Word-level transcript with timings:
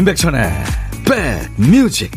임백천의 0.00 0.50
백뮤직. 1.04 2.10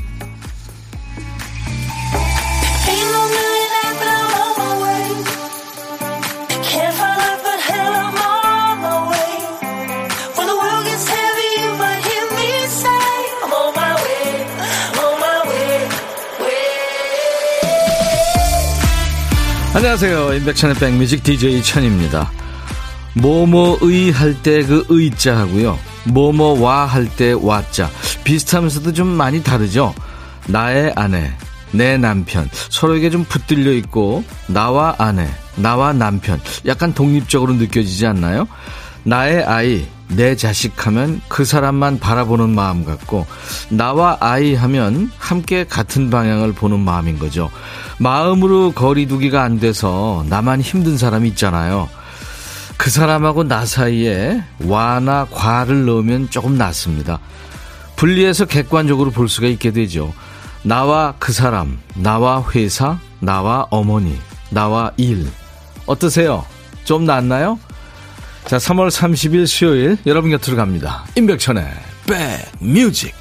안녕하세요. 19.76 20.34
임백천의 20.36 20.76
백뮤직 20.78 21.22
DJ 21.22 21.62
천입니다. 21.62 22.32
뭐뭐의 23.16 24.12
할 24.12 24.42
때 24.42 24.64
그 24.64 24.86
의자 24.88 25.38
하고요 25.38 25.78
뭐뭐와 26.06 26.86
할 26.86 27.08
때 27.16 27.34
와자 27.34 27.90
비슷하면서도 28.24 28.94
좀 28.94 29.08
많이 29.08 29.44
다르죠 29.44 29.94
나의 30.48 30.94
아내 30.96 31.32
내 31.72 31.98
남편 31.98 32.50
서로에게 32.70 33.10
좀 33.10 33.24
붙들려 33.24 33.72
있고 33.74 34.24
나와 34.48 34.96
아내 34.98 35.28
나와 35.56 35.94
남편 35.94 36.40
약간 36.66 36.94
독립적으로 36.94 37.54
느껴지지 37.54 38.06
않나요? 38.08 38.48
나의 39.04 39.44
아이 39.44 39.86
내 40.10 40.36
자식 40.36 40.86
하면 40.86 41.22
그 41.28 41.46
사람만 41.46 42.00
바라보는 42.00 42.50
마음 42.50 42.86
같고 42.86 43.26
나와 43.70 44.18
아이 44.20 44.56
하면 44.56 45.12
함께 45.18 45.66
같은 45.66 46.10
방향을 46.10 46.54
보는 46.54 46.80
마음인 46.80 47.18
거죠. 47.20 47.50
마음으로 47.98 48.72
거리두기가 48.72 49.44
안 49.44 49.60
돼서 49.60 50.24
나만 50.30 50.62
힘든 50.62 50.98
사람 50.98 51.26
있잖아요. 51.26 51.90
그 52.84 52.90
사람하고 52.90 53.46
나 53.46 53.66
사이에 53.66 54.44
와나 54.66 55.26
과를 55.32 55.86
넣으면 55.86 56.30
조금 56.30 56.58
낫습니다. 56.58 57.18
분리해서 57.96 58.44
객관적으로 58.44 59.10
볼 59.10 59.30
수가 59.30 59.48
있게 59.48 59.72
되죠. 59.72 60.14
나와 60.64 61.16
그 61.18 61.32
사람, 61.32 61.80
나와 61.96 62.44
회사, 62.54 63.00
나와 63.22 63.68
어머니, 63.70 64.18
나와 64.50 64.92
일. 64.98 65.26
어떠세요? 65.86 66.46
좀 66.84 67.06
낫나요? 67.06 67.58
자, 68.44 68.58
3월 68.58 68.90
30일 68.90 69.48
수요일 69.48 69.98
여러분 70.06 70.30
곁으로 70.32 70.58
갑니다. 70.58 71.06
임백천의 71.16 71.66
백뮤직. 72.60 73.16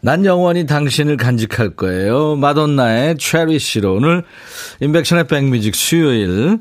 난 0.00 0.24
영원히 0.24 0.66
당신을 0.66 1.16
간직할 1.16 1.76
거예요. 1.76 2.34
마돈나의 2.34 3.18
체리시로 3.18 3.94
오늘 3.94 4.24
임백천의 4.80 5.28
백뮤직 5.28 5.76
수요일. 5.76 6.58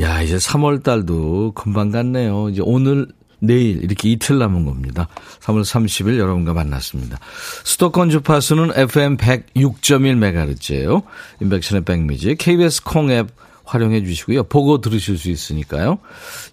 야, 0.00 0.22
이제 0.22 0.36
3월 0.36 0.82
달도 0.82 1.52
금방 1.52 1.90
갔네요. 1.90 2.48
이제 2.48 2.62
오늘 2.64 3.06
내일 3.38 3.82
이렇게 3.84 4.10
이틀 4.10 4.38
남은 4.38 4.64
겁니다. 4.64 5.08
3월 5.40 5.62
30일 5.62 6.18
여러분과 6.18 6.54
만났습니다. 6.54 7.18
수도권 7.64 8.10
주파수는 8.10 8.72
FM 8.74 9.16
106.1MHz예요. 9.18 11.02
인백션의 11.40 11.84
백뮤직 11.84 12.38
KBS 12.38 12.82
콩 12.82 13.10
앱 13.10 13.28
활용해 13.64 14.04
주시고요. 14.04 14.44
보고 14.44 14.80
들으실 14.80 15.18
수 15.18 15.30
있으니까요. 15.30 15.98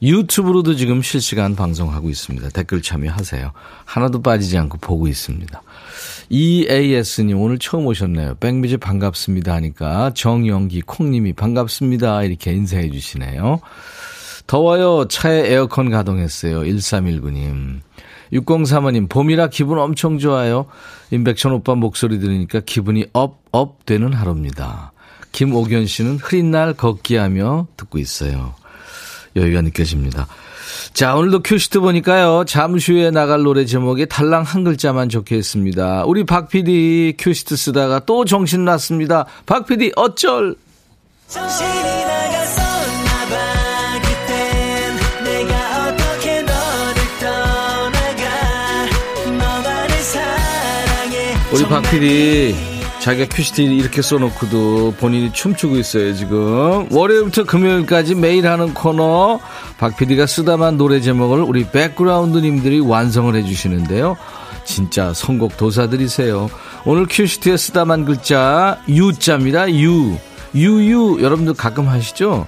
유튜브로도 0.02 0.76
지금 0.76 1.02
실시간 1.02 1.56
방송하고 1.56 2.10
있습니다. 2.10 2.50
댓글 2.50 2.82
참여하세요. 2.82 3.52
하나도 3.86 4.22
빠지지 4.22 4.58
않고 4.58 4.78
보고 4.80 5.08
있습니다. 5.08 5.62
EAS님 6.30 7.40
오늘 7.40 7.60
처음 7.60 7.86
오셨네요. 7.88 8.36
백뮤직 8.36 8.78
반갑습니다 8.78 9.54
하니까 9.56 10.12
정영기 10.14 10.82
콩님이 10.82 11.34
반갑습니다 11.34 12.24
이렇게 12.24 12.54
인사해 12.54 12.90
주시네요. 12.90 13.60
더워요. 14.48 15.08
차에 15.08 15.52
에어컨 15.52 15.90
가동했어요. 15.90 16.62
1319님. 16.62 17.82
6035님, 18.34 19.10
봄이라 19.10 19.48
기분 19.48 19.78
엄청 19.78 20.18
좋아요. 20.18 20.66
임백천 21.12 21.52
오빠 21.52 21.76
목소리 21.76 22.20
들으니까 22.20 22.62
기분이 22.62 23.06
up, 23.14 23.44
up 23.52 23.86
되는 23.86 24.14
하루입니다. 24.14 24.91
김옥연 25.32 25.88
씨는 25.88 26.18
흐린 26.18 26.52
날 26.52 26.74
걷기 26.74 27.16
하며 27.16 27.68
듣고 27.78 27.98
있어요. 27.98 28.54
여유가 29.36 29.62
느껴집니다. 29.62 30.28
자, 30.94 31.16
오늘도 31.16 31.44
큐시트 31.44 31.80
보니까요. 31.80 32.44
잠시 32.46 32.92
후에 32.94 33.12
나갈 33.12 33.44
노래 33.44 33.66
제목에 33.66 34.06
달랑 34.06 34.44
한 34.44 34.64
글자만 34.64 35.10
적혀 35.10 35.36
있습니다. 35.36 36.04
우리 36.06 36.26
박 36.26 36.50
PD 36.50 37.16
큐시트 37.18 37.56
쓰다가 37.56 38.00
또 38.00 38.26
정신 38.26 38.66
났습니다. 38.66 39.26
박 39.46 39.66
PD 39.66 39.92
어쩔! 39.96 40.56
우리 51.54 51.64
박 51.66 51.82
PD 51.92 52.71
자기가 53.02 53.36
큐시트 53.36 53.64
이렇게 53.64 54.04
써놓고도 54.04 54.94
본인이 55.00 55.34
춤추고 55.34 55.78
있어요, 55.78 56.14
지금. 56.14 56.88
월요일부터 56.92 57.46
금요일까지 57.46 58.14
매일 58.14 58.48
하는 58.48 58.76
코너. 58.76 59.40
박 59.80 59.98
PD가 59.98 60.28
쓰다만 60.28 60.78
노래 60.78 61.02
제목을 61.02 61.42
우리 61.42 61.68
백그라운드님들이 61.68 62.80
완성을 62.80 63.36
해주시는데요. 63.36 64.18
진짜 64.66 65.14
선곡 65.16 65.58
도사들이세요. 65.58 66.50
오늘 66.86 67.08
큐시트에 67.10 67.58
쓰다만 67.58 68.06
글자, 68.06 68.80
유자입니다, 68.88 69.74
유. 69.82 70.16
유유, 70.54 71.20
여러분들 71.22 71.56
가끔 71.56 71.88
하시죠? 71.88 72.46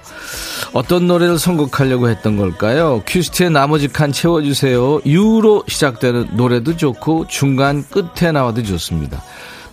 어떤 0.72 1.08
노래를 1.08 1.38
선곡하려고 1.38 2.08
했던 2.08 2.36
걸까요? 2.36 3.02
큐시트의 3.06 3.50
나머지 3.50 3.88
칸 3.88 4.12
채워주세요. 4.12 5.00
유로 5.06 5.64
시작되는 5.66 6.28
노래도 6.34 6.76
좋고, 6.76 7.26
중간 7.26 7.84
끝에 7.90 8.30
나와도 8.30 8.62
좋습니다. 8.62 9.20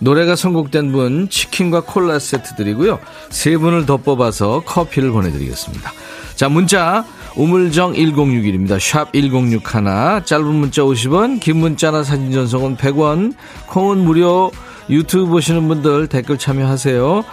노래가 0.02 0.34
선곡된 0.34 0.90
분 0.90 1.28
치킨과 1.30 1.82
콜라 1.82 2.18
세트 2.18 2.56
드리고요. 2.56 2.98
세 3.30 3.56
분을 3.56 3.86
더 3.86 3.96
뽑아서 3.96 4.62
커피를 4.66 5.12
보내드리겠습니다. 5.12 5.92
자, 6.34 6.48
문자 6.48 7.04
우물정 7.36 7.94
1061입니다. 7.94 8.80
샵 8.80 9.12
1061, 9.12 10.24
짧은 10.24 10.44
문자 10.44 10.82
50원, 10.82 11.40
긴 11.40 11.58
문자나 11.58 12.02
사진 12.02 12.32
전송은 12.32 12.76
100원, 12.76 13.34
콩은 13.68 13.98
무료, 13.98 14.50
유튜브 14.90 15.26
보시는 15.26 15.68
분들 15.68 16.08
댓글 16.08 16.36
참여하세요. 16.36 17.24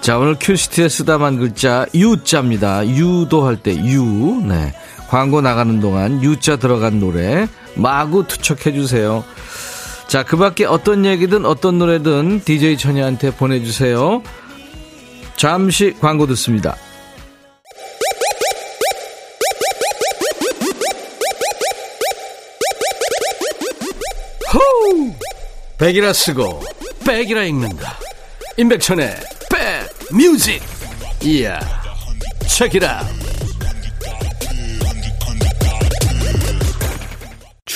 자, 0.00 0.18
오늘 0.18 0.36
큐시트에 0.40 0.88
쓰다만 0.88 1.38
글자 1.38 1.86
유자입니다. 1.94 2.86
유도 2.88 3.46
할 3.46 3.56
때 3.56 3.74
유. 3.76 4.42
네. 4.44 4.74
광고 5.08 5.40
나가는 5.40 5.80
동안 5.80 6.22
유자 6.22 6.56
들어간 6.56 7.00
노래 7.00 7.48
마구 7.76 8.26
투척해 8.26 8.74
주세요. 8.74 9.24
자, 10.08 10.22
그 10.22 10.38
밖에 10.38 10.64
어떤 10.64 11.04
얘기든 11.04 11.44
어떤 11.44 11.78
노래든 11.78 12.40
DJ 12.42 12.78
천이한테 12.78 13.30
보내주세요. 13.30 14.22
잠시 15.36 15.94
광고 16.00 16.26
듣습니다. 16.28 16.74
호우! 24.52 25.12
백이라 25.76 26.14
쓰고 26.14 26.62
백이라 27.06 27.44
읽는다. 27.44 27.98
임백천의 28.56 29.14
백 29.50 30.16
뮤직. 30.16 30.62
이야. 31.22 31.60
책이라. 32.48 33.17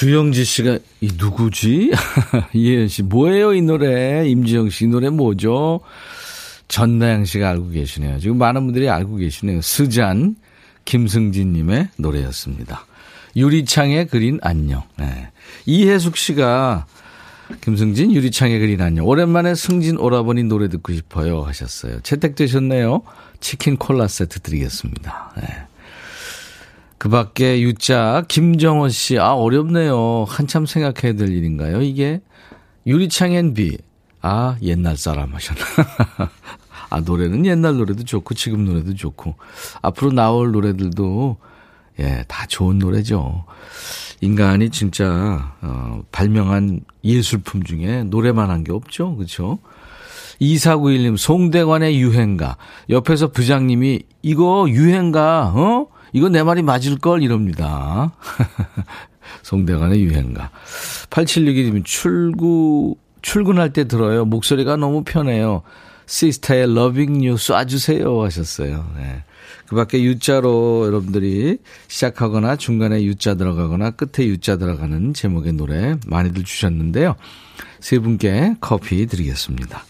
주영지 0.02 0.44
씨가 0.44 0.80
이 1.00 1.12
누구지? 1.16 1.92
이혜연 2.54 2.88
씨 2.88 3.04
뭐예요 3.04 3.54
이 3.54 3.62
노래? 3.62 4.28
임지영 4.28 4.70
씨 4.70 4.88
노래 4.88 5.10
뭐죠? 5.10 5.78
전나영 6.66 7.24
씨가 7.24 7.48
알고 7.48 7.68
계시네요. 7.68 8.18
지금 8.18 8.36
많은 8.36 8.64
분들이 8.64 8.90
알고 8.90 9.14
계시네요. 9.14 9.62
스잔 9.62 10.34
김승진 10.86 11.52
님의 11.52 11.90
노래였습니다. 11.98 12.84
유리창에 13.36 14.06
그린 14.06 14.40
안녕. 14.42 14.82
네. 14.98 15.28
이혜숙 15.66 16.16
씨가 16.16 16.86
김승진 17.60 18.10
유리창에 18.12 18.58
그린 18.58 18.80
안녕. 18.80 19.06
오랜만에 19.06 19.54
승진 19.54 19.98
오라버니 19.98 20.42
노래 20.42 20.68
듣고 20.68 20.92
싶어요 20.94 21.42
하셨어요. 21.42 22.00
채택되셨네요. 22.00 23.02
치킨 23.38 23.76
콜라 23.76 24.08
세트 24.08 24.40
드리겠습니다. 24.40 25.34
네. 25.36 25.71
그 27.02 27.08
밖에 27.08 27.60
유자, 27.62 28.22
김정원 28.28 28.90
씨, 28.90 29.18
아, 29.18 29.32
어렵네요. 29.34 30.24
한참 30.28 30.66
생각해야 30.66 31.14
될 31.14 31.30
일인가요, 31.32 31.82
이게? 31.82 32.20
유리창엔 32.86 33.54
비. 33.54 33.76
아, 34.20 34.56
옛날 34.62 34.96
사람 34.96 35.34
하셨나. 35.34 35.64
아, 36.90 37.00
노래는 37.00 37.44
옛날 37.44 37.76
노래도 37.76 38.04
좋고, 38.04 38.34
지금 38.34 38.64
노래도 38.64 38.94
좋고, 38.94 39.34
앞으로 39.82 40.12
나올 40.12 40.52
노래들도, 40.52 41.38
예, 41.98 42.24
다 42.28 42.46
좋은 42.46 42.78
노래죠. 42.78 43.46
인간이 44.20 44.70
진짜, 44.70 45.56
어, 45.60 46.02
발명한 46.12 46.82
예술품 47.02 47.64
중에 47.64 48.04
노래만 48.04 48.48
한 48.48 48.62
게 48.62 48.70
없죠. 48.70 49.16
그쵸? 49.16 49.58
2491님, 50.40 51.16
송대관의 51.16 52.00
유행가. 52.00 52.56
옆에서 52.90 53.32
부장님이, 53.32 54.04
이거 54.22 54.66
유행가, 54.68 55.52
어? 55.52 55.88
이거 56.12 56.28
내 56.28 56.42
말이 56.42 56.62
맞을걸? 56.62 57.22
이럽니다. 57.22 58.12
송대관의 59.42 60.02
유행가. 60.02 60.50
8761님, 61.10 61.84
출구, 61.84 62.96
출근할 63.22 63.72
때 63.72 63.88
들어요. 63.88 64.24
목소리가 64.24 64.76
너무 64.76 65.04
편해요. 65.04 65.62
시스타의 66.06 66.64
Loving 66.64 67.26
You 67.26 67.36
쏴주세요 67.36 68.20
하셨어요. 68.20 68.90
네. 68.96 69.24
그 69.66 69.76
밖에 69.76 70.02
U자로 70.02 70.84
여러분들이 70.86 71.58
시작하거나 71.88 72.56
중간에 72.56 73.02
U자 73.02 73.34
들어가거나 73.34 73.92
끝에 73.92 74.26
U자 74.26 74.58
들어가는 74.58 75.14
제목의 75.14 75.54
노래 75.54 75.96
많이들 76.06 76.44
주셨는데요. 76.44 77.14
세 77.80 77.98
분께 77.98 78.54
커피 78.60 79.06
드리겠습니다. 79.06 79.84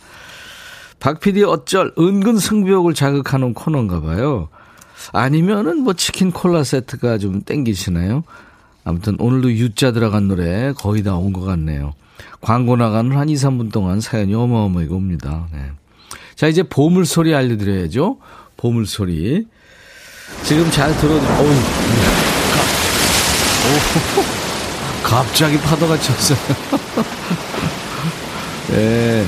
박 1.01 1.19
PD 1.19 1.43
어쩔 1.43 1.93
은근 1.99 2.39
승부욕을 2.39 2.95
자극하는 2.95 3.55
코너인가 3.55 4.01
봐요. 4.01 4.49
아니면은 5.13 5.79
뭐 5.83 5.95
치킨 5.95 6.31
콜라 6.31 6.63
세트가 6.65 7.19
좀 7.19 7.43
땡기시나요? 7.43 8.25
아무튼 8.85 9.17
오늘도 9.19 9.53
U자 9.53 9.93
들어간 9.93 10.29
노래 10.29 10.73
거의 10.77 11.03
다 11.03 11.17
온 11.17 11.33
것 11.33 11.41
같네요. 11.43 11.95
광고 12.41 12.77
나가는 12.77 13.17
한 13.17 13.29
2, 13.29 13.35
3분 13.35 13.73
동안 13.73 14.01
사연이 14.01 14.35
어마어마하게 14.35 14.93
옵니다. 14.93 15.47
네. 15.53 15.71
자, 16.35 16.49
이제 16.49 16.63
보물소리 16.63 17.35
알려드려야죠. 17.35 18.19
보물소리. 18.57 19.47
지금 20.45 20.71
잘 20.71 20.93
어우, 21.19 21.47
오, 23.69 24.23
갑자기 25.05 25.59
파도가 25.59 25.99
쳤어요. 26.01 26.39
네. 28.71 29.27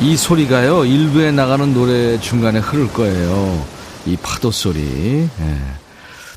이 0.00 0.16
소리가요, 0.16 0.84
일부에 0.84 1.32
나가는 1.32 1.72
노래 1.74 2.20
중간에 2.20 2.60
흐를 2.60 2.86
거예요. 2.92 3.66
이 4.08 4.16
파도 4.22 4.50
소리. 4.50 4.80
네. 4.80 5.58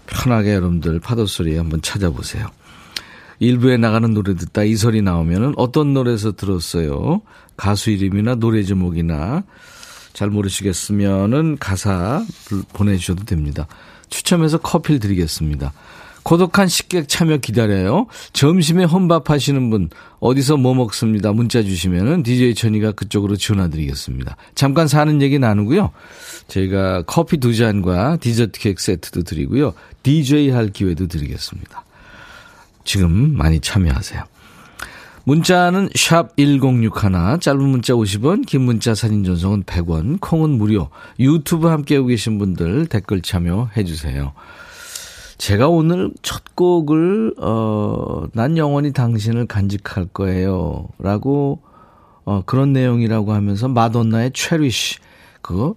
편하게 0.05 0.53
여러분들 0.53 0.99
파도 0.99 1.25
소리 1.25 1.55
한번 1.55 1.81
찾아보세요. 1.81 2.47
일부에 3.39 3.77
나가는 3.77 4.13
노래 4.13 4.35
듣다 4.35 4.63
이 4.63 4.75
소리 4.75 5.01
나오면은 5.01 5.53
어떤 5.55 5.93
노래에서 5.93 6.33
들었어요? 6.33 7.21
가수 7.55 7.89
이름이나 7.89 8.35
노래 8.35 8.63
제목이나 8.63 9.43
잘 10.13 10.29
모르시겠으면은 10.29 11.57
가사 11.59 12.23
보내주셔도 12.73 13.23
됩니다. 13.23 13.67
추첨해서 14.09 14.57
커피를 14.57 14.99
드리겠습니다. 14.99 15.71
고독한 16.23 16.67
식객 16.67 17.07
참여 17.07 17.37
기다려요. 17.37 18.07
점심에 18.33 18.83
혼밥 18.83 19.29
하시는 19.29 19.69
분 19.69 19.89
어디서 20.19 20.57
뭐 20.57 20.73
먹습니다. 20.75 21.31
문자 21.33 21.63
주시면은 21.63 22.23
DJ 22.23 22.53
천이가 22.53 22.91
그쪽으로 22.91 23.37
전화 23.37 23.67
드리겠습니다. 23.69 24.37
잠깐 24.53 24.87
사는 24.87 25.21
얘기 25.21 25.39
나누고요. 25.39 25.91
저희가 26.51 27.03
커피 27.03 27.37
두 27.37 27.55
잔과 27.55 28.17
디저트 28.17 28.59
케이크 28.59 28.81
세트도 28.81 29.23
드리고요. 29.23 29.73
DJ 30.03 30.49
할 30.49 30.67
기회도 30.67 31.07
드리겠습니다. 31.07 31.85
지금 32.83 33.37
많이 33.37 33.59
참여하세요. 33.59 34.23
문자는 35.23 35.89
샵 35.95 36.35
1061, 36.35 37.39
짧은 37.39 37.61
문자 37.61 37.93
50원, 37.93 38.45
긴 38.45 38.61
문자 38.61 38.95
사진 38.95 39.23
전송은 39.23 39.63
100원, 39.63 40.19
콩은 40.19 40.49
무료. 40.49 40.89
유튜브 41.19 41.67
함께하고 41.67 42.07
계신 42.07 42.37
분들 42.37 42.87
댓글 42.87 43.21
참여해 43.21 43.83
주세요. 43.85 44.33
제가 45.37 45.69
오늘 45.69 46.11
첫 46.21 46.55
곡을 46.55 47.35
어, 47.37 48.25
난 48.33 48.57
영원히 48.57 48.91
당신을 48.91 49.45
간직할 49.45 50.07
거예요. 50.11 50.89
라고 50.99 51.61
어, 52.25 52.43
그런 52.45 52.73
내용이라고 52.73 53.31
하면서 53.33 53.67
마돈나의 53.67 54.31
체리쉬 54.33 54.97
그거 55.41 55.75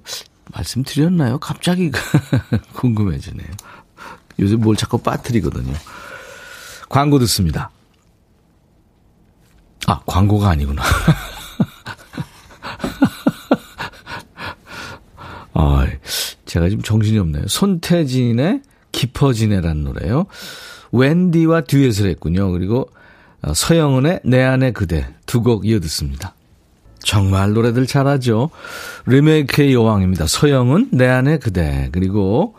말씀드렸나요? 0.52 1.38
갑자기 1.38 1.90
궁금해지네요. 2.74 3.48
요새 4.40 4.56
뭘 4.56 4.76
자꾸 4.76 4.98
빠뜨리거든요. 4.98 5.72
광고 6.88 7.18
듣습니다. 7.20 7.70
아, 9.86 10.00
광고가 10.06 10.48
아니구나. 10.50 10.82
아, 15.54 15.86
제가 16.46 16.68
지금 16.68 16.82
정신이 16.82 17.18
없네요. 17.18 17.44
손태진의 17.48 18.62
깊어지네라는 18.92 19.84
노래요. 19.84 20.26
웬디와 20.92 21.62
듀엣을 21.62 22.08
했군요. 22.10 22.50
그리고 22.52 22.88
어, 23.42 23.52
서영은의 23.54 24.20
내 24.24 24.42
안의 24.42 24.72
그대 24.72 25.14
두 25.26 25.42
곡 25.42 25.66
이어 25.66 25.80
듣습니다. 25.80 26.34
정말 27.04 27.52
노래들 27.52 27.86
잘하죠. 27.86 28.50
리메이크의 29.06 29.72
여왕입니다. 29.74 30.26
서영은 30.26 30.88
내 30.92 31.06
안의 31.06 31.40
그대 31.40 31.88
그리고 31.92 32.54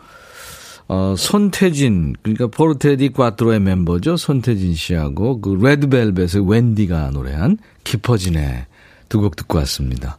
어, 0.88 1.14
손태진, 1.18 2.14
그러니까 2.22 2.46
포르테디 2.46 3.08
꽈트로의 3.10 3.58
멤버죠. 3.58 4.16
손태진 4.16 4.74
씨하고 4.76 5.40
그 5.40 5.58
레드벨벳의 5.60 6.48
웬디가 6.48 7.10
노래한 7.10 7.58
깊어지네 7.82 8.66
두 9.08 9.20
곡 9.20 9.34
듣고 9.36 9.58
왔습니다. 9.58 10.16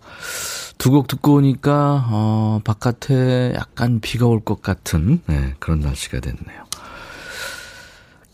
두 0.77 0.91
곡 0.91 1.07
듣고 1.07 1.35
오니까 1.35 2.05
어, 2.09 2.59
바깥에 2.65 3.53
약간 3.55 4.01
비가 4.01 4.25
올 4.27 4.41
것 4.41 4.61
같은 4.61 5.21
네, 5.27 5.53
그런 5.59 5.79
날씨가 5.79 6.19
됐네요. 6.19 6.66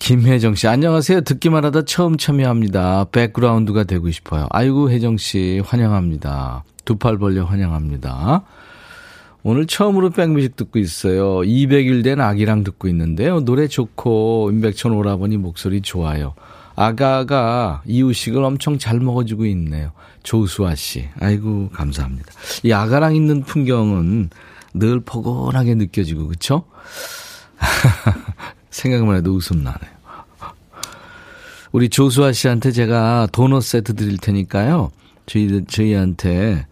김혜정 0.07 0.55
씨, 0.55 0.67
안녕하세요. 0.67 1.21
듣기만 1.21 1.63
하다 1.63 1.83
처음 1.85 2.17
참여합니다. 2.17 3.05
백그라운드가 3.13 3.85
되고 3.85 4.11
싶어요. 4.11 4.47
아이고, 4.49 4.89
혜정 4.91 5.15
씨, 5.15 5.61
환영합니다. 5.65 6.65
두 6.83 6.95
팔 6.97 7.17
벌려 7.17 7.45
환영합니다. 7.45 8.43
오늘 9.43 9.65
처음으로 9.65 10.09
백뮤직 10.09 10.57
듣고 10.57 10.79
있어요. 10.79 11.37
200일 11.37 12.03
된 12.03 12.19
아기랑 12.19 12.65
듣고 12.65 12.89
있는데요. 12.89 13.39
노래 13.45 13.69
좋고 13.69 14.49
임백천 14.51 14.91
오라버니 14.91 15.37
목소리 15.37 15.79
좋아요. 15.79 16.33
아가가 16.75 17.81
이유식을 17.85 18.43
엄청 18.43 18.77
잘 18.77 18.99
먹어주고 18.99 19.45
있네요. 19.45 19.93
조수아 20.23 20.75
씨. 20.75 21.07
아이고 21.21 21.69
감사합니다. 21.71 22.29
이 22.63 22.73
아가랑 22.73 23.15
있는 23.15 23.43
풍경은 23.43 24.31
늘 24.73 24.99
포근하게 24.99 25.75
느껴지고 25.75 26.27
그쵸? 26.27 26.65
생각만 28.73 29.17
해도 29.17 29.33
웃음 29.33 29.63
나네요. 29.63 29.93
우리 31.71 31.89
조수아 31.89 32.33
씨한테 32.33 32.71
제가 32.71 33.27
도넛 33.31 33.63
세트 33.63 33.95
드릴 33.95 34.17
테니까요. 34.17 34.91
저희, 35.25 35.63
저희한테 35.65 36.65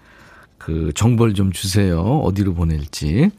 그 0.58 0.92
정보를 0.94 1.34
좀 1.34 1.52
주세요. 1.52 2.02
어디로 2.02 2.54
보낼지. 2.54 3.32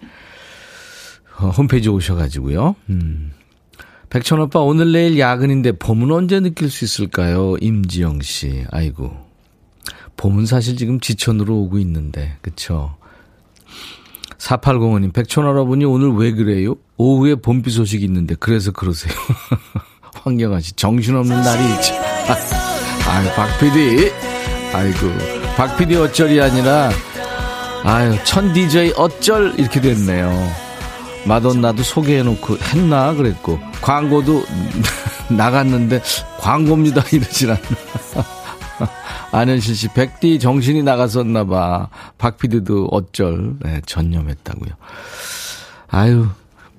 어, 1.39 1.49
홈페이지 1.51 1.89
오셔가지고요. 1.89 2.75
음. 2.91 3.33
백천 4.11 4.41
오빠 4.41 4.61
오늘 4.61 4.93
내일 4.93 5.19
야근인데 5.19 5.73
봄은 5.73 6.11
언제 6.11 6.41
느낄 6.41 6.69
수 6.71 6.85
있을까요? 6.85 7.57
임지영 7.61 8.23
씨. 8.23 8.65
아이고. 8.71 9.17
봄은 10.17 10.47
사실 10.47 10.77
지금 10.77 11.01
지천으로 11.01 11.63
오고 11.63 11.79
있는데, 11.79 12.37
그쵸? 12.43 12.97
4805님, 14.39 15.13
백천 15.13 15.45
할아버니 15.47 15.85
오늘 15.85 16.13
왜 16.13 16.33
그래요? 16.33 16.77
오후에 17.03 17.35
봄비 17.35 17.71
소식이 17.71 18.05
있는데, 18.05 18.37
그래서 18.39 18.71
그러세요. 18.71 19.13
황경아 20.23 20.61
씨, 20.61 20.73
정신없는 20.75 21.43
날이 21.43 21.75
있지. 21.75 21.93
아유, 23.09 23.29
박 23.35 23.59
PD. 23.59 24.13
아이고, 24.73 24.99
박 25.57 25.77
PD 25.77 25.97
어쩔이 25.97 26.41
아니라, 26.41 26.91
아유, 27.83 28.17
천 28.25 28.53
DJ 28.53 28.93
어쩔 28.97 29.53
이렇게 29.59 29.81
됐네요. 29.81 30.31
마돈나도 31.27 31.83
소개해놓고 31.83 32.59
했나 32.59 33.15
그랬고 33.15 33.59
광고도 33.81 34.45
나갔는데 35.37 36.03
광고입니다 36.41 37.05
이러질 37.13 37.51
않나. 37.51 37.63
안현실 39.31 39.75
씨, 39.77 39.89
백디 39.89 40.39
정신이 40.41 40.83
나갔었나 40.83 41.45
봐. 41.45 41.89
박피디도 42.19 42.89
어쩔 42.91 43.55
네, 43.61 43.81
전념했다고요. 43.87 44.71
아유 45.89 46.29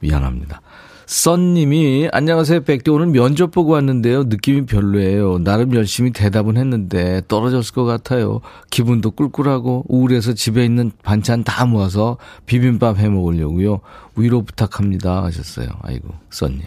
미안합니다. 0.04 0.62
썬님이 1.06 2.10
안녕하세요 2.12 2.62
백디. 2.62 2.90
오늘 2.90 3.08
면접 3.08 3.52
보고 3.52 3.74
왔는데요. 3.74 4.24
느낌이 4.24 4.66
별로예요. 4.66 5.40
나름 5.40 5.76
열심히 5.76 6.12
대답은 6.12 6.56
했는데 6.58 7.22
떨어졌을 7.28 7.74
것 7.74 7.84
같아요. 7.84 8.40
기분도 8.70 9.12
꿀꿀하고 9.12 9.86
우울해서 9.88 10.34
집에 10.34 10.64
있는 10.64 10.92
반찬 11.04 11.44
다 11.44 11.66
모아서 11.66 12.18
비빔밥 12.46 13.00
해 13.00 13.10
먹으려고요. 13.10 13.82
위로 14.16 14.44
부탁합니다. 14.44 15.24
하셨어요. 15.24 15.68
아이고 15.82 16.10
썬님. 16.32 16.62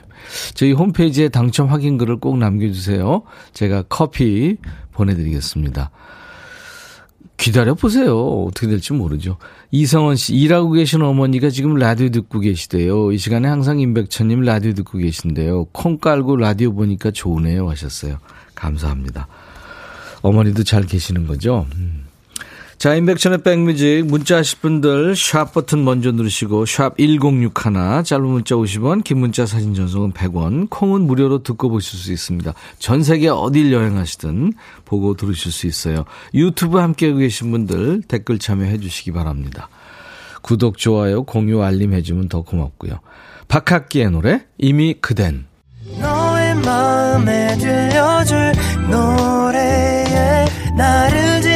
저희 0.54 0.72
홈페이지에 0.72 1.28
당첨 1.28 1.68
확인글을 1.68 2.18
꼭 2.18 2.38
남겨주세요. 2.38 3.22
제가 3.52 3.84
커피 3.88 4.58
보내드리겠습니다 4.92 5.90
기다려보세요. 7.36 8.44
어떻게 8.48 8.66
될지 8.66 8.92
모르죠. 8.92 9.36
이성원 9.70 10.16
씨, 10.16 10.34
일하고 10.34 10.72
계신 10.72 11.02
어머니가 11.02 11.50
지금 11.50 11.74
라디오 11.74 12.08
듣고 12.08 12.40
계시대요. 12.40 13.12
이 13.12 13.18
시간에 13.18 13.46
항상 13.48 13.78
임백천님 13.78 14.40
라디오 14.40 14.72
듣고 14.72 14.98
계신데요. 14.98 15.66
콩 15.72 15.98
깔고 15.98 16.36
라디오 16.36 16.72
보니까 16.72 17.10
좋으네요. 17.10 17.68
하셨어요. 17.68 18.18
감사합니다. 18.54 19.28
어머니도 20.22 20.64
잘 20.64 20.84
계시는 20.84 21.26
거죠? 21.26 21.66
음. 21.76 22.05
자, 22.78 22.94
인백천의 22.94 23.38
백뮤직 23.42 24.04
문자 24.04 24.36
하실 24.36 24.58
분들 24.60 25.16
샵 25.16 25.54
버튼 25.54 25.82
먼저 25.82 26.12
누르시고 26.12 26.66
샵 26.66 26.98
1061, 26.98 28.04
짧은 28.04 28.26
문자 28.26 28.54
50원, 28.54 29.02
긴 29.02 29.18
문자 29.18 29.46
사진 29.46 29.74
전송은 29.74 30.12
100원, 30.12 30.68
콩은 30.68 31.00
무료로 31.00 31.42
듣고 31.42 31.70
보실 31.70 31.98
수 31.98 32.12
있습니다. 32.12 32.52
전 32.78 33.02
세계 33.02 33.28
어딜 33.28 33.72
여행하시든 33.72 34.52
보고 34.84 35.14
들으실 35.14 35.52
수 35.52 35.66
있어요. 35.66 36.04
유튜브 36.34 36.76
함께 36.76 37.10
계신 37.14 37.50
분들 37.50 38.02
댓글 38.08 38.38
참여해 38.38 38.78
주시기 38.78 39.10
바랍니다. 39.10 39.70
구독, 40.42 40.76
좋아요, 40.76 41.24
공유, 41.24 41.62
알림 41.62 41.94
해주면 41.94 42.28
더 42.28 42.42
고맙고요. 42.42 43.00
박학기의 43.48 44.10
노래 44.10 44.44
이미 44.58 44.94
그댄 45.00 45.46
너의 45.98 46.54
마음에 46.56 47.56
들려줄 47.56 48.52
노래에 48.90 50.44
나를 50.76 51.40
지금 51.40 51.55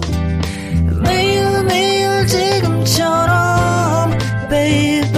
지금처럼 2.91 4.11
baby. 4.49 5.11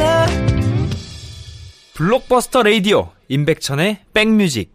블록버스터 1.96 2.64
레이디오 2.64 3.10
임백천의 3.28 3.98
백뮤직 4.14 4.72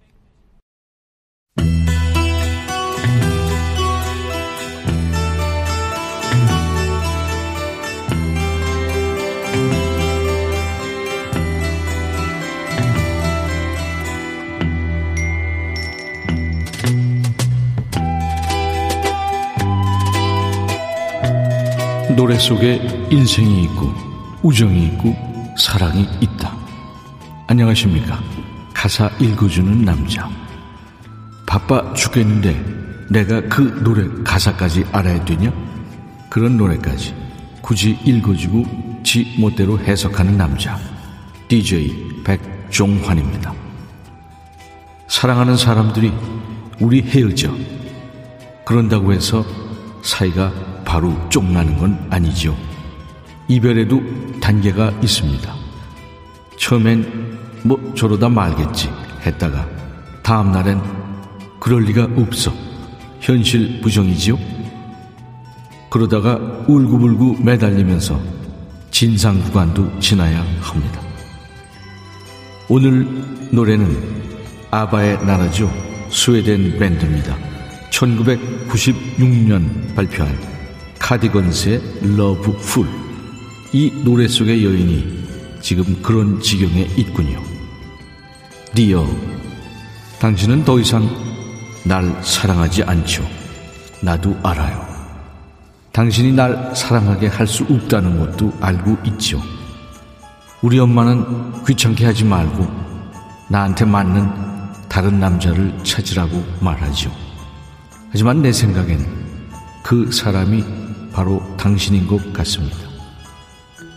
노래 22.18 22.36
속에 22.36 23.06
인생이 23.12 23.62
있고 23.62 23.94
우정이 24.42 24.86
있고 24.86 25.14
사랑이 25.56 26.04
있다. 26.20 26.52
안녕하십니까. 27.46 28.20
가사 28.74 29.08
읽어주는 29.20 29.84
남자. 29.84 30.28
바빠 31.46 31.94
죽겠는데 31.94 33.06
내가 33.08 33.40
그 33.42 33.62
노래 33.84 34.08
가사까지 34.24 34.86
알아야 34.90 35.24
되냐? 35.24 35.52
그런 36.28 36.56
노래까지 36.56 37.14
굳이 37.62 37.96
읽어주고 38.04 39.02
지 39.04 39.36
멋대로 39.38 39.78
해석하는 39.78 40.36
남자. 40.36 40.76
DJ 41.46 42.24
백종환입니다. 42.24 43.54
사랑하는 45.06 45.56
사람들이 45.56 46.12
우리 46.80 47.00
헤어져. 47.00 47.54
그런다고 48.64 49.12
해서 49.12 49.44
사이가 50.02 50.67
바로 50.88 51.14
쫑나는 51.28 51.76
건 51.76 52.06
아니죠. 52.08 52.56
이별에도 53.46 54.02
단계가 54.40 54.90
있습니다. 55.02 55.54
처음엔 56.56 57.38
뭐 57.62 57.92
저러다 57.94 58.30
말겠지 58.30 58.88
했다가 59.26 59.68
다음날엔 60.22 60.80
그럴 61.60 61.82
리가 61.82 62.08
없어. 62.16 62.54
현실 63.20 63.82
부정이지요. 63.82 64.38
그러다가 65.90 66.36
울고불고 66.66 67.42
매달리면서 67.42 68.18
진상 68.90 69.42
구간도 69.42 70.00
지나야 70.00 70.42
합니다. 70.62 71.02
오늘 72.70 73.06
노래는 73.52 74.22
아바의 74.70 75.26
나라죠. 75.26 75.70
스웨덴 76.10 76.78
밴드입니다. 76.78 77.36
1996년 77.90 79.94
발표한 79.94 80.57
카디건스의 80.98 82.16
Lovefool. 82.16 82.86
이 83.72 83.90
노래 84.04 84.26
속의 84.26 84.64
여인이 84.64 85.28
지금 85.60 86.00
그런 86.02 86.40
지경에 86.40 86.88
있군요. 86.96 87.42
Dear, 88.74 89.06
당신은 90.18 90.64
더 90.64 90.78
이상 90.78 91.08
날 91.84 92.22
사랑하지 92.22 92.82
않죠. 92.84 93.24
나도 94.02 94.36
알아요. 94.42 94.86
당신이 95.92 96.32
날 96.32 96.74
사랑하게 96.74 97.26
할 97.28 97.46
수 97.46 97.64
없다는 97.64 98.18
것도 98.20 98.52
알고 98.60 98.96
있죠. 99.06 99.42
우리 100.62 100.78
엄마는 100.78 101.64
귀찮게 101.64 102.04
하지 102.04 102.24
말고 102.24 102.66
나한테 103.50 103.84
맞는 103.84 104.30
다른 104.88 105.18
남자를 105.20 105.76
찾으라고 105.84 106.44
말하죠. 106.60 107.10
하지만 108.10 108.42
내 108.42 108.52
생각엔 108.52 109.06
그 109.82 110.10
사람이 110.12 110.64
바로 111.18 111.42
당신인 111.56 112.06
것 112.06 112.32
같습니다. 112.32 112.76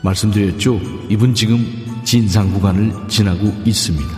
말씀드렸죠? 0.01 0.81
이분 1.07 1.35
지금 1.35 1.63
진상 2.03 2.51
구간을 2.51 2.91
지나고 3.07 3.53
있습니다. 3.63 4.09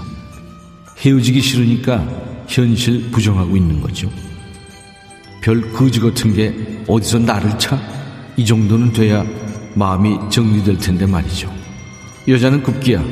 헤어지기 0.99 1.41
싫으니까 1.41 2.07
현실 2.47 3.11
부정하고 3.11 3.57
있는 3.57 3.81
거죠. 3.81 4.09
별 5.41 5.73
거지 5.73 5.99
같은 5.99 6.33
게 6.33 6.81
어디서 6.87 7.19
나를 7.19 7.59
차? 7.59 7.77
이 8.37 8.45
정도는 8.45 8.93
돼야 8.93 9.25
마음이 9.75 10.17
정리될 10.29 10.77
텐데 10.77 11.05
말이죠. 11.05 11.53
여자는 12.29 12.63
급기야 12.63 13.03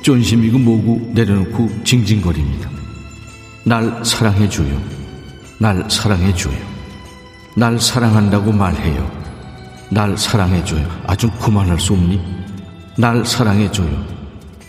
쫀심이고 0.00 0.56
뭐고 0.60 1.12
내려놓고 1.12 1.84
징징거립니다. 1.84 2.70
날 3.66 4.02
사랑해줘요. 4.02 4.82
날 5.58 5.84
사랑해줘요. 5.90 6.56
날 7.54 7.78
사랑한다고 7.78 8.50
말해요. 8.50 9.25
날 9.90 10.16
사랑해줘요. 10.16 10.86
아주 11.06 11.30
그만할 11.30 11.78
수 11.78 11.92
없니? 11.92 12.20
날 12.98 13.24
사랑해줘요. 13.24 14.04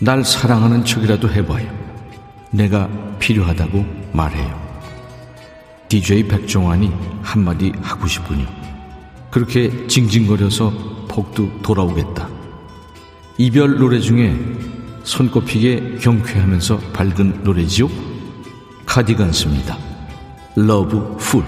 날 0.00 0.24
사랑하는 0.24 0.84
척이라도 0.84 1.28
해봐요. 1.30 1.68
내가 2.50 2.88
필요하다고 3.18 3.84
말해요. 4.12 4.68
DJ 5.88 6.28
백종환이 6.28 6.92
한마디 7.22 7.72
하고 7.82 8.06
싶군요. 8.06 8.46
그렇게 9.30 9.86
징징거려서 9.86 11.06
퍽도 11.08 11.62
돌아오겠다. 11.62 12.28
이별 13.38 13.78
노래 13.78 13.98
중에 14.00 14.36
손꼽히게 15.04 15.98
경쾌하면서 16.00 16.78
밝은 16.92 17.42
노래지요? 17.44 17.88
카디건스입니다. 18.86 19.76
Lovefool. 20.56 21.42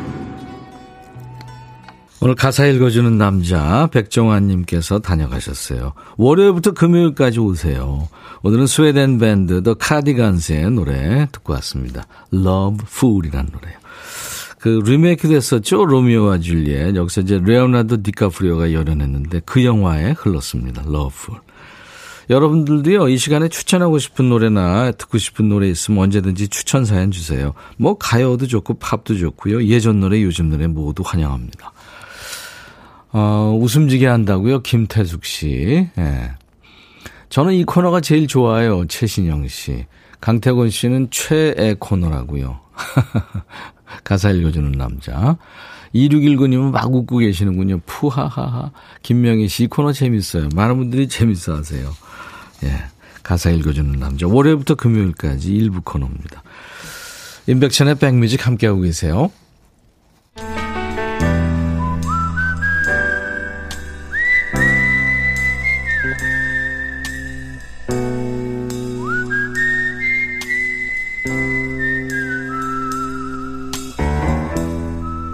오늘 2.22 2.34
가사 2.34 2.66
읽어주는 2.66 3.16
남자 3.16 3.88
백종환님께서 3.92 4.98
다녀가셨어요. 4.98 5.94
월요일부터 6.18 6.72
금요일까지 6.72 7.40
오세요. 7.40 8.08
오늘은 8.42 8.66
스웨덴 8.66 9.18
밴드 9.18 9.62
더 9.62 9.72
카디건스의 9.72 10.70
노래 10.70 11.26
듣고 11.32 11.54
왔습니다. 11.54 12.06
Love 12.34 12.84
Fool이라는 12.86 13.50
노래요. 13.50 13.78
그 14.58 14.82
리메이크 14.84 15.28
됐었죠. 15.28 15.86
로미오와 15.86 16.40
줄리엣. 16.40 16.94
여기서 16.94 17.22
이제 17.22 17.40
레오나르도 17.42 18.02
디카프리오가 18.02 18.74
열연했는데 18.74 19.40
그 19.46 19.64
영화에 19.64 20.10
흘렀습니다. 20.10 20.82
Love 20.82 21.14
Fool. 21.14 21.40
여러분들도요, 22.28 23.08
이 23.08 23.16
시간에 23.16 23.48
추천하고 23.48 23.98
싶은 23.98 24.28
노래나 24.28 24.92
듣고 24.92 25.18
싶은 25.18 25.48
노래 25.48 25.68
있으면 25.68 26.04
언제든지 26.04 26.48
추천 26.48 26.84
사연 26.84 27.10
주세요. 27.10 27.54
뭐, 27.76 27.98
가요도 27.98 28.46
좋고, 28.46 28.74
팝도 28.74 29.16
좋고요. 29.16 29.64
예전 29.64 29.98
노래, 29.98 30.22
요즘 30.22 30.48
노래 30.48 30.68
모두 30.68 31.02
환영합니다. 31.04 31.72
어, 33.12 33.56
웃음지게 33.60 34.06
한다고요? 34.06 34.62
김태숙 34.62 35.24
씨. 35.24 35.88
예. 35.98 36.30
저는 37.28 37.54
이 37.54 37.64
코너가 37.64 38.00
제일 38.00 38.26
좋아요. 38.26 38.86
최신영 38.86 39.48
씨. 39.48 39.86
강태곤 40.20 40.70
씨는 40.70 41.08
최애 41.10 41.76
코너라고요. 41.78 42.60
가사 44.04 44.30
읽어주는 44.30 44.72
남자. 44.72 45.36
2619님은 45.94 46.70
막 46.70 46.92
웃고 46.92 47.18
계시는군요. 47.18 47.80
푸하하하. 47.86 48.70
김명희 49.02 49.48
씨, 49.48 49.64
이 49.64 49.66
코너 49.66 49.92
재밌어요. 49.92 50.48
많은 50.54 50.76
분들이 50.76 51.08
재밌어 51.08 51.56
하세요. 51.56 51.90
예. 52.64 52.84
가사 53.22 53.50
읽어주는 53.50 53.98
남자. 53.98 54.26
월요일부터 54.26 54.74
금요일까지 54.76 55.52
일부 55.52 55.80
코너입니다. 55.82 56.42
임백천의 57.46 57.96
백뮤직 57.96 58.46
함께하고 58.46 58.80
계세요. 58.80 59.30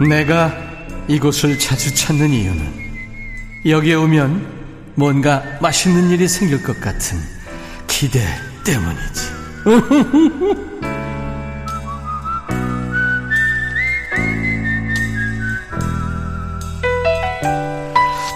내가 0.09 0.53
이곳을 1.09 1.59
자주 1.59 1.95
찾는 1.95 2.31
이유는 2.31 2.87
여기에 3.67 3.95
오면 3.95 4.95
뭔가 4.95 5.43
맛있는 5.61 6.11
일이 6.11 6.29
생길 6.29 6.63
것 6.63 6.81
같은 6.81 7.19
기대 7.87 8.21
때문이지. 8.65 9.37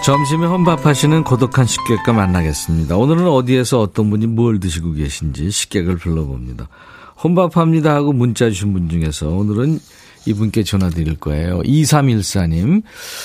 점심에 0.03 0.47
혼밥하시는 0.47 1.23
고독한 1.23 1.67
식객과 1.67 2.11
만나겠습니다. 2.11 2.97
오늘은 2.97 3.27
어디에서 3.27 3.79
어떤 3.79 4.09
분이 4.09 4.25
뭘 4.27 4.59
드시고 4.59 4.93
계신지 4.93 5.51
식객을 5.51 5.97
불러봅니다. 5.97 6.67
혼밥합니다 7.23 7.93
하고 7.93 8.11
문자 8.11 8.49
주신 8.49 8.73
분 8.73 8.89
중에서 8.89 9.29
오늘은 9.29 9.79
이분께 10.25 10.63
전화 10.63 10.89
드릴 10.89 11.15
거예요. 11.17 11.61
2314님. 11.61 12.83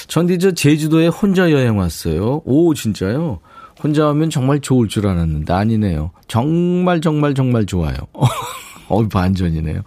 전디 0.08 0.38
저 0.38 0.52
제주도에 0.52 1.08
혼자 1.08 1.50
여행 1.50 1.78
왔어요. 1.78 2.42
오, 2.44 2.74
진짜요? 2.74 3.40
혼자 3.82 4.08
오면 4.08 4.30
정말 4.30 4.60
좋을 4.60 4.88
줄 4.88 5.06
알았는데 5.06 5.52
아니네요. 5.52 6.10
정말 6.28 7.00
정말 7.00 7.34
정말 7.34 7.66
좋아요. 7.66 7.96
어, 8.88 9.06
반전이네요. 9.08 9.82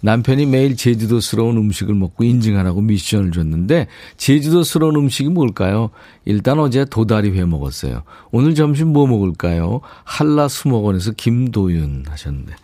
남편이 0.00 0.46
매일 0.46 0.76
제주도스러운 0.76 1.56
음식을 1.56 1.94
먹고 1.94 2.22
인증하라고 2.22 2.80
미션을 2.80 3.32
줬는데 3.32 3.88
제주도스러운 4.16 4.94
음식이 4.96 5.30
뭘까요? 5.30 5.90
일단 6.24 6.58
어제 6.60 6.84
도다리 6.84 7.36
회 7.36 7.44
먹었어요. 7.44 8.02
오늘 8.30 8.54
점심 8.54 8.92
뭐 8.92 9.06
먹을까요? 9.06 9.80
한라 10.04 10.48
수목원에서 10.48 11.12
김도윤 11.12 12.04
하셨는데. 12.08 12.54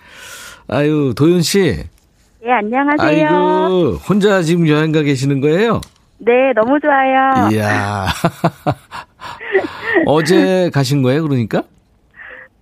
아유, 0.68 1.14
도윤 1.16 1.42
씨. 1.42 1.84
네, 2.44 2.50
안녕하세요. 2.50 3.28
아이고, 3.28 3.92
혼자 4.08 4.42
지금 4.42 4.66
여행 4.66 4.90
가 4.90 5.02
계시는 5.02 5.40
거예요? 5.40 5.80
네, 6.18 6.32
너무 6.56 6.78
좋아요. 6.80 7.48
이야. 7.52 8.06
어제 10.06 10.68
가신 10.74 11.02
거예요, 11.02 11.22
그러니까? 11.22 11.62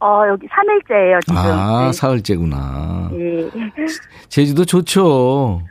어, 0.00 0.22
여기 0.28 0.46
3일째예요, 0.48 1.20
지금. 1.24 1.38
아, 1.38 1.86
네. 1.86 1.92
사흘째구나. 1.92 3.10
예. 3.14 3.50
제주도 4.28 4.66
좋죠. 4.66 5.62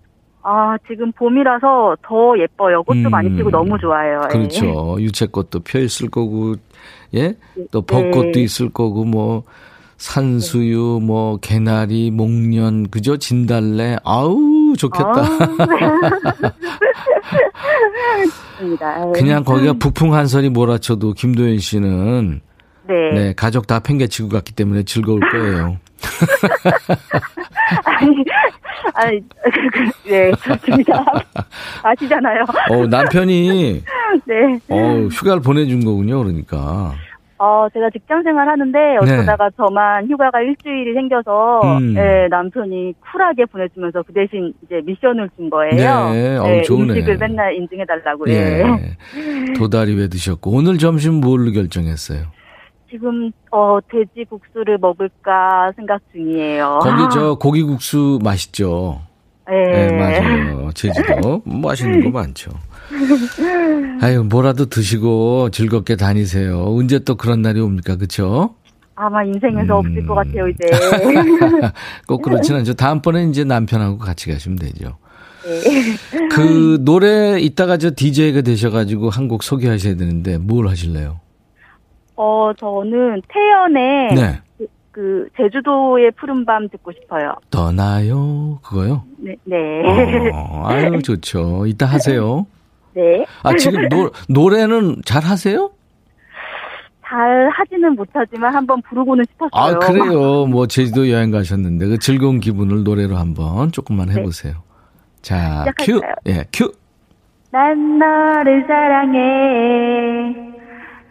아, 0.41 0.75
지금 0.87 1.11
봄이라서 1.11 1.97
더 2.01 2.39
예뻐요. 2.39 2.81
꽃도 2.81 3.09
음, 3.09 3.11
많이 3.11 3.29
피고 3.35 3.51
너무 3.51 3.77
좋아요. 3.77 4.21
예. 4.25 4.33
그렇죠. 4.33 4.97
유채꽃도 4.99 5.59
펴 5.59 5.79
있을 5.79 6.09
거고, 6.09 6.55
예? 7.13 7.35
또 7.69 7.83
벚꽃도 7.83 8.31
네. 8.31 8.41
있을 8.41 8.69
거고, 8.69 9.05
뭐, 9.05 9.43
산수유, 9.99 11.01
뭐, 11.03 11.37
개나리, 11.37 12.09
목련, 12.09 12.89
그죠? 12.89 13.17
진달래. 13.17 13.97
아우, 14.03 14.73
좋겠다. 14.77 15.13
좋습니다. 18.59 19.07
예. 19.07 19.11
그냥 19.19 19.43
거기가 19.43 19.73
북풍 19.73 20.13
한선이 20.13 20.49
몰아쳐도 20.49 21.13
김도현 21.13 21.59
씨는 21.59 22.41
네. 22.87 23.11
네, 23.13 23.33
가족 23.35 23.67
다 23.67 23.79
팽개치고 23.79 24.29
갔기 24.29 24.53
때문에 24.53 24.83
즐거울 24.83 25.19
거예요. 25.31 25.77
아니, 27.83 28.25
아니, 28.93 29.21
네, 30.05 30.31
좋습니다. 30.43 31.05
아시잖아요. 31.83 32.45
어, 32.71 32.87
남편이 32.87 33.83
네. 34.25 34.59
어, 34.69 35.07
휴가를 35.11 35.41
보내준 35.41 35.83
거군요, 35.85 36.17
그러니까. 36.23 36.93
어, 37.41 37.67
제가 37.73 37.89
직장 37.91 38.21
생활 38.23 38.49
하는데 38.49 38.97
어쩌다가 39.01 39.49
저만 39.55 40.09
휴가가 40.09 40.41
일주일이 40.41 40.93
생겨서 40.93 41.61
네. 41.63 41.77
음. 41.77 41.95
예, 41.97 42.27
남편이 42.29 42.93
쿨하게 42.99 43.45
보내주면서 43.45 44.03
그 44.03 44.11
대신 44.11 44.53
이제 44.65 44.81
미션을 44.83 45.29
준 45.37 45.49
거예요. 45.49 46.11
네, 46.11 46.37
어우, 46.37 46.47
예, 46.49 46.61
좋으네. 46.63 46.93
음식을 46.95 47.17
맨날 47.17 47.55
인증해 47.55 47.85
달라고. 47.85 48.29
예. 48.29 48.63
예. 48.65 49.53
도다리 49.57 49.97
회 50.01 50.09
드셨고 50.09 50.51
오늘 50.51 50.77
점심 50.77 51.21
뭘로 51.21 51.51
결정했어요? 51.51 52.25
지금 52.91 53.31
어 53.51 53.79
돼지 53.89 54.25
국수를 54.29 54.77
먹을까 54.77 55.71
생각 55.77 56.01
중이에요. 56.11 56.79
거기 56.81 57.03
저 57.13 57.35
고기 57.39 57.63
국수 57.63 58.19
맛있죠. 58.21 58.99
예. 59.49 59.53
네, 59.53 59.91
맞아요. 59.93 60.71
제주도 60.73 61.41
뭐 61.45 61.69
맛있는 61.69 62.03
거 62.03 62.09
많죠. 62.19 62.51
아유, 64.01 64.23
뭐라도 64.23 64.65
드시고 64.67 65.49
즐겁게 65.51 65.95
다니세요. 65.95 66.63
언제 66.65 66.99
또 66.99 67.15
그런 67.15 67.41
날이 67.41 67.59
옵니까? 67.59 67.95
그쵸? 67.95 68.55
아마 68.95 69.23
인생에서 69.23 69.79
음. 69.79 69.85
없을 69.87 70.05
것 70.05 70.13
같아요 70.15 70.47
이제. 70.49 70.65
꼭 72.07 72.21
그렇진 72.21 72.55
않죠. 72.55 72.73
다음번에 72.73 73.23
이제 73.25 73.43
남편하고 73.43 73.97
같이 73.97 74.29
가시면 74.31 74.57
되죠. 74.59 74.97
네. 75.45 76.27
그 76.31 76.79
노래 76.83 77.39
이따가 77.39 77.77
저 77.77 77.91
DJ가 77.95 78.41
되셔가지고 78.41 79.09
한 79.09 79.29
곡 79.29 79.43
소개하셔야 79.43 79.95
되는데 79.95 80.37
뭘 80.37 80.67
하실래요? 80.67 81.19
어 82.17 82.51
저는 82.59 83.21
태연의 83.29 84.15
네. 84.15 84.41
그, 84.57 84.67
그 84.91 85.27
제주도의 85.37 86.11
푸른 86.19 86.43
밤 86.45 86.67
듣고 86.67 86.91
싶어요. 86.91 87.35
떠나요. 87.51 88.59
그거요? 88.63 89.03
네. 89.17 89.35
네. 89.45 89.57
어, 90.33 90.63
아유, 90.67 91.01
좋죠. 91.01 91.65
이따 91.67 91.85
하세요. 91.85 92.45
네. 92.93 93.25
아, 93.43 93.55
지금 93.55 93.87
노, 93.89 94.11
노래는 94.27 95.01
잘 95.05 95.23
하세요? 95.23 95.71
잘 97.05 97.49
하지는 97.49 97.95
못하지만 97.95 98.53
한번 98.55 98.81
부르고는 98.83 99.25
싶었어요. 99.31 99.49
아, 99.53 99.79
그래요. 99.79 100.45
뭐, 100.45 100.67
제주도 100.67 101.09
여행 101.09 101.31
가셨는데, 101.31 101.87
그 101.87 101.97
즐거운 101.97 102.39
기분을 102.39 102.83
노래로 102.83 103.15
한번 103.15 103.71
조금만 103.71 104.11
해보세요. 104.11 104.55
자, 105.21 105.65
큐. 105.79 105.83
시작할까요? 105.83 106.13
예, 106.27 106.45
큐. 106.53 106.71
난 107.51 107.97
너를 107.97 108.65
사랑해. 108.67 110.35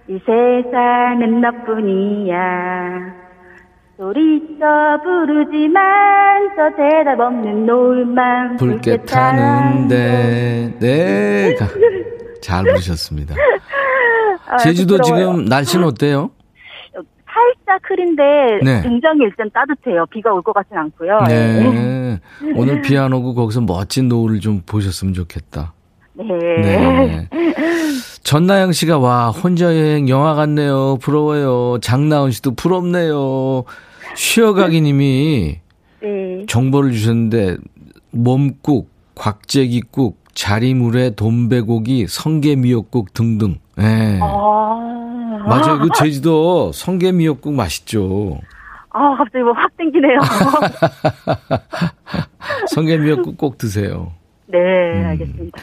이 0.09 0.19
세상은 0.25 1.41
너뿐이야. 1.41 3.28
소리쳐 3.99 4.65
부르지만 5.03 5.83
저 6.57 6.71
대답 6.77 7.19
없는 7.19 7.67
노을만 7.67 8.57
붉게 8.57 8.99
타는데, 9.03 10.73
네. 10.79 11.55
가- 11.57 11.67
잘 12.41 12.63
부르셨습니다. 12.65 13.35
아, 14.49 14.57
제주도 14.59 14.99
부끄러워요. 14.99 15.33
지금 15.33 15.45
날씨는 15.47 15.85
어때요? 15.85 16.31
살짝 16.95 17.81
흐린데 17.91 18.23
네. 18.63 18.83
굉장히 18.83 19.23
일단 19.25 19.51
따뜻해요. 19.53 20.07
비가 20.07 20.33
올 20.33 20.43
것 20.43 20.53
같진 20.53 20.77
않고요. 20.77 21.19
네. 21.27 22.21
오늘 22.55 22.81
비 22.83 22.97
안 22.97 23.13
오고 23.13 23.35
거기서 23.35 23.63
멋진 23.63 24.09
노을을 24.09 24.39
좀 24.39 24.63
보셨으면 24.65 25.13
좋겠다. 25.13 25.73
네. 26.15 26.25
네. 26.63 27.29
전나영 28.23 28.71
씨가 28.73 28.99
와 28.99 29.31
혼자 29.31 29.67
여행 29.67 30.09
영화 30.09 30.35
같네요. 30.35 30.99
부러워요. 31.01 31.79
장나은 31.81 32.31
씨도 32.31 32.55
부럽네요. 32.55 33.65
쉬어가기 34.15 34.81
님이 34.81 35.59
네. 36.03 36.47
정보를 36.49 36.93
주셨는데 36.93 37.57
몸국, 38.11 38.91
곽재기국, 39.15 40.19
자리물회, 40.35 41.11
돈배고기, 41.17 42.07
성게미역국 42.09 43.13
등등. 43.15 43.57
네. 43.77 44.19
아. 44.23 45.45
맞아요. 45.47 45.79
그 45.79 45.89
제주도 45.99 46.73
성게미역국 46.73 47.55
맛있죠. 47.55 48.39
아, 48.91 49.15
갑자기 49.17 49.43
뭐 49.45 49.53
확 49.53 49.77
땡기네요. 49.77 50.19
성게미역국 52.69 53.37
꼭 53.37 53.59
드세요. 53.59 54.13
네, 54.47 54.59
음. 54.59 55.07
알겠습니다. 55.07 55.63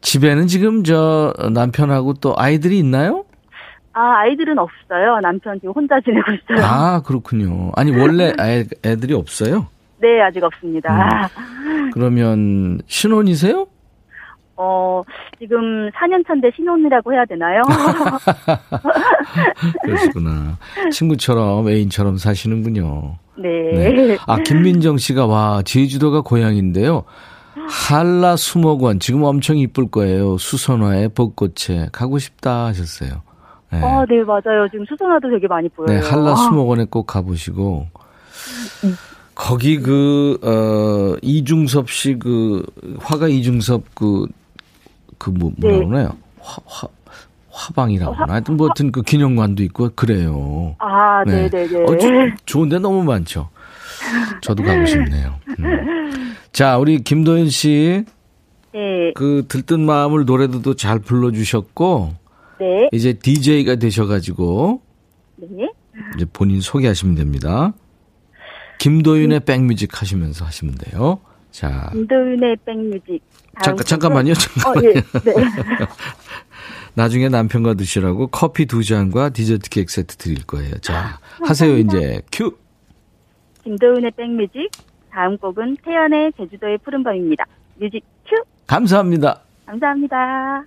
집에는 0.00 0.46
지금 0.46 0.84
저 0.84 1.34
남편하고 1.52 2.14
또 2.14 2.34
아이들이 2.36 2.78
있나요? 2.78 3.23
아, 3.94 4.18
아이들은 4.22 4.58
없어요. 4.58 5.20
남편 5.22 5.58
지금 5.60 5.72
혼자 5.72 6.00
지내고 6.00 6.32
있어요. 6.32 6.64
아, 6.66 7.00
그렇군요. 7.02 7.70
아니, 7.76 7.96
원래 7.96 8.32
애, 8.40 8.64
애들이 8.84 9.14
없어요? 9.14 9.68
네, 10.00 10.20
아직 10.20 10.42
없습니다. 10.42 11.30
음. 11.38 11.90
그러면 11.92 12.80
신혼이세요? 12.86 13.66
어, 14.56 15.02
지금 15.38 15.90
4년 15.90 16.26
차인데 16.26 16.50
신혼이라고 16.56 17.12
해야 17.12 17.24
되나요? 17.24 17.62
그러시구나. 19.82 20.58
친구처럼 20.92 21.68
애인처럼 21.68 22.18
사시는군요. 22.18 23.16
네. 23.36 23.48
네. 23.72 24.18
아, 24.26 24.36
김민정 24.38 24.96
씨가 24.98 25.26
와, 25.26 25.62
제주도가 25.64 26.20
고향인데요. 26.20 27.04
한라 27.68 28.36
수목원 28.36 29.00
지금 29.00 29.22
엄청 29.22 29.56
이쁠 29.56 29.90
거예요. 29.90 30.36
수선화에 30.38 31.08
벚꽃에 31.08 31.88
가고 31.92 32.18
싶다 32.18 32.66
하셨어요. 32.66 33.22
네. 33.80 33.86
아, 33.86 34.04
네, 34.08 34.22
맞아요. 34.24 34.68
지금 34.70 34.84
수선화도 34.86 35.30
되게 35.30 35.46
많이 35.48 35.68
보여요. 35.68 36.00
네, 36.00 36.06
한라 36.06 36.34
수목원에 36.36 36.86
꼭 36.90 37.06
가보시고 37.06 37.86
거기 39.34 39.78
그 39.78 40.38
어, 40.42 41.18
이중섭 41.22 41.90
씨 41.90 42.18
그 42.18 42.64
화가 43.00 43.28
이중섭 43.28 43.94
그 43.94 44.26
그 45.18 45.30
뭐, 45.30 45.52
뭐라 45.56 45.78
네. 45.78 45.84
그러나요? 45.86 46.16
화, 46.40 46.58
화 46.66 46.88
화방이라고 47.50 48.12
하나? 48.14 48.32
하여튼 48.34 48.56
뭐 48.56 48.66
하여튼 48.66 48.90
그 48.92 49.00
기념관도 49.02 49.62
있고 49.62 49.90
그래요. 49.94 50.74
아, 50.80 51.22
네, 51.24 51.48
네, 51.48 51.66
네. 51.68 51.82
어, 51.84 51.96
저- 51.96 52.08
좋은데 52.44 52.78
너무 52.80 53.04
많죠. 53.04 53.48
저도 54.42 54.64
가고 54.64 54.84
싶네요. 54.86 55.34
음. 55.60 56.34
자, 56.52 56.78
우리 56.78 57.02
김도현 57.02 57.48
씨. 57.48 58.04
네. 58.72 59.12
그 59.14 59.44
들뜬 59.48 59.86
마음을 59.86 60.24
노래도 60.24 60.60
또잘 60.60 60.98
불러주셨고 60.98 62.12
네. 62.64 62.88
이제 62.92 63.12
DJ가 63.12 63.76
되셔가지고 63.76 64.80
네. 65.36 65.70
이제 66.16 66.24
본인 66.32 66.60
소개하시면 66.62 67.14
됩니다. 67.14 67.74
김도윤의 68.78 69.40
백뮤직 69.40 70.00
하시면서 70.00 70.46
하시면 70.46 70.76
돼요. 70.76 71.20
자, 71.50 71.90
김도윤의 71.92 72.56
백뮤직. 72.64 73.22
잠깐 73.62 73.84
잠깐만요. 73.84 74.32
잠깐만요. 74.34 74.88
어, 74.88 74.92
예. 74.92 74.94
네. 74.94 75.34
나중에 76.94 77.28
남편과 77.28 77.74
드시라고 77.74 78.28
커피 78.28 78.66
두 78.66 78.82
잔과 78.82 79.30
디저트 79.30 79.68
케이크 79.68 79.92
세트 79.92 80.16
드릴 80.16 80.44
거예요. 80.44 80.72
자, 80.78 81.18
하세요 81.42 81.76
이제 81.76 82.22
큐. 82.32 82.56
김도윤의 83.64 84.12
백뮤직. 84.16 84.70
다음 85.10 85.36
곡은 85.38 85.76
태연의 85.84 86.32
제주도의 86.36 86.78
푸른 86.78 87.04
밤입니다. 87.04 87.44
뮤직 87.76 88.02
큐. 88.26 88.42
감사합니다. 88.66 89.42
감사합니다. 89.66 90.64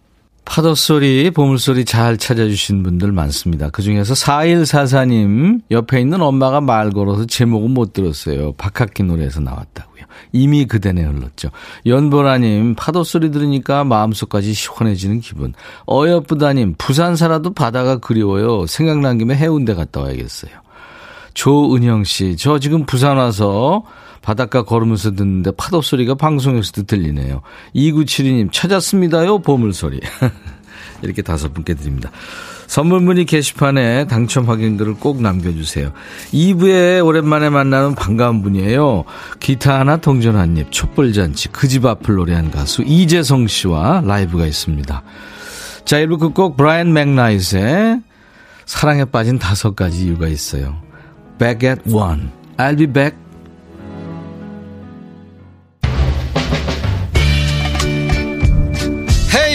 파도 0.47 0.75
소리, 0.75 1.29
보물 1.29 1.59
소리 1.59 1.83
잘 1.83 2.17
찾아주신 2.17 2.81
분들 2.81 3.11
많습니다. 3.11 3.69
그 3.69 3.81
중에서 3.81 4.13
4144님, 4.13 5.61
옆에 5.69 5.99
있는 5.99 6.21
엄마가 6.21 6.61
말 6.61 6.89
걸어서 6.89 7.25
제목은 7.25 7.71
못 7.71 7.91
들었어요. 7.91 8.53
박학기 8.53 9.03
노래에서 9.03 9.41
나왔다고요. 9.41 10.05
이미 10.31 10.65
그대네 10.65 11.03
흘렀죠. 11.03 11.49
연보라님, 11.85 12.75
파도 12.75 13.03
소리 13.03 13.29
들으니까 13.29 13.83
마음속까지 13.83 14.53
시원해지는 14.53 15.19
기분. 15.19 15.53
어여쁘다님, 15.85 16.75
부산 16.77 17.17
살아도 17.17 17.53
바다가 17.53 17.97
그리워요. 17.97 18.65
생각난 18.67 19.17
김에 19.17 19.35
해운대 19.35 19.73
갔다 19.73 20.01
와야겠어요. 20.01 20.51
조은영 21.33 22.05
씨, 22.05 22.35
저 22.37 22.57
지금 22.57 22.85
부산 22.85 23.17
와서 23.17 23.83
바닷가 24.27 24.63
걸으면서 24.63 25.11
듣는데 25.11 25.51
파도 25.55 25.81
소리가 25.81 26.15
방송에서도 26.15 26.83
들리네요. 26.83 27.43
2972님, 27.73 28.51
찾았습니다요, 28.51 29.39
보물소리. 29.39 30.01
이렇게 31.01 31.21
다섯 31.21 31.53
분께 31.53 31.75
드립니다. 31.75 32.11
선물 32.65 32.99
문의 32.99 33.23
게시판에 33.23 34.07
당첨 34.07 34.49
확인글을 34.49 34.95
꼭 34.95 35.21
남겨주세요. 35.21 35.93
2부에 36.33 37.05
오랜만에 37.05 37.47
만나는 37.49 37.95
반가운 37.95 38.41
분이에요. 38.43 39.05
기타 39.39 39.79
하나 39.79 39.95
동전 39.95 40.35
한 40.35 40.57
닢, 40.57 40.73
촛불잔치, 40.73 41.47
그 41.47 41.69
집 41.69 41.85
앞을 41.85 42.15
노래한 42.15 42.51
가수 42.51 42.81
이재성 42.81 43.47
씨와 43.47 44.01
라이브가 44.03 44.45
있습니다. 44.45 45.03
자, 45.85 45.97
1부 45.99 46.19
끝곡 46.19 46.57
브라이언 46.57 46.91
맥나이트의 46.91 48.01
사랑에 48.65 49.05
빠진 49.05 49.39
다섯 49.39 49.73
가지 49.73 50.03
이유가 50.03 50.27
있어요. 50.27 50.75
Back 51.39 51.69
at 51.69 51.89
one. 51.89 52.29
I'll 52.57 52.77
be 52.77 52.87
back. 52.87 53.26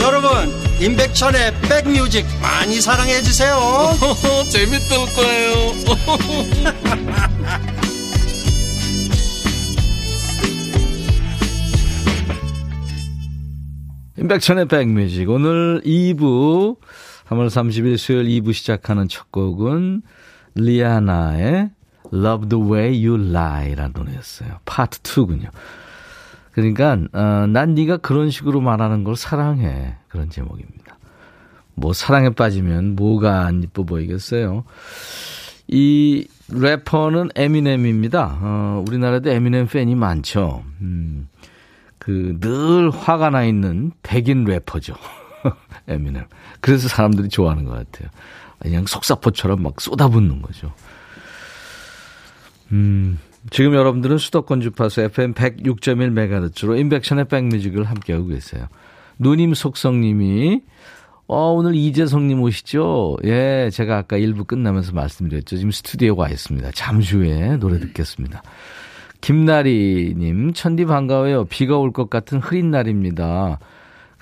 여러분 0.00 0.30
임백천의 0.80 1.54
백뮤직 1.62 2.26
많이 2.40 2.80
사랑해 2.80 3.20
주세요 3.22 3.56
재밌을 4.50 4.96
거예요 5.14 5.72
임백천의 14.18 14.66
백뮤직. 14.66 15.28
오늘 15.28 15.82
2부, 15.82 16.78
3월 17.28 17.48
30일 17.48 17.98
수요일 17.98 18.26
2부 18.26 18.54
시작하는 18.54 19.08
첫 19.08 19.30
곡은 19.30 20.02
리아나의 20.54 21.70
Love 22.12 22.48
the 22.48 22.64
Way 22.64 23.06
You 23.06 23.30
Lie라는 23.30 23.92
노래였어요. 23.94 24.58
파트 24.64 25.00
2군요. 25.00 25.50
그러니까, 26.56 26.98
어, 27.12 27.46
난 27.46 27.74
네가 27.74 27.98
그런 27.98 28.30
식으로 28.30 28.62
말하는 28.62 29.04
걸 29.04 29.14
사랑해. 29.14 29.94
그런 30.08 30.30
제목입니다. 30.30 30.96
뭐, 31.74 31.92
사랑에 31.92 32.30
빠지면 32.30 32.96
뭐가 32.96 33.44
안 33.44 33.62
이뻐 33.62 33.84
보이겠어요. 33.84 34.64
이 35.68 36.26
래퍼는 36.48 37.28
에미넴입니다. 37.34 38.38
어, 38.40 38.84
우리나라도 38.88 39.28
에미넴 39.30 39.66
팬이 39.66 39.94
많죠. 39.94 40.64
음. 40.80 41.28
그 41.98 42.38
늘 42.40 42.88
화가 42.90 43.30
나 43.30 43.44
있는 43.44 43.92
백인 44.02 44.44
래퍼죠. 44.44 44.94
에미넴. 45.88 46.24
그래서 46.60 46.88
사람들이 46.88 47.28
좋아하는 47.28 47.64
것 47.64 47.72
같아요. 47.72 48.08
그냥 48.60 48.86
속사포처럼 48.86 49.62
막 49.62 49.80
쏟아붓는 49.80 50.40
거죠. 50.40 50.72
음, 52.72 53.18
지금 53.50 53.74
여러분들은 53.74 54.18
수도권 54.18 54.60
주파수 54.60 55.00
FM 55.02 55.34
106.1MHz로 55.34 56.78
인백션의 56.78 57.26
백뮤직을 57.26 57.84
함께하고 57.84 58.26
계세요. 58.26 58.66
누님 59.18 59.54
속성님이 59.54 60.62
어, 61.28 61.52
오늘 61.52 61.74
이재성님 61.74 62.40
오시죠? 62.40 63.16
예, 63.24 63.68
제가 63.72 63.98
아까 63.98 64.16
1부 64.16 64.46
끝나면서 64.46 64.92
말씀드렸죠. 64.92 65.56
지금 65.56 65.70
스튜디오에 65.72 66.14
와 66.16 66.28
있습니다. 66.28 66.70
잠시 66.72 67.16
후에 67.16 67.56
노래 67.56 67.80
듣겠습니다. 67.80 68.42
김나리님, 69.20 70.52
천디 70.52 70.84
반가워요. 70.84 71.46
비가 71.46 71.78
올 71.78 71.90
것 71.92 72.10
같은 72.10 72.38
흐린 72.38 72.70
날입니다. 72.70 73.58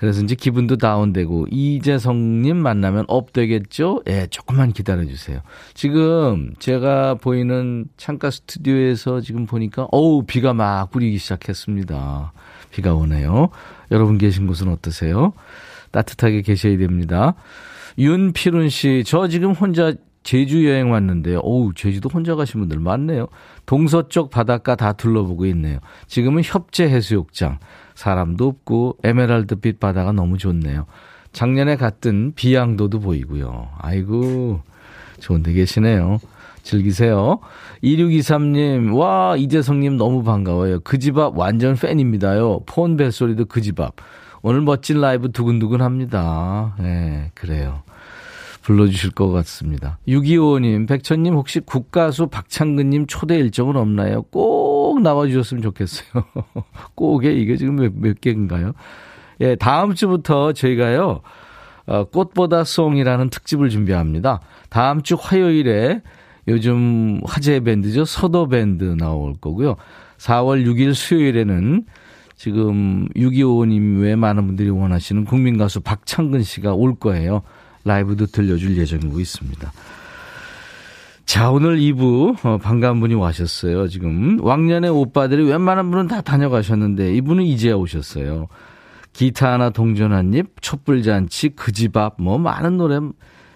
그래서 0.05 0.21
이제 0.21 0.35
기분도 0.35 0.77
다운되고, 0.77 1.47
이재성님 1.49 2.57
만나면 2.57 3.05
up 3.07 3.33
되겠죠? 3.33 4.03
예, 4.07 4.27
조금만 4.29 4.71
기다려주세요. 4.71 5.39
지금 5.73 6.53
제가 6.59 7.15
보이는 7.15 7.85
창가 7.97 8.29
스튜디오에서 8.29 9.21
지금 9.21 9.47
보니까, 9.47 9.87
어우, 9.91 10.23
비가 10.27 10.53
막 10.53 10.91
뿌리기 10.91 11.17
시작했습니다. 11.17 12.33
비가 12.69 12.93
오네요. 12.93 13.49
여러분 13.89 14.19
계신 14.19 14.45
곳은 14.45 14.67
어떠세요? 14.67 15.33
따뜻하게 15.89 16.43
계셔야 16.43 16.77
됩니다. 16.77 17.33
윤필훈 17.97 18.69
씨, 18.69 19.03
저 19.07 19.27
지금 19.27 19.53
혼자 19.53 19.95
제주 20.21 20.69
여행 20.69 20.91
왔는데요. 20.91 21.39
어우, 21.39 21.73
제주도 21.73 22.09
혼자 22.09 22.35
가신 22.35 22.59
분들 22.59 22.79
많네요. 22.79 23.27
동서쪽 23.65 24.29
바닷가 24.29 24.75
다 24.75 24.93
둘러보고 24.93 25.47
있네요. 25.47 25.79
지금은 26.05 26.43
협재 26.45 26.83
해수욕장. 26.83 27.57
사람도 27.95 28.47
없고 28.47 28.97
에메랄드빛 29.03 29.79
바다가 29.79 30.11
너무 30.11 30.37
좋네요. 30.37 30.85
작년에 31.31 31.75
갔던 31.75 32.33
비양도도 32.35 32.99
보이고요. 32.99 33.69
아이고, 33.79 34.61
좋은 35.19 35.43
데 35.43 35.51
계시네요. 35.53 36.19
즐기세요. 36.63 37.39
2623님, 37.83 38.95
와, 38.97 39.35
이재성님 39.37 39.97
너무 39.97 40.23
반가워요. 40.23 40.79
그 40.81 40.97
집 40.97 41.17
앞 41.17 41.37
완전 41.37 41.75
팬입니다요. 41.75 42.61
폰 42.65 42.97
벨소리도 42.97 43.45
그 43.45 43.61
집 43.61 43.79
앞. 43.79 43.95
오늘 44.41 44.61
멋진 44.61 45.01
라이브 45.01 45.31
두근두근 45.31 45.81
합니다. 45.81 46.75
네, 46.79 47.31
그래요. 47.33 47.81
불러주실 48.61 49.11
것 49.11 49.29
같습니다. 49.31 49.99
625님, 50.07 50.87
백천님 50.87 51.35
혹시 51.35 51.59
국가수 51.59 52.27
박창근님 52.27 53.05
초대 53.07 53.37
일정은 53.37 53.75
없나요? 53.75 54.23
꼭 54.23 54.64
나와주셨으면 54.99 55.63
좋겠어요. 55.63 56.23
꼭에 56.95 57.33
이게 57.33 57.57
지금 57.57 57.75
몇, 57.75 57.91
몇 57.95 58.21
개인가요? 58.21 58.73
예, 59.41 59.55
다음 59.55 59.93
주부터 59.93 60.53
저희가요, 60.53 61.21
어, 61.87 62.03
꽃보다 62.05 62.63
송이라는 62.63 63.29
특집을 63.29 63.69
준비합니다. 63.69 64.39
다음 64.69 65.01
주 65.01 65.17
화요일에 65.19 66.01
요즘 66.47 67.21
화제 67.25 67.59
밴드죠. 67.59 68.05
서도 68.05 68.47
밴드 68.47 68.83
나올 68.83 69.33
거고요. 69.39 69.75
4월 70.17 70.65
6일 70.65 70.93
수요일에는 70.93 71.85
지금 72.35 73.07
625님 73.15 74.01
외에 74.01 74.15
많은 74.15 74.45
분들이 74.45 74.69
원하시는 74.69 75.25
국민 75.25 75.57
가수 75.57 75.81
박창근 75.81 76.43
씨가 76.43 76.73
올 76.73 76.95
거예요. 76.95 77.41
라이브도 77.83 78.27
들려줄 78.27 78.77
예정이고 78.77 79.19
있습니다. 79.19 79.71
자, 81.25 81.49
오늘 81.49 81.77
2부, 81.77 82.45
어, 82.45 82.57
반가운 82.59 82.99
분이 82.99 83.15
와셨어요. 83.15 83.87
지금, 83.87 84.37
왕년의 84.41 84.91
오빠들이 84.91 85.43
웬만한 85.43 85.89
분은 85.89 86.07
다 86.07 86.21
다녀가셨는데, 86.21 87.15
이분은 87.15 87.43
이제 87.43 87.71
오셨어요. 87.71 88.47
기타 89.11 89.53
하나 89.53 89.69
동전 89.71 90.13
한 90.13 90.33
입, 90.33 90.61
촛불 90.61 91.01
잔치, 91.01 91.49
그 91.49 91.71
집 91.71 91.97
앞, 91.97 92.15
뭐, 92.21 92.37
많은 92.37 92.77
노래, 92.77 92.99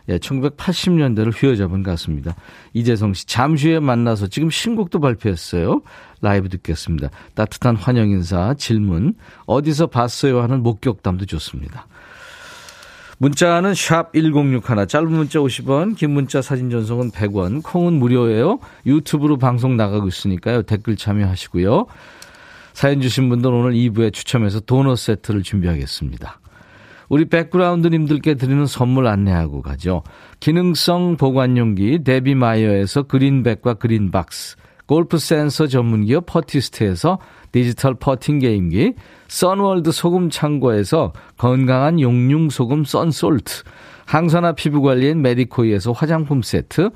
예, 0.09 0.17
1980년대를 0.17 1.31
휘어잡은 1.31 1.83
가수입니다. 1.83 2.35
이재성 2.73 3.13
씨, 3.13 3.27
잠시 3.27 3.69
후에 3.69 3.79
만나서 3.79 4.27
지금 4.27 4.49
신곡도 4.49 4.99
발표했어요. 4.99 5.81
라이브 6.21 6.49
듣겠습니다. 6.49 7.09
따뜻한 7.35 7.75
환영 7.75 8.09
인사, 8.09 8.55
질문, 8.55 9.13
어디서 9.45 9.87
봤어요 9.87 10.41
하는 10.41 10.63
목격담도 10.63 11.25
좋습니다. 11.27 11.87
문자는 13.19 13.73
샵 13.73 14.13
1061, 14.13 14.87
짧은 14.87 15.11
문자 15.11 15.39
50원, 15.39 15.97
긴 15.97 16.11
문자 16.11 16.41
사진 16.41 16.69
전송은 16.69 17.11
100원, 17.11 17.61
콩은 17.63 17.93
무료예요. 17.93 18.59
유튜브로 18.85 19.37
방송 19.37 19.75
나가고 19.75 20.07
있으니까요. 20.07 20.63
댓글 20.63 20.95
참여하시고요. 20.95 21.85
사연 22.71 23.01
주신 23.01 23.27
분들 23.27 23.51
오늘 23.51 23.73
2부에 23.73 24.13
추첨해서 24.13 24.61
도넛 24.61 24.97
세트를 24.97 25.43
준비하겠습니다. 25.43 26.39
우리 27.09 27.25
백그라운드님들께 27.25 28.35
드리는 28.35 28.65
선물 28.65 29.07
안내하고 29.07 29.63
가죠. 29.63 30.03
기능성 30.39 31.17
보관용기 31.17 32.05
데비마이어에서 32.05 33.03
그린백과 33.03 33.73
그린박스, 33.73 34.55
골프 34.89 35.19
센서 35.19 35.67
전문 35.67 36.05
기업 36.05 36.25
퍼티스트에서 36.25 37.19
디지털 37.51 37.93
퍼팅 37.93 38.39
게임기, 38.39 38.95
선월드 39.27 39.91
소금 39.91 40.31
창고에서 40.31 41.13
건강한 41.37 41.99
용융 41.99 42.49
소금 42.49 42.85
썬솔트, 42.85 43.65
항산화 44.07 44.53
피부 44.53 44.81
관리엔 44.81 45.21
메디코이에서 45.21 45.91
화장품 45.91 46.41
세트, 46.41 46.89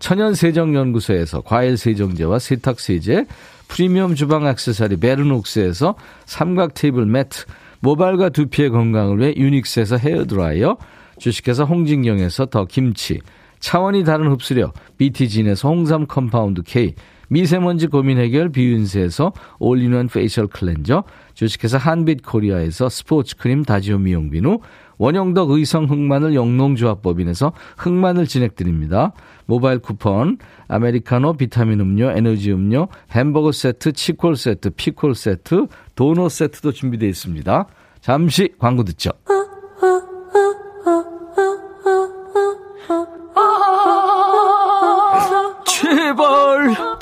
천연 0.00 0.34
세정 0.34 0.74
연구소에서 0.74 1.42
과일 1.42 1.76
세정제와 1.76 2.40
세탁 2.40 2.80
세제, 2.80 3.26
프리미엄 3.68 4.16
주방 4.16 4.44
액세서리 4.48 4.96
베르녹스에서 4.96 5.94
삼각 6.24 6.74
테이블 6.74 7.06
매트, 7.06 7.44
모발과 7.78 8.30
두피의 8.30 8.70
건강을 8.70 9.20
위해 9.20 9.34
유닉스에서 9.36 9.98
헤어 9.98 10.24
드라이어, 10.24 10.78
주식회사 11.20 11.62
홍진경에서 11.62 12.46
더 12.46 12.64
김치, 12.64 13.20
차원이 13.60 14.02
다른 14.02 14.32
흡수력 14.32 14.74
BT진에서 14.98 15.68
홍삼 15.68 16.06
compound 16.08 16.62
K, 16.62 16.96
미세먼지 17.28 17.86
고민 17.86 18.18
해결 18.18 18.50
비윤세에서 18.50 19.32
all-in-one 19.58 20.08
facial 20.08 20.46
cleanser, 20.46 21.04
주식회사 21.34 21.78
한빛 21.78 22.24
코리아에서 22.24 22.88
스포츠 22.88 23.36
크림 23.36 23.64
다지오 23.64 23.98
미용 23.98 24.30
비누, 24.30 24.58
원형덕 24.98 25.50
의성 25.50 25.84
흑마늘 25.84 26.34
영농조합법인에서 26.34 27.52
흑마늘 27.76 28.26
진행드립니다. 28.26 29.12
모바일 29.44 29.78
쿠폰, 29.78 30.38
아메리카노 30.68 31.34
비타민 31.34 31.80
음료, 31.80 32.10
에너지 32.10 32.52
음료, 32.52 32.88
햄버거 33.10 33.52
세트, 33.52 33.92
치콜 33.92 34.36
세트, 34.36 34.70
피콜 34.70 35.14
세트, 35.14 35.66
도넛 35.94 36.30
세트도 36.30 36.72
준비되어 36.72 37.08
있습니다. 37.08 37.66
잠시 38.00 38.48
광고 38.58 38.84
듣죠. 38.84 39.10
제 39.26 39.55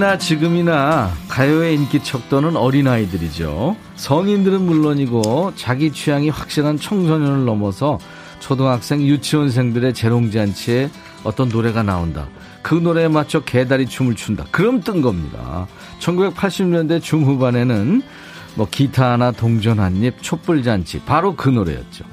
예, 0.00 0.02
예나 0.02 0.16
지금이나 0.16 1.12
가요의 1.28 1.74
인기 1.74 2.02
척도는 2.02 2.56
어린아이들이죠. 2.56 3.76
성인들은 3.96 4.62
물론이고 4.62 5.52
자기 5.56 5.92
취향이 5.92 6.30
확실한 6.30 6.78
청소년을 6.78 7.44
넘어서 7.44 7.98
초등학생 8.38 9.02
유치원생들의 9.02 9.92
재롱잔치에 9.92 10.88
어떤 11.22 11.50
노래가 11.50 11.82
나온다. 11.82 12.28
그 12.62 12.74
노래에 12.74 13.08
맞춰 13.08 13.40
개다리 13.40 13.86
춤을 13.86 14.14
춘다. 14.14 14.46
그럼 14.50 14.80
뜬 14.80 15.02
겁니다. 15.02 15.66
1980년대 16.00 17.02
중후반에는 17.02 18.02
뭐 18.54 18.66
기타 18.70 19.12
하나 19.12 19.32
동전 19.32 19.78
한 19.80 20.02
입 20.02 20.22
촛불잔치 20.22 21.00
바로 21.00 21.36
그 21.36 21.50
노래였죠. 21.50 22.04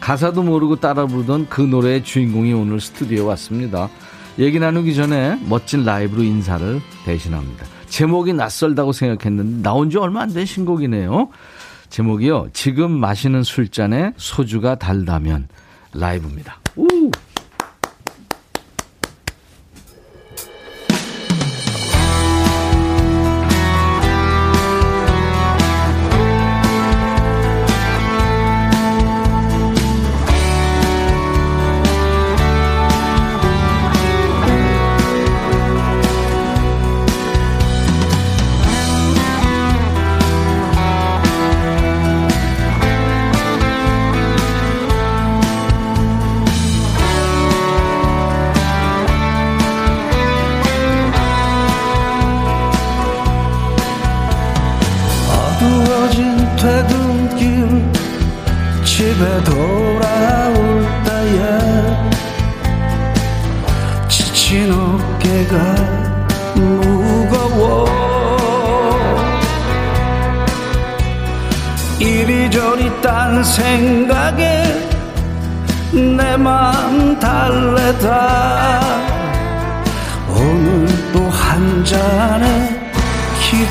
가사도 0.00 0.42
모르고 0.42 0.76
따라 0.76 1.06
부르던 1.06 1.46
그 1.48 1.60
노래의 1.60 2.02
주인공이 2.02 2.52
오늘 2.52 2.80
스튜디오에 2.80 3.20
왔습니다. 3.20 3.88
얘기 4.38 4.58
나누기 4.58 4.94
전에 4.94 5.38
멋진 5.48 5.84
라이브로 5.84 6.22
인사를 6.22 6.80
대신합니다. 7.04 7.64
제목이 7.88 8.32
낯설다고 8.34 8.92
생각했는데 8.92 9.62
나온 9.62 9.90
지 9.90 9.96
얼마 9.98 10.22
안 10.22 10.32
된 10.32 10.44
신곡이네요. 10.44 11.28
제목이요. 11.88 12.48
지금 12.52 12.90
마시는 12.90 13.42
술잔에 13.42 14.12
소주가 14.16 14.74
달다면 14.74 15.48
라이브입니다. 15.94 16.58
우! 16.76 17.10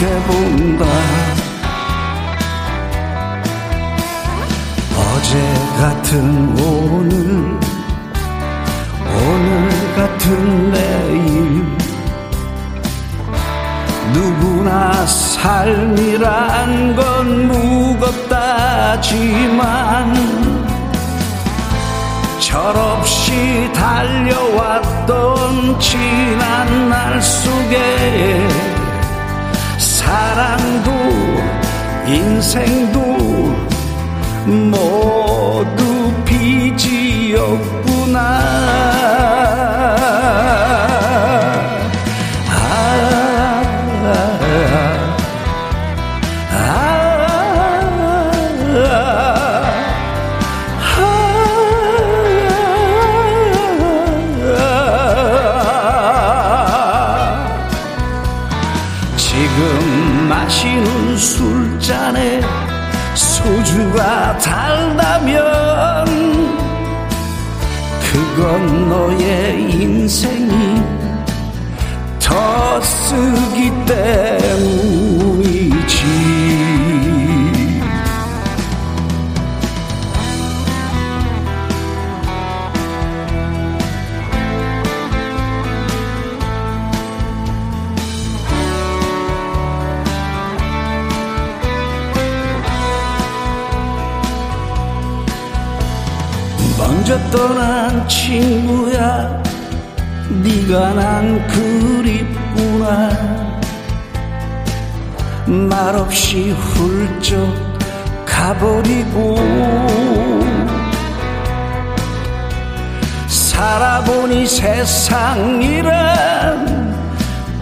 기대본다. 0.06 0.86
어제 4.96 5.34
같은 5.80 6.56
오늘 6.60 7.58
오늘 9.02 9.50
같은 9.96 10.72
내일. 10.72 11.66
누구나 14.14 15.06
삶이란 15.08 16.96
건 16.96 17.48
무겁다지만 17.48 19.04
철없이 22.40 23.72
달려왔던 23.74 25.80
지난 25.80 26.90
날 26.90 27.20
속에 27.22 28.65
사랑도 30.36 30.92
인생도 32.06 33.00
모두 34.46 36.14
빚이었구나 36.26 38.20
때문이지. 73.86 75.46
먼저 96.78 97.18
떠난 97.30 98.08
친구야 98.08 99.44
네가 100.44 100.94
난 100.94 101.48
그립구나. 101.48 103.25
말없이 105.46 106.52
훌쩍 106.52 107.48
가버리고 108.26 109.36
살아보니 113.28 114.48
세상이란 114.48 115.86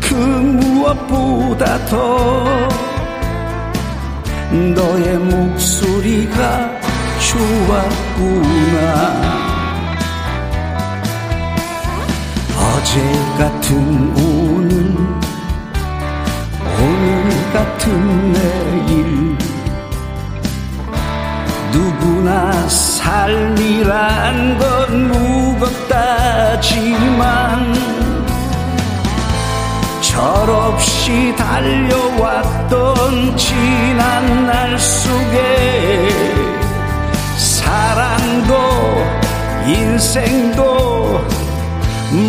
그 0.02 0.14
무엇보다 0.16 1.86
더 1.86 2.70
너의 4.76 5.18
목소리가 5.18 6.70
좋았구나. 7.20 8.94
어제 12.56 13.02
같은 13.38 14.14
같은 17.94 18.34
내일 18.34 19.38
누구나 21.72 22.68
삶이란 22.68 24.58
건 24.58 25.08
무겁다지만 25.10 26.74
철없이 30.02 31.36
달려왔던 31.38 33.38
지난 33.38 34.48
날 34.48 34.80
속에 34.80 36.10
사랑도 37.38 38.56
인생도 39.68 41.22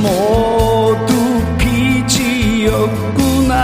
모두 0.03 1.43
빚이었구나 1.59 3.55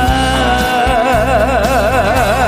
ah 1.40 1.62
ah 1.64 2.30
ah 2.34 2.39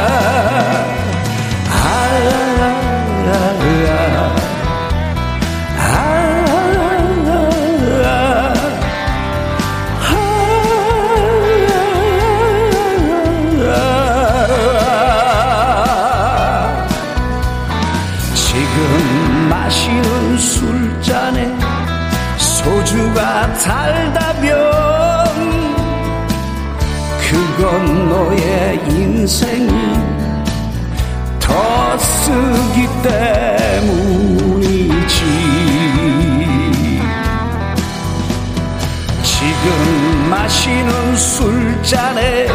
지금 39.42 40.30
마시는 40.30 41.16
술잔에 41.16 42.46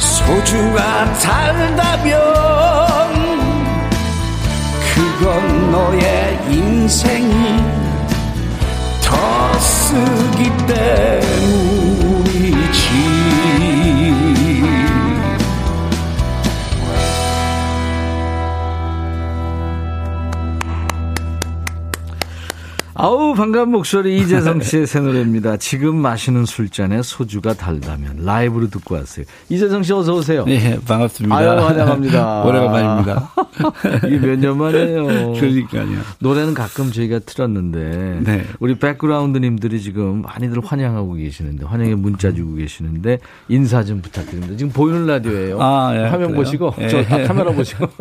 소주가 0.00 1.12
달다면 1.12 2.18
그건 4.92 5.70
너의 5.70 6.40
인생이 6.50 7.62
더 9.00 9.58
쓰기 9.60 10.50
때문이지 10.66 12.38
아우 23.00 23.32
반가운 23.34 23.70
목소리 23.70 24.18
이재성 24.18 24.60
씨의 24.60 24.88
새 24.88 24.98
노래입니다. 24.98 25.56
지금 25.58 25.94
마시는 25.98 26.44
술잔에 26.46 27.02
소주가 27.02 27.54
달다면 27.54 28.24
라이브로 28.24 28.70
듣고 28.70 28.96
왔어요. 28.96 29.24
이재성 29.48 29.84
씨 29.84 29.92
어서 29.92 30.14
오세요. 30.16 30.44
네, 30.44 30.76
반갑습니다. 30.84 31.36
아유 31.36 31.48
환영합니다. 31.48 32.42
오래간만입니다. 32.44 33.30
이게 34.06 34.18
몇 34.18 34.38
년 34.40 34.58
만이에요. 34.58 35.04
그러니까요. 35.38 35.98
노래는 36.18 36.54
가끔 36.54 36.90
저희가 36.90 37.20
틀었는데 37.20 38.20
네. 38.24 38.44
우리 38.58 38.74
백그라운드님들이 38.76 39.80
지금 39.80 40.22
많이들 40.22 40.60
환영하고 40.64 41.12
계시는데 41.14 41.66
환영의 41.66 41.94
문자 41.94 42.32
주고 42.32 42.56
계시는데 42.56 43.20
인사 43.48 43.84
좀 43.84 44.02
부탁드립니다. 44.02 44.56
지금 44.56 44.72
보이는 44.72 45.06
라디오예요. 45.06 45.58
아, 45.62 45.92
예, 45.94 46.00
화면 46.02 46.32
그래요? 46.32 46.34
보시고 46.34 46.74
예. 46.80 46.88
저 46.88 46.98
아, 46.98 47.22
카메라 47.28 47.52
보시고 47.52 47.86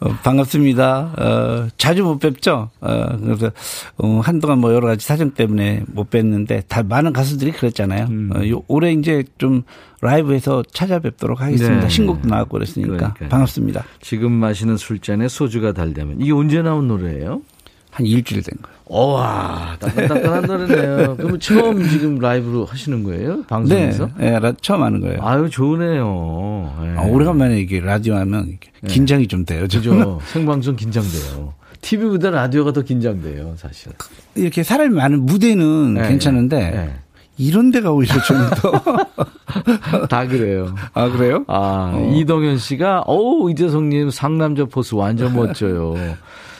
어, 0.00 0.08
반갑습니다. 0.22 1.12
어, 1.18 1.68
자주 1.78 2.04
못 2.04 2.18
뵙죠. 2.18 2.68
어, 2.82 2.97
그래서 3.22 3.50
어, 3.96 4.20
한동안 4.22 4.58
뭐 4.58 4.72
여러 4.72 4.86
가지 4.88 5.06
사정 5.06 5.30
때문에 5.30 5.82
못 5.86 6.10
뵀는데 6.10 6.62
다 6.68 6.82
많은 6.82 7.12
가수들이 7.12 7.52
그랬잖아요. 7.52 8.06
음. 8.10 8.30
어, 8.34 8.46
요, 8.48 8.62
올해 8.68 8.92
이제 8.92 9.24
좀 9.38 9.62
라이브에서 10.00 10.62
찾아뵙도록 10.72 11.40
하겠습니다. 11.40 11.80
네. 11.82 11.88
신곡도 11.88 12.28
나왔고 12.28 12.52
그랬으니까 12.58 12.96
그러니까요. 12.96 13.28
반갑습니다. 13.28 13.84
지금 14.00 14.32
마시는 14.32 14.76
술잔에 14.76 15.28
소주가 15.28 15.72
달다면 15.72 16.20
이게 16.20 16.32
언제 16.32 16.62
나온 16.62 16.88
노래예요? 16.88 17.42
한 17.90 18.06
일주일 18.06 18.42
된 18.42 18.52
거예요. 18.62 18.78
어와 18.90 19.76
따끈따끈한 19.80 20.42
노래네요. 20.46 21.16
그러면 21.16 21.40
처음 21.40 21.86
지금 21.88 22.18
라이브로 22.18 22.64
하시는 22.64 23.02
거예요? 23.02 23.36
네, 23.38 23.42
방송에서? 23.48 24.10
네, 24.16 24.38
라- 24.38 24.52
처음 24.62 24.82
하는 24.82 25.00
거예요. 25.00 25.18
아유 25.22 25.50
좋으네요. 25.50 26.76
예. 26.84 26.88
아, 26.98 27.02
오래간만에 27.02 27.60
이게 27.60 27.80
라디오 27.80 28.14
하면 28.14 28.48
이렇게 28.48 28.70
긴장이 28.86 29.26
좀 29.26 29.44
돼요. 29.44 29.66
저는. 29.68 29.98
그죠. 29.98 30.20
생방송 30.26 30.76
긴장돼요. 30.76 31.54
TV보다 31.80 32.30
라디오가 32.30 32.72
더 32.72 32.82
긴장돼요, 32.82 33.54
사실. 33.56 33.92
이렇게 34.34 34.62
사람이 34.62 34.94
많은 34.94 35.24
무대는 35.26 35.94
네, 35.94 36.08
괜찮은데 36.08 36.70
네. 36.70 36.96
이런 37.36 37.70
데가 37.70 37.92
오히려 37.92 38.20
좀 38.22 38.36
더. 38.56 40.06
다 40.08 40.26
그래요. 40.26 40.74
아, 40.92 41.08
그래요? 41.08 41.44
아, 41.46 41.92
어. 41.94 42.12
이동현 42.14 42.58
씨가, 42.58 43.02
어우, 43.06 43.50
이재성님 43.50 44.10
상남자 44.10 44.64
force 44.64 44.94
완전 44.94 45.34
멋져요. 45.34 45.94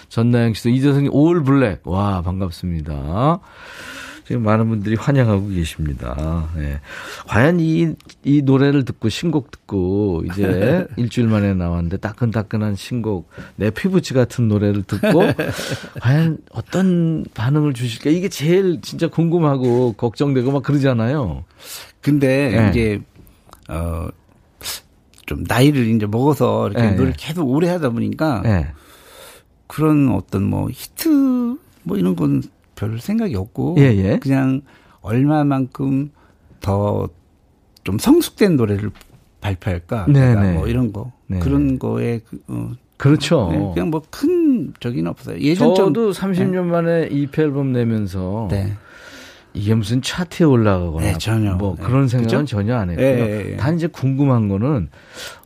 전나영 0.09 0.55
씨도 0.55 0.71
이재성님 0.71 1.11
all 1.13 1.43
black. 1.43 1.81
와, 1.85 2.23
반갑습니다. 2.23 3.41
지금 4.29 4.43
많은 4.43 4.69
분들이 4.69 4.95
환영하고 4.95 5.49
계십니다. 5.49 6.51
예. 6.59 6.81
과연 7.29 7.61
이, 7.61 7.95
이 8.25 8.43
노래를 8.43 8.85
듣고 8.85 9.09
신곡 9.09 9.51
듣고 9.51 10.23
이제 10.27 10.87
일주일 10.99 11.29
만에 11.29 11.55
나왔는데 11.55 11.97
따끈따끈한 11.97 12.75
신곡 12.75 13.31
내 13.57 13.71
피부치 13.71 14.13
같은 14.13 14.47
노래를 14.49 14.83
듣고 14.83 15.23
과연 16.03 16.37
어떤 16.51 17.25
반응을 17.33 17.73
주실까 17.73 18.11
이게 18.11 18.29
제일 18.29 18.83
진짜 18.83 19.09
궁금하고 19.09 19.95
걱정되고 19.95 20.53
막 20.53 20.63
그러잖아요. 20.63 21.45
근데 22.03 22.51
네. 22.51 22.69
이제 22.69 23.01
어. 23.71 24.09
좀 25.25 25.45
나이를 25.47 25.87
이제 25.89 26.05
먹어서 26.05 26.69
이렇게 26.69 26.83
네, 26.83 26.91
노래를 26.93 27.13
네. 27.13 27.17
계속 27.19 27.49
오래 27.49 27.69
하다 27.69 27.91
보니까 27.91 28.43
예. 28.45 28.73
그런 29.67 30.11
어떤 30.11 30.45
뭐 30.45 30.69
히트 30.71 31.57
뭐 31.83 31.97
이런 31.97 32.15
건 32.15 32.43
별 32.79 33.01
생각이 33.01 33.35
없고 33.35 33.77
예, 33.79 33.83
예. 33.97 34.19
그냥 34.19 34.63
얼마만큼 35.01 36.11
더 36.61 37.09
좀 37.85 37.99
성숙된 37.99 38.57
노래를 38.57 38.91
발표할까 39.41 40.07
네, 40.11 40.35
네. 40.35 40.53
뭐 40.53 40.69
이런 40.69 40.93
거 40.93 41.11
네. 41.27 41.39
그런 41.39 41.79
거에 41.79 42.21
그, 42.29 42.39
어, 42.49 42.73
그렇죠. 42.99 43.49
네, 43.51 43.59
그냥 43.73 43.89
뭐 43.89 44.03
큰 44.11 44.75
적이는 44.79 45.11
없어요. 45.11 45.39
예전처럼 45.39 45.95
저도 45.95 46.13
30년 46.13 46.65
만에 46.65 47.09
EP 47.11 47.41
앨범 47.41 47.73
내면서 47.73 48.49
네. 48.51 48.75
이게 49.55 49.75
무슨 49.75 50.03
차트에 50.03 50.45
올라가거나 50.45 51.07
네, 51.13 51.19
전혀. 51.19 51.55
뭐 51.55 51.77
네. 51.79 51.83
그런 51.85 52.09
생각은 52.09 52.41
그죠? 52.41 52.45
전혀 52.45 52.77
안 52.77 52.91
했고요. 52.91 53.57
단 53.57 53.77
이제 53.77 53.87
궁금한 53.87 54.49
거는 54.51 54.91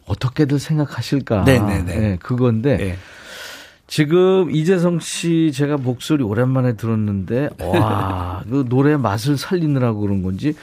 어떻게들 0.06 0.58
생각하실까? 0.58 1.44
네, 1.44 1.60
네, 1.60 1.82
네. 1.84 1.94
예, 1.96 2.18
그건데 2.20 2.78
예. 2.80 2.96
지금 3.92 4.50
이재성 4.50 4.98
씨 5.00 5.52
제가 5.52 5.76
목소리 5.76 6.24
오랜만에 6.24 6.76
들었는데 6.76 7.50
와, 7.60 8.42
그 8.48 8.64
노래 8.66 8.96
맛을 8.96 9.36
살리느라고 9.36 10.00
그런 10.00 10.22
건지 10.22 10.54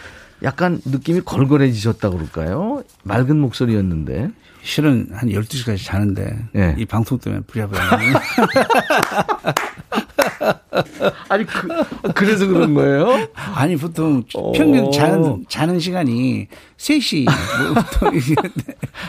약간 0.41 0.81
느낌이 0.83 1.21
걸걸해지셨다 1.21 2.09
그럴까요? 2.09 2.81
맑은 3.03 3.39
목소리였는데. 3.39 4.31
실은 4.63 5.09
한 5.13 5.29
12시까지 5.29 5.85
자는데 5.85 6.39
예. 6.55 6.73
이 6.77 6.85
방송 6.85 7.19
때문에 7.19 7.43
부랴부랴 7.45 7.81
아니 11.29 11.45
그, 11.45 11.67
그래서 12.15 12.47
그런 12.47 12.73
거예요? 12.73 13.27
아니 13.35 13.75
보통 13.77 14.23
어. 14.33 14.53
평균 14.53 14.91
자는 14.91 15.45
자는 15.47 15.79
시간이 15.79 16.47
3시 16.77 17.25
뭐 17.73 17.83
보통 17.83 18.11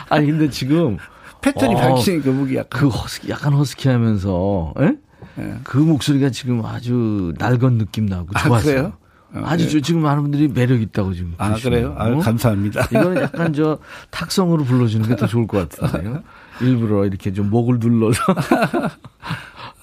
아니 0.09 0.27
근데 0.27 0.47
지금 0.49 0.99
패턴이 1.41 1.75
어, 1.75 1.77
바뀌니까 1.77 2.31
목이 2.31 2.55
약간 2.55 2.81
그 2.81 2.87
허스키, 2.87 3.29
약간 3.29 3.53
허스키하면서 3.53 4.73
예? 4.81 4.95
예. 5.39 5.53
그 5.63 5.77
목소리가 5.77 6.29
지금 6.29 6.63
아주 6.65 7.33
낡은 7.37 7.77
느낌 7.77 8.05
나고 8.05 8.27
아, 8.33 8.43
좋았어요. 8.43 8.73
그래요? 8.73 8.93
어, 9.33 9.41
아주 9.45 9.65
예. 9.65 9.69
저- 9.69 9.79
지금 9.79 10.01
많은 10.01 10.23
분들이 10.23 10.47
매력 10.47 10.81
있다고 10.81 11.13
지금. 11.13 11.33
아. 11.37 11.53
그래요? 11.55 11.95
아, 11.97 12.13
감사합니다. 12.17 12.85
이거는 12.91 13.21
약간 13.23 13.53
저 13.53 13.77
탁성으로 14.09 14.63
불러주는 14.65 15.07
게 15.07 15.15
더 15.15 15.25
좋을 15.27 15.47
것 15.47 15.69
같은데요. 15.69 16.21
일부러 16.61 17.05
이렇게 17.05 17.31
좀 17.33 17.49
목을 17.49 17.79
눌러서. 17.79 18.21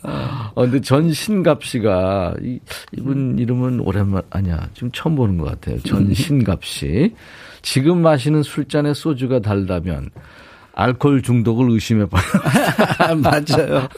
어, 0.02 0.62
근데 0.62 0.80
전신갑 0.80 1.64
씨가, 1.64 2.34
이, 2.42 2.61
이분 2.96 3.38
이름은 3.38 3.80
오랜만, 3.80 4.22
아니야. 4.30 4.68
지금 4.74 4.90
처음 4.92 5.16
보는 5.16 5.38
것 5.38 5.46
같아요. 5.46 5.80
전신갑 5.82 6.62
씨. 6.64 7.14
지금 7.62 8.02
마시는 8.02 8.42
술잔에 8.44 8.94
소주가 8.94 9.40
달다면, 9.40 10.11
알코올 10.79 11.22
중독을 11.22 11.70
의심해봐요. 11.70 12.22
맞아요. 13.20 13.89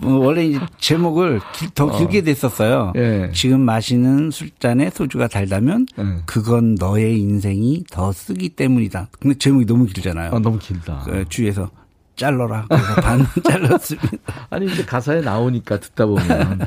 뭐 0.00 0.24
원래 0.24 0.46
이제 0.46 0.58
제목을 0.78 1.40
길- 1.52 1.68
더 1.74 1.96
길게 1.98 2.22
됐었어요. 2.22 2.94
예. 2.96 3.30
지금 3.34 3.60
마시는 3.60 4.30
술잔에 4.30 4.88
소주가 4.88 5.28
달다면 5.28 5.86
예. 5.98 6.02
그건 6.24 6.76
너의 6.76 7.20
인생이 7.20 7.84
더 7.90 8.10
쓰기 8.10 8.48
때문이다. 8.48 9.08
근데 9.20 9.36
제목이 9.36 9.66
너무 9.66 9.84
길잖아요. 9.84 10.32
아, 10.34 10.38
너무 10.38 10.58
길다. 10.58 11.02
그 11.04 11.26
주위에서 11.28 11.70
잘라라. 12.16 12.64
그래서 12.70 12.94
반 13.02 13.26
잘랐습니다. 13.44 14.08
아니 14.48 14.72
이제 14.72 14.82
가사에 14.86 15.20
나오니까 15.20 15.78
듣다 15.78 16.06
보면 16.06 16.60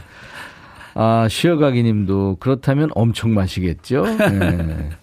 아 0.93 1.27
쉬어가기 1.27 1.81
님도 1.81 2.37
그렇다면 2.39 2.89
엄청 2.93 3.33
마시겠죠. 3.33 4.03
네. 4.17 4.89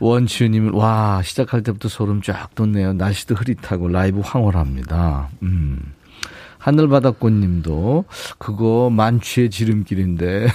원치우님은 0.00 0.72
와 0.74 1.22
시작할 1.22 1.62
때부터 1.62 1.88
소름 1.88 2.22
쫙 2.22 2.54
돋네요. 2.54 2.92
날씨도 2.94 3.34
흐릿하고 3.34 3.88
라이브 3.88 4.20
황홀합니다. 4.20 5.28
음. 5.42 5.94
하늘바닷꽃님도 6.58 8.06
그거 8.38 8.88
만취의 8.90 9.50
지름길인데 9.50 10.46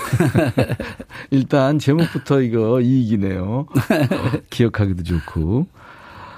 일단 1.29 1.77
제목부터 1.77 2.41
이거 2.41 2.81
이익이네요. 2.81 3.67
기억하기도 4.49 5.03
좋고 5.03 5.67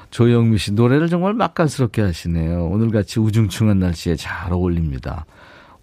조영미 0.09 0.57
씨 0.57 0.73
노래를 0.73 1.07
정말 1.07 1.33
맛깔스럽게 1.33 2.01
하시네요. 2.01 2.65
오늘같이 2.65 3.21
우중충한 3.21 3.79
날씨에 3.79 4.17
잘 4.17 4.51
어울립니다. 4.51 5.25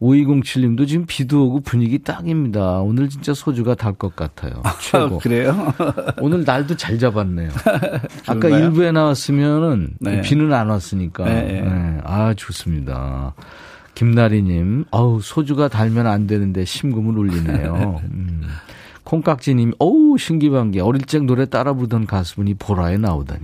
5207님도 0.00 0.86
지금 0.86 1.06
비도 1.06 1.46
오고 1.46 1.60
분위기 1.60 1.98
딱입니다. 1.98 2.80
오늘 2.80 3.08
진짜 3.08 3.34
소주가 3.34 3.74
달 3.74 3.94
것 3.94 4.14
같아요. 4.14 4.62
최고. 4.80 5.18
그래요? 5.18 5.74
오늘 6.20 6.44
날도 6.44 6.76
잘 6.76 6.98
잡았네요. 6.98 7.50
아까? 8.26 8.48
일부에 8.48 8.92
나왔으면은 8.92 9.90
네. 9.98 10.20
비는 10.20 10.52
안 10.52 10.68
왔으니까. 10.68 11.24
네, 11.24 11.42
네. 11.42 11.60
네. 11.62 11.98
아, 12.04 12.32
좋습니다. 12.34 13.34
김나리님, 13.94 14.84
어우, 14.92 15.20
소주가 15.20 15.66
달면 15.66 16.06
안 16.06 16.28
되는데 16.28 16.64
심금을 16.64 17.18
울리네요. 17.18 18.00
음. 18.12 18.42
콩깍지님, 19.02 19.72
어우, 19.80 20.16
신기반기. 20.18 20.78
어릴 20.78 21.02
적 21.02 21.24
노래 21.24 21.46
따라 21.46 21.72
부르던 21.72 22.06
가수분이 22.06 22.54
보라에 22.54 22.98
나오다니. 22.98 23.40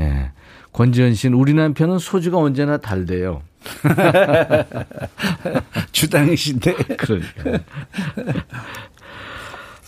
예. 0.00 0.30
권지현 0.76 1.14
씨는 1.14 1.38
우리 1.38 1.54
남편은 1.54 1.98
소주가 1.98 2.36
언제나 2.36 2.76
달대요. 2.76 3.40
주당이신데. 5.90 6.74
그러니까. 6.98 7.64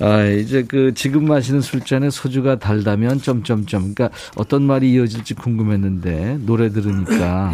아, 0.01 0.25
이제 0.25 0.65
그 0.67 0.95
지금 0.95 1.27
마시는 1.27 1.61
술잔에 1.61 2.09
소주가 2.09 2.59
달다면 2.59 3.21
점점점. 3.21 3.93
그러니까 3.93 4.09
어떤 4.37 4.63
말이 4.63 4.95
이어질지 4.95 5.35
궁금했는데 5.35 6.39
노래 6.47 6.71
들으니까 6.71 7.53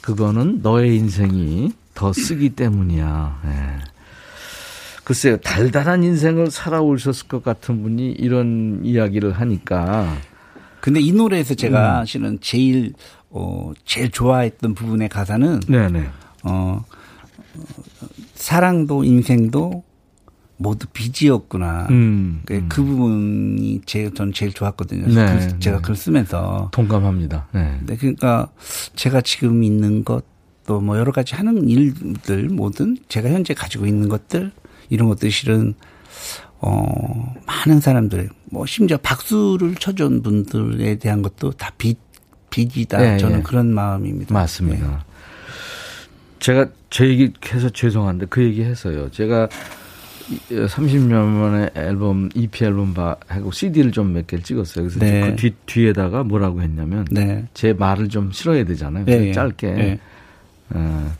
그거는 0.00 0.60
너의 0.62 0.96
인생이 0.96 1.72
더 1.92 2.14
쓰기 2.14 2.48
때문이야. 2.48 3.42
예. 3.44 3.84
글쎄요, 5.04 5.36
달달한 5.36 6.02
인생을 6.02 6.50
살아오셨을 6.50 7.28
것 7.28 7.44
같은 7.44 7.82
분이 7.82 8.12
이런 8.12 8.80
이야기를 8.84 9.32
하니까 9.32 10.16
근데 10.80 11.00
이 11.00 11.12
노래에서 11.12 11.54
음. 11.54 11.56
제가 11.56 12.04
실은 12.04 12.38
제일 12.40 12.92
어 13.30 13.72
제일 13.84 14.10
좋아했던 14.10 14.74
부분의 14.74 15.08
가사는 15.08 15.60
네네. 15.68 16.08
어, 16.44 16.84
어, 16.84 16.84
사랑도 18.34 19.04
인생도 19.04 19.84
모두 20.60 20.86
빚이었구나. 20.92 21.86
음, 21.90 22.42
그, 22.44 22.54
음. 22.54 22.66
그 22.68 22.82
부분이 22.82 23.80
제, 23.86 24.10
저는 24.12 24.32
제일 24.32 24.52
좋았거든요. 24.52 25.06
네, 25.06 25.38
글- 25.48 25.60
제가 25.60 25.76
네. 25.76 25.82
글 25.82 25.94
쓰면서. 25.94 26.68
동감합니다. 26.72 27.46
네. 27.52 27.78
네, 27.86 27.96
그러니까 27.96 28.48
제가 28.96 29.20
지금 29.20 29.62
있는 29.62 30.02
것, 30.04 30.24
또 30.66 30.80
뭐 30.80 30.98
여러 30.98 31.12
가지 31.12 31.34
하는 31.36 31.68
일들, 31.68 32.48
뭐든 32.48 32.98
제가 33.08 33.30
현재 33.30 33.54
가지고 33.54 33.86
있는 33.86 34.08
것들, 34.08 34.50
이런 34.90 35.08
것들 35.08 35.30
실은, 35.30 35.74
어, 36.60 37.34
많은 37.46 37.80
사람들, 37.80 38.28
뭐 38.50 38.66
심지어 38.66 38.96
박수를 38.98 39.74
쳐준 39.74 40.22
분들에 40.22 40.96
대한 40.96 41.22
것도 41.22 41.52
다 41.52 41.70
빚, 41.78 41.98
빚이다. 42.50 42.98
네, 42.98 43.18
저는 43.18 43.38
네. 43.38 43.42
그런 43.42 43.72
마음입니다. 43.74 44.32
맞습니다. 44.32 44.86
네. 44.86 44.94
제가 46.40 46.68
제 46.90 47.08
얘기 47.08 47.32
해서 47.52 47.68
죄송한데 47.68 48.26
그 48.30 48.42
얘기 48.42 48.62
했어요. 48.62 49.10
제가 49.10 49.48
30년 50.50 51.24
만에 51.24 51.70
앨범 51.74 52.28
EP 52.34 52.64
앨범 52.64 52.94
바 52.94 53.16
하고 53.26 53.50
CD를 53.50 53.92
좀 53.92 54.12
몇 54.12 54.26
개를 54.26 54.44
찍었어요. 54.44 54.84
그래서 54.84 54.98
네. 55.00 55.30
그 55.30 55.36
뒤, 55.36 55.54
뒤에다가 55.66 56.22
뭐라고 56.22 56.62
했냐면 56.62 57.06
네. 57.10 57.46
제 57.54 57.72
말을 57.72 58.08
좀 58.08 58.30
실어야 58.32 58.64
되잖아요. 58.64 59.32
짧게 59.32 59.70
네. 59.72 59.98
어, 60.70 61.12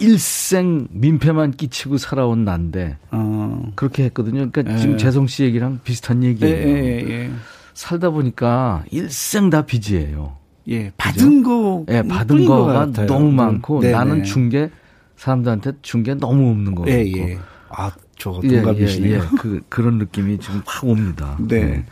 일생 0.00 0.86
민폐만 0.90 1.50
끼치고 1.52 1.98
살아온 1.98 2.44
난데 2.44 2.96
어. 3.10 3.70
그렇게 3.74 4.04
했거든요. 4.04 4.50
그러니까 4.50 4.74
예. 4.74 4.78
지금 4.78 4.98
재성 4.98 5.26
씨 5.26 5.44
얘기랑 5.44 5.80
비슷한 5.84 6.22
예, 6.22 6.28
얘기예요. 6.28 6.68
예, 6.68 7.08
예. 7.08 7.30
살다 7.74 8.10
보니까 8.10 8.84
일생 8.90 9.50
다 9.50 9.62
빚이에요. 9.66 10.36
예, 10.68 10.92
받은 10.96 11.42
거. 11.42 11.84
예, 11.88 12.02
받은 12.02 12.44
거가. 12.44 12.86
너무 13.06 13.30
네. 13.30 13.36
많고 13.36 13.80
네, 13.80 13.90
나는 13.92 14.18
네. 14.18 14.22
준게 14.24 14.70
사람들한테 15.16 15.72
준 15.82 16.02
게 16.02 16.14
너무 16.14 16.50
없는 16.50 16.74
거고. 16.74 16.90
예, 16.90 17.04
예. 17.16 17.38
아, 17.70 17.90
저 18.18 18.40
예, 18.44 18.48
동갑이시네요. 18.60 19.14
예, 19.14 19.16
예. 19.18 19.22
그, 19.38 19.60
그런 19.68 19.98
느낌이 19.98 20.38
지금 20.38 20.62
확 20.66 20.84
옵니다. 20.84 21.36
네. 21.40 21.84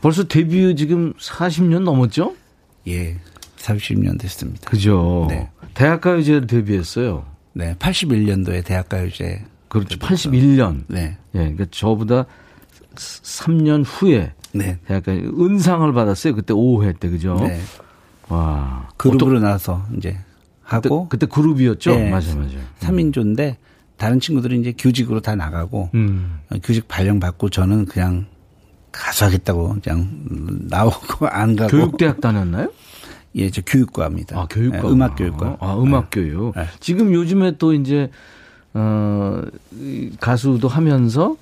벌써 0.00 0.24
데뷔 0.24 0.74
지금 0.76 1.12
40년 1.14 1.80
넘었죠? 1.82 2.34
예. 2.88 3.16
30년 3.58 4.18
됐습니다. 4.20 4.68
그죠. 4.70 5.26
네. 5.28 5.50
대학가요제를 5.74 6.46
데뷔했어요. 6.46 7.24
네, 7.58 7.74
81년도에 7.74 8.64
대학가요제. 8.64 9.44
그렇죠. 9.66 9.98
81년. 9.98 10.84
네. 10.86 11.18
예, 11.34 11.38
그러니까 11.38 11.66
저보다 11.72 12.24
3년 12.94 13.82
후에 13.84 14.32
네. 14.52 14.78
대학가 14.86 15.10
은상을 15.12 15.92
받았어요. 15.92 16.36
그때 16.36 16.54
5회 16.54 17.00
때, 17.00 17.08
그죠? 17.08 17.34
네. 17.34 17.60
와. 18.28 18.88
그룹으로 18.96 19.40
나서 19.40 19.84
이제 19.96 20.10
그때, 20.12 20.88
하고 20.88 21.08
그때 21.08 21.26
그룹이었죠? 21.26 21.96
네. 21.96 22.10
맞아요, 22.10 22.36
맞아요. 22.36 22.60
3인조인데 22.78 23.56
다른 23.96 24.20
친구들은 24.20 24.60
이제 24.60 24.72
교직으로 24.78 25.20
다 25.20 25.34
나가고 25.34 25.90
음. 25.94 26.38
어, 26.50 26.56
교직 26.62 26.86
발령 26.86 27.18
받고 27.18 27.50
저는 27.50 27.86
그냥 27.86 28.26
가수 28.92 29.24
하겠다고 29.24 29.78
그냥 29.82 30.08
나오고 30.68 31.26
안 31.28 31.56
가고 31.56 31.70
교육대학 31.70 32.20
다녔나요? 32.20 32.70
예, 33.34 33.50
저 33.50 33.62
교육과입니다. 33.62 34.38
아, 34.40 34.46
교육과. 34.48 34.80
네, 34.82 34.88
음악 34.88 35.16
교육과. 35.16 35.56
아, 35.60 35.76
음악 35.76 36.08
교육. 36.10 36.54
네. 36.56 36.66
지금 36.80 37.12
요즘에 37.12 37.56
또 37.58 37.72
이제, 37.72 38.10
어, 38.74 39.42
이 39.72 40.10
가수도 40.20 40.68
하면서 40.68 41.36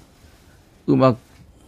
음악 0.89 1.19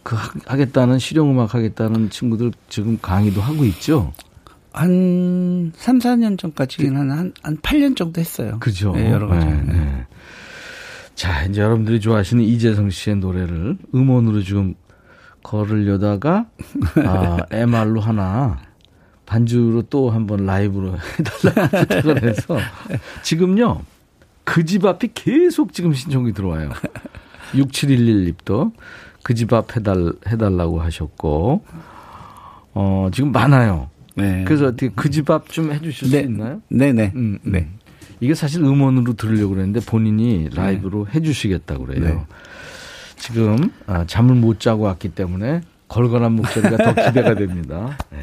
그 0.03 0.15
하- 0.15 0.31
하겠다는, 0.45 0.99
실용음악 0.99 1.53
하겠다는 1.55 2.09
친구들 2.09 2.51
지금 2.69 2.97
강의도 3.01 3.41
하고 3.41 3.65
있죠? 3.65 4.13
한 4.71 5.71
3, 5.75 5.99
4년 5.99 6.37
전까지는 6.37 6.95
한, 6.95 7.11
한, 7.11 7.33
한 7.41 7.57
8년 7.57 7.95
정도 7.95 8.19
했어요. 8.21 8.57
그죠? 8.59 8.91
네, 8.93 9.11
여러 9.11 9.27
가지. 9.27 9.45
네, 9.45 9.61
네. 9.63 10.05
자, 11.15 11.43
이제 11.45 11.59
여러분들이 11.61 11.99
좋아하시는 11.99 12.43
이재성 12.43 12.89
씨의 12.91 13.17
노래를 13.17 13.77
음원으로 13.93 14.41
지금 14.43 14.75
걸으려다가, 15.43 16.45
아, 17.05 17.37
MR로 17.51 17.99
하나, 17.99 18.59
반주로 19.29 19.83
또 19.83 20.09
한번 20.09 20.47
라이브로 20.47 20.95
해달라고 21.45 21.77
부탁을 21.77 22.23
해서, 22.23 22.57
지금요, 23.21 23.81
그 24.43 24.65
집 24.65 24.83
앞이 24.85 25.09
계속 25.13 25.71
지금 25.73 25.93
신청이 25.93 26.33
들어와요. 26.33 26.71
6711님도 27.53 28.71
그 29.23 29.35
집 29.35 29.53
앞 29.53 29.75
해달, 29.75 30.13
해달라고 30.27 30.81
하셨고, 30.81 31.63
어, 32.73 33.09
지금 33.13 33.31
많아요. 33.31 33.89
네. 34.15 34.43
그래서 34.47 34.65
어떻게 34.65 34.89
그 34.89 35.09
집 35.11 35.29
앞 35.29 35.49
좀 35.49 35.71
해주실 35.71 36.09
네. 36.09 36.23
수 36.23 36.25
있나요? 36.27 36.61
네네. 36.69 37.11
음, 37.15 37.37
음. 37.45 37.51
네. 37.51 37.69
이게 38.21 38.33
사실 38.33 38.63
음원으로 38.63 39.13
들으려고 39.13 39.49
그랬는데 39.53 39.79
본인이 39.81 40.49
라이브로 40.53 41.07
해주시겠다고 41.13 41.85
그래요. 41.85 42.03
네. 42.03 42.25
지금 43.17 43.71
아, 43.85 44.05
잠을 44.07 44.33
못 44.35 44.59
자고 44.59 44.83
왔기 44.83 45.09
때문에 45.09 45.61
걸걸한 45.87 46.31
목소리가 46.33 46.77
더 46.77 46.93
기대가 47.05 47.35
됩니다. 47.35 47.95
네. 48.11 48.17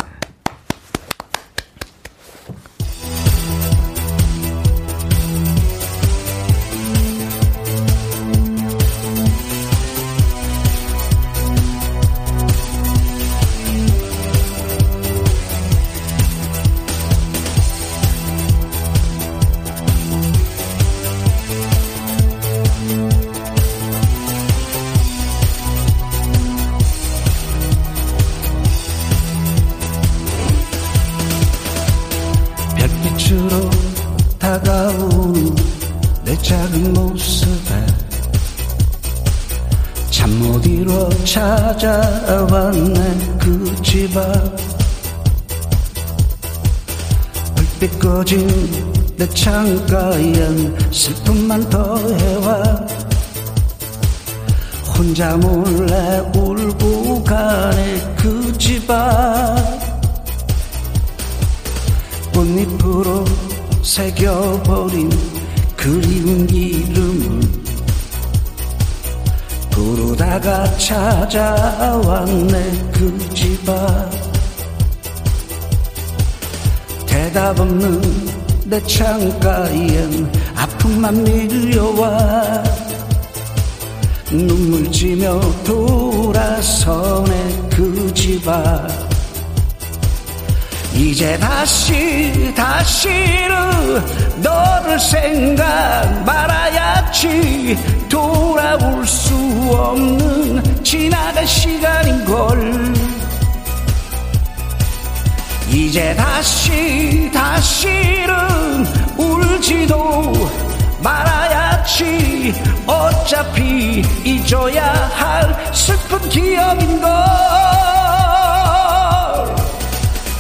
내 78.77 78.83
창가엔 78.83 80.31
아픔만 80.55 81.25
밀려와 81.25 82.63
눈물 84.29 84.93
지며 84.93 85.41
돌아서네 85.65 87.31
그 87.71 88.13
집 88.13 88.47
앞 88.47 88.87
이제 90.95 91.39
다시 91.39 92.53
다시는 92.55 94.03
너를 94.43 95.01
생각 95.01 96.23
말아야지 96.27 97.79
돌아올 98.11 99.07
수 99.07 99.35
없는 99.71 100.85
지나간 100.85 101.47
시간인걸 101.47 103.16
이제 105.87 106.13
다시 106.17 107.31
다시는 107.33 108.85
울지도 109.17 110.33
말아야지. 111.01 112.53
어차피 112.85 114.03
잊어야 114.25 114.93
할 115.15 115.73
슬픈 115.73 116.29
기억인걸. 116.29 117.09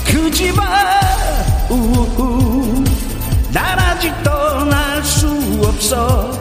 그 0.07 0.30
집안 0.32 0.66
우우 1.70 2.84
난 3.53 3.78
아직 3.78 4.12
떠날 4.24 5.05
수 5.05 5.28
없어 5.62 6.36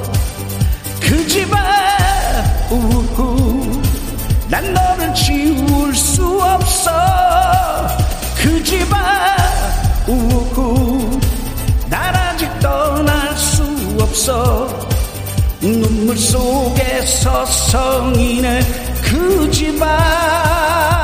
속에 16.35 17.01
서성이네 17.05 18.59
그 19.01 19.49
집안 19.51 20.94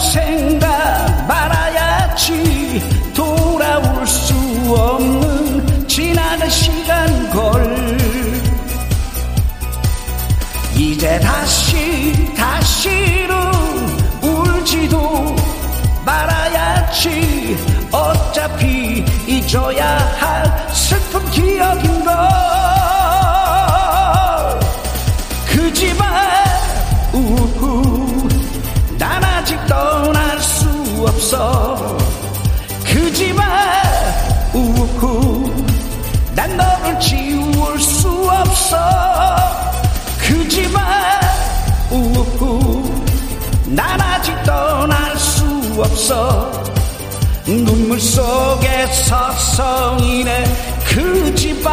생각 0.00 1.26
말아야지. 1.26 3.12
돌아올 3.14 4.06
수 4.06 4.34
없는 4.74 5.88
지나간 5.88 6.48
시간 6.50 7.30
걸. 7.30 7.98
이제 10.76 11.18
다시 11.20 12.34
다시는 12.36 13.36
울지도 14.22 15.36
말아야지. 16.04 17.56
어차피 17.90 19.04
잊어야 19.26 19.98
할 20.20 20.74
슬픈 20.74 21.24
기억인 21.30 22.04
걸 22.04 22.37
없어. 31.28 31.98
그 32.86 33.12
집안 33.12 33.46
우후 34.54 35.52
난 36.34 36.56
너를 36.56 36.98
지울 36.98 37.78
수 37.78 38.08
없어. 38.08 38.76
그 40.18 40.48
집안 40.48 40.82
우후 41.90 42.90
난 43.66 44.00
아직 44.00 44.42
떠날 44.42 45.16
수 45.18 45.44
없어. 45.76 46.50
눈물 47.44 48.00
속에 48.00 48.86
서성이네 48.86 50.44
그 50.86 51.34
집안 51.34 51.72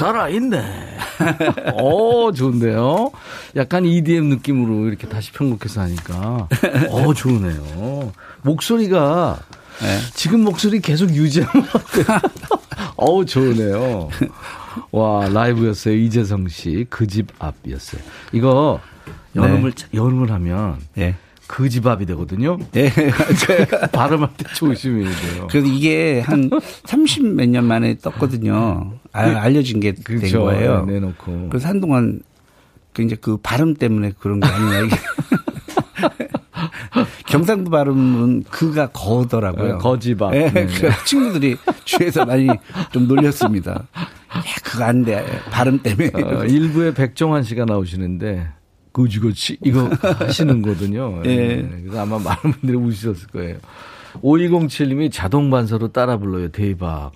살아있네. 0.00 0.64
어, 1.76 2.32
좋은데요? 2.32 3.10
약간 3.56 3.84
EDM 3.84 4.30
느낌으로 4.30 4.88
이렇게 4.88 5.06
다시 5.06 5.30
편곡해서 5.32 5.82
하니까. 5.82 6.48
어, 6.88 7.12
좋으네요. 7.12 8.10
목소리가 8.40 9.38
지금 10.14 10.40
목소리 10.42 10.80
계속 10.80 11.14
같아요. 11.60 12.18
어우, 12.96 13.26
좋으네요. 13.26 14.08
와, 14.92 15.28
라이브였어요. 15.28 15.94
이재성 15.94 16.48
씨. 16.48 16.86
그 16.88 17.06
집 17.06 17.26
앞이었어요. 17.38 18.00
이거 18.32 18.80
여름을, 19.36 19.72
여름을 19.92 20.30
하면. 20.32 20.78
예. 20.96 21.16
그집 21.46 21.86
앞이 21.86 22.06
되거든요. 22.06 22.58
예. 22.76 22.90
발음할 23.92 24.30
때 24.38 24.44
조심해야 24.54 25.10
돼요. 25.16 25.48
그래서 25.50 25.66
이게 25.66 26.20
한 26.20 26.48
30 26.86 27.34
몇 27.34 27.48
년 27.48 27.64
만에 27.66 27.96
떴거든요. 27.98 28.92
아, 29.12 29.22
알려진 29.22 29.80
게된 29.80 30.04
그렇죠. 30.04 30.42
거예요. 30.42 30.84
내놓고. 30.84 31.48
그래서 31.50 31.68
한동안 31.68 32.20
그 32.92 33.02
이제 33.02 33.16
그 33.20 33.36
발음 33.36 33.74
때문에 33.74 34.12
그런 34.18 34.40
게 34.40 34.48
아니냐 34.48 34.80
이게. 34.80 34.96
경상도 37.26 37.70
발음은 37.70 38.44
그가 38.44 38.88
거더라고요. 38.88 39.74
어, 39.74 39.78
거지밥. 39.78 40.34
예, 40.34 40.50
네. 40.50 40.66
그래서 40.66 41.04
친구들이 41.04 41.56
주위에서 41.84 42.24
많이 42.24 42.48
좀 42.92 43.06
놀렸습니다. 43.06 43.72
야, 43.72 44.42
그거 44.64 44.84
안 44.84 45.04
돼. 45.04 45.24
발음 45.50 45.78
때문에. 45.78 46.10
어, 46.14 46.44
일부에 46.44 46.92
백종환 46.92 47.44
씨가 47.44 47.64
나오시는데 47.64 48.48
그지그지 48.92 49.58
이거 49.64 49.88
하시는 50.02 50.62
거거든요. 50.62 51.22
예. 51.26 51.36
네, 51.36 51.68
그래서 51.84 52.02
아마 52.02 52.18
많은 52.18 52.52
분들이 52.60 52.76
우시셨을 52.76 53.28
거예요. 53.28 53.58
5207님이 54.22 55.12
자동 55.12 55.50
반사로 55.50 55.92
따라 55.92 56.16
불러요. 56.18 56.48
대박. 56.48 57.12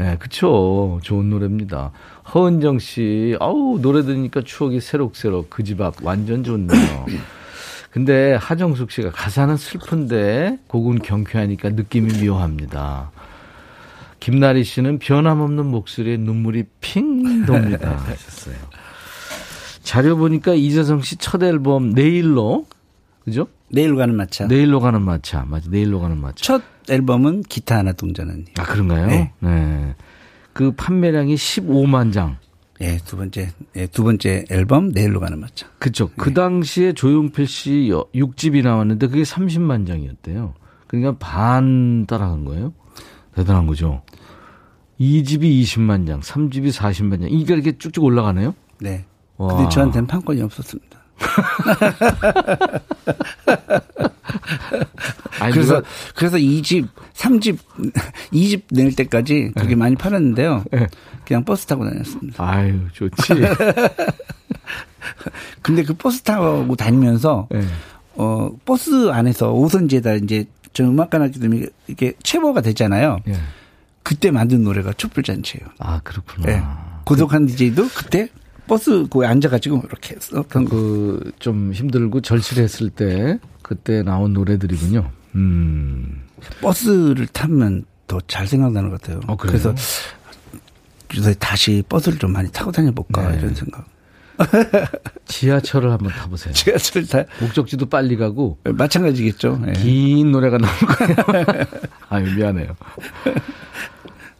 예, 0.00 0.16
그쵸. 0.18 0.98
좋은 1.02 1.30
노래입니다. 1.30 1.92
허은정 2.34 2.78
씨, 2.80 3.36
아우, 3.40 3.78
노래 3.80 4.02
들으니까 4.02 4.42
추억이 4.44 4.80
새록새록 4.80 5.50
그 5.50 5.62
집 5.62 5.80
앞 5.80 5.94
완전 6.02 6.42
좋네요. 6.42 7.06
근데 7.92 8.34
하정숙 8.34 8.90
씨가 8.90 9.12
가사는 9.12 9.56
슬픈데 9.56 10.58
곡은 10.66 10.98
경쾌하니까 10.98 11.70
느낌이 11.70 12.24
묘합니다. 12.26 13.12
김나리 14.18 14.64
씨는 14.64 14.98
변함없는 14.98 15.66
목소리에 15.66 16.16
눈물이 16.16 16.64
핑 16.80 17.46
돕니다. 17.46 17.90
하셨어요. 18.08 18.56
자료 19.84 20.16
보니까 20.16 20.54
이재성 20.54 21.02
씨 21.02 21.16
첫 21.18 21.42
앨범 21.44 21.90
내일로 21.90 22.66
그죠? 23.24 23.46
내일로 23.74 23.96
가는 23.96 24.14
마차. 24.16 24.46
내일로 24.46 24.80
가는 24.80 25.02
마차. 25.02 25.44
맞아. 25.44 25.68
내일로 25.68 26.00
가는 26.00 26.16
마차. 26.18 26.34
첫 26.36 26.62
앨범은 26.88 27.42
기타 27.42 27.78
하나 27.78 27.92
동전언니. 27.92 28.44
아, 28.58 28.62
그런가요? 28.64 29.06
네. 29.06 29.32
네. 29.40 29.94
그 30.52 30.72
판매량이 30.72 31.34
15만 31.34 32.12
장. 32.12 32.36
예, 32.80 32.98
두 33.04 33.16
번째, 33.16 33.50
예, 33.76 33.86
두 33.86 34.02
번째 34.02 34.44
앨범 34.50 34.88
내일로 34.88 35.20
가는 35.20 35.38
마차. 35.38 35.66
그쵸. 35.78 36.10
그 36.16 36.34
당시에 36.34 36.92
조용필 36.92 37.46
씨 37.46 37.90
6집이 38.14 38.62
나왔는데 38.62 39.06
그게 39.06 39.22
30만 39.22 39.86
장이었대요. 39.86 40.54
그러니까 40.86 41.16
반 41.18 42.04
따라간 42.06 42.44
거예요. 42.44 42.72
대단한 43.34 43.66
거죠. 43.66 44.02
2집이 45.00 45.62
20만 45.62 46.06
장, 46.06 46.20
3집이 46.20 46.72
40만 46.72 47.20
장. 47.20 47.30
이게 47.30 47.54
이렇게 47.54 47.76
쭉쭉 47.78 48.04
올라가네요? 48.04 48.54
네. 48.80 49.04
와. 49.36 49.54
근데 49.54 49.68
저한테는 49.68 50.06
판권이 50.06 50.40
없었습니다. 50.42 51.03
아니, 55.40 55.52
그래서 55.52 55.76
누가- 55.76 55.88
그래서 56.14 56.36
2집, 56.38 56.88
3집, 57.14 57.58
2집 58.32 58.62
낼 58.70 58.94
때까지 58.94 59.52
그렇게 59.54 59.74
많이 59.74 59.96
팔았는데요. 59.96 60.64
네. 60.72 60.86
그냥 61.26 61.44
버스 61.44 61.66
타고 61.66 61.84
다녔습니다. 61.88 62.42
아유, 62.48 62.80
좋지. 62.92 63.16
근데 65.62 65.82
그 65.82 65.94
버스 65.94 66.22
타고 66.22 66.74
다니면서 66.76 67.48
네. 67.50 67.62
어 68.16 68.50
버스 68.64 69.10
안에서 69.10 69.52
오선지에다 69.52 70.14
이제 70.14 70.44
저 70.72 70.84
음악관 70.84 71.20
하기 71.22 71.40
때문에 71.40 71.66
이게 71.88 72.14
체보가 72.22 72.60
됐잖아요. 72.60 73.18
예. 73.28 73.36
그때 74.02 74.30
만든 74.30 74.62
노래가 74.64 74.92
촛불잔치예요. 74.92 75.66
아, 75.78 76.00
그렇구나. 76.04 76.46
네. 76.46 76.62
고독한 77.04 77.46
DJ도 77.46 77.88
그때 77.94 78.28
버스 78.66 79.06
거기 79.08 79.26
앉아가지고 79.26 79.82
이렇게 79.86 80.16
썼던 80.18 80.64
거. 80.64 80.70
그, 80.76 81.32
좀 81.38 81.72
힘들고 81.72 82.20
절실했을 82.22 82.90
때, 82.90 83.38
그때 83.62 84.02
나온 84.02 84.32
노래들이군요. 84.32 85.10
음. 85.36 86.22
버스를 86.60 87.26
타면 87.28 87.84
더 88.06 88.20
잘 88.26 88.46
생각나는 88.46 88.90
것 88.90 89.00
같아요. 89.00 89.20
어? 89.26 89.36
그래서 89.36 89.74
요새 91.16 91.34
다시 91.38 91.82
버스를 91.88 92.18
좀 92.18 92.32
많이 92.32 92.50
타고 92.50 92.70
다녀볼까 92.70 93.30
네. 93.30 93.38
이런 93.38 93.54
생각. 93.54 93.86
지하철을 95.26 95.90
한번 95.92 96.10
타보세요. 96.12 96.52
지하철 96.52 97.06
타 97.06 97.24
목적지도 97.40 97.86
빨리 97.86 98.16
가고, 98.16 98.58
마찬가지겠죠. 98.64 99.62
예. 99.68 99.72
긴 99.72 100.32
노래가 100.32 100.58
나올 100.58 100.74
거예요. 100.76 101.16
아유, 102.10 102.34
미안해요. 102.34 102.76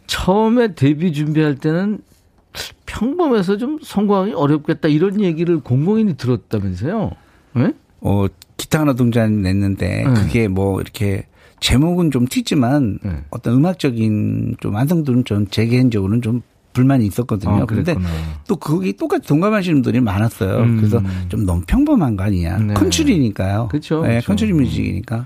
처음에 0.07 0.75
데뷔 0.75 1.13
준비할 1.13 1.55
때는 1.55 1.99
평범해서 2.85 3.57
좀 3.57 3.79
성공하기 3.81 4.33
어렵겠다 4.33 4.87
이런 4.87 5.21
얘기를 5.21 5.59
공공연히 5.59 6.15
들었다면서요? 6.17 7.11
네? 7.55 7.73
어 8.01 8.25
기타 8.57 8.81
하나 8.81 8.93
동전 8.93 9.41
냈는데 9.41 10.03
네. 10.05 10.13
그게 10.13 10.47
뭐 10.47 10.79
이렇게 10.81 11.25
제목은 11.59 12.11
좀 12.11 12.27
튀지만 12.27 12.99
네. 13.03 13.23
어떤 13.29 13.55
음악적인 13.55 14.57
좀 14.59 14.75
완성도는 14.75 15.25
좀 15.25 15.47
제 15.49 15.65
개인적으로는 15.65 16.21
좀 16.21 16.41
불만이 16.73 17.05
있었거든요. 17.07 17.53
아, 17.61 17.65
그런데. 17.65 17.95
또 18.49 18.57
거기 18.57 18.91
똑같이 18.91 19.25
동감하시는 19.29 19.81
분들이 19.81 20.01
많았어요. 20.01 20.57
음. 20.63 20.75
그래서 20.77 21.01
좀 21.29 21.45
너무 21.45 21.61
평범한 21.65 22.17
거 22.17 22.23
아니냐. 22.25 22.57
네. 22.57 22.73
컨츄리니까요. 22.73 23.69
그쵸. 23.71 24.03
컨츄리 24.25 24.51
뮤직이니까. 24.51 25.25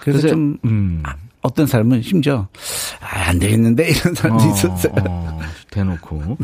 그래서 0.00 0.18
그래서, 0.22 0.28
좀 0.28 0.58
음. 0.64 1.02
아, 1.42 1.48
어떤 1.48 1.66
사람은 1.66 2.02
심지어 2.02 2.48
아, 3.00 3.28
안 3.28 3.38
되겠는데 3.38 3.88
이런 3.90 4.14
사람도 4.14 4.44
있었어요. 4.44 4.94
네. 4.94 5.02
어, 5.08 5.40
대놓고. 5.70 6.38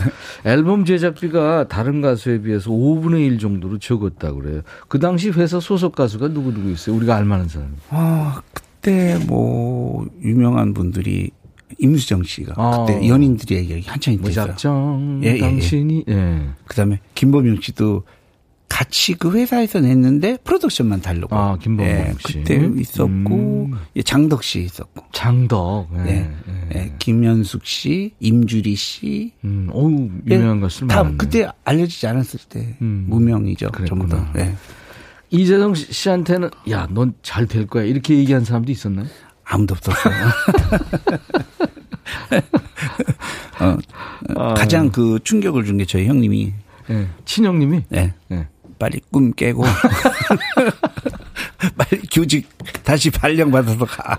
앨범 0.45 0.85
제작비가 0.85 1.69
다른 1.69 2.01
가수에 2.01 2.41
비해서 2.43 2.71
5분의 2.71 3.27
1 3.27 3.39
정도로 3.39 3.79
적었다고 3.79 4.41
그래요. 4.41 4.63
그 4.89 4.99
당시 4.99 5.31
회사 5.31 5.61
소속 5.61 5.95
가수가 5.95 6.29
누구 6.29 6.53
누구 6.53 6.71
있어요? 6.71 6.97
우리가 6.97 7.17
알만한 7.17 7.49
사람. 7.49 7.77
아, 7.91 8.41
그때 8.53 9.19
뭐 9.27 10.07
유명한 10.23 10.75
분들이 10.75 11.31
임수정 11.79 12.23
씨가 12.25 12.55
아. 12.57 12.87
그때 12.87 13.07
연인들의 13.07 13.71
얘기 13.71 13.89
한창 13.89 14.15
있었어요. 14.15 14.29
무작정 14.47 15.21
예, 15.25 15.29
예, 15.29 15.35
예. 15.35 15.39
당신이 15.39 16.05
예. 16.09 16.49
그다음에 16.67 16.99
김범용 17.15 17.61
씨도 17.61 18.05
같이 18.69 19.15
그 19.15 19.33
회사에서 19.33 19.81
냈는데 19.81 20.37
프로덕션만 20.45 21.01
다르고. 21.01 21.35
아, 21.35 21.57
김범용 21.59 21.91
예, 21.91 22.15
씨. 22.27 22.35
그때 22.39 22.71
있었고 22.77 23.09
음. 23.71 23.79
예, 23.97 24.03
장덕 24.03 24.45
씨 24.45 24.61
있었고. 24.63 25.05
장덕. 25.13 25.89
예. 26.07 26.11
예, 26.11 26.31
예, 26.75 26.93
김현숙 26.99 27.65
씨, 27.65 28.13
임주리 28.21 28.75
씨. 28.77 29.33
음, 29.45 29.69
어우, 29.73 30.09
유명한 30.27 30.61
가수들 30.61 30.89
다 30.89 31.03
많네. 31.03 31.17
그때 31.17 31.49
알려지지 31.65 32.07
않았을 32.07 32.41
때 32.49 32.77
음. 32.83 33.07
무명이죠. 33.09 33.71
전부 33.87 34.07
그랬구나. 34.07 34.33
다. 34.33 34.33
예. 34.39 34.55
이재성 35.31 35.75
씨- 35.75 35.93
씨한테는 35.93 36.51
야, 36.71 36.87
넌 36.91 37.15
잘 37.23 37.47
될 37.47 37.67
거야. 37.67 37.85
이렇게 37.85 38.17
얘기한 38.17 38.45
사람도 38.45 38.71
있었나요? 38.71 39.07
아무도 39.45 39.75
없었어요. 39.75 40.15
어, 43.61 43.77
아. 44.37 44.55
가장 44.55 44.91
그 44.91 45.19
충격을 45.25 45.65
준 45.65 45.79
게 45.79 45.85
저희 45.85 46.07
형님이 46.07 46.53
예. 46.91 47.07
친형님이 47.25 47.83
네. 47.89 48.15
예. 48.33 48.47
빨리 48.79 49.01
꿈 49.11 49.33
깨고 49.33 49.65
빨리 51.77 52.03
교직 52.13 52.49
다시 52.85 53.11
발령 53.11 53.51
받아서 53.51 53.85
가. 53.85 54.19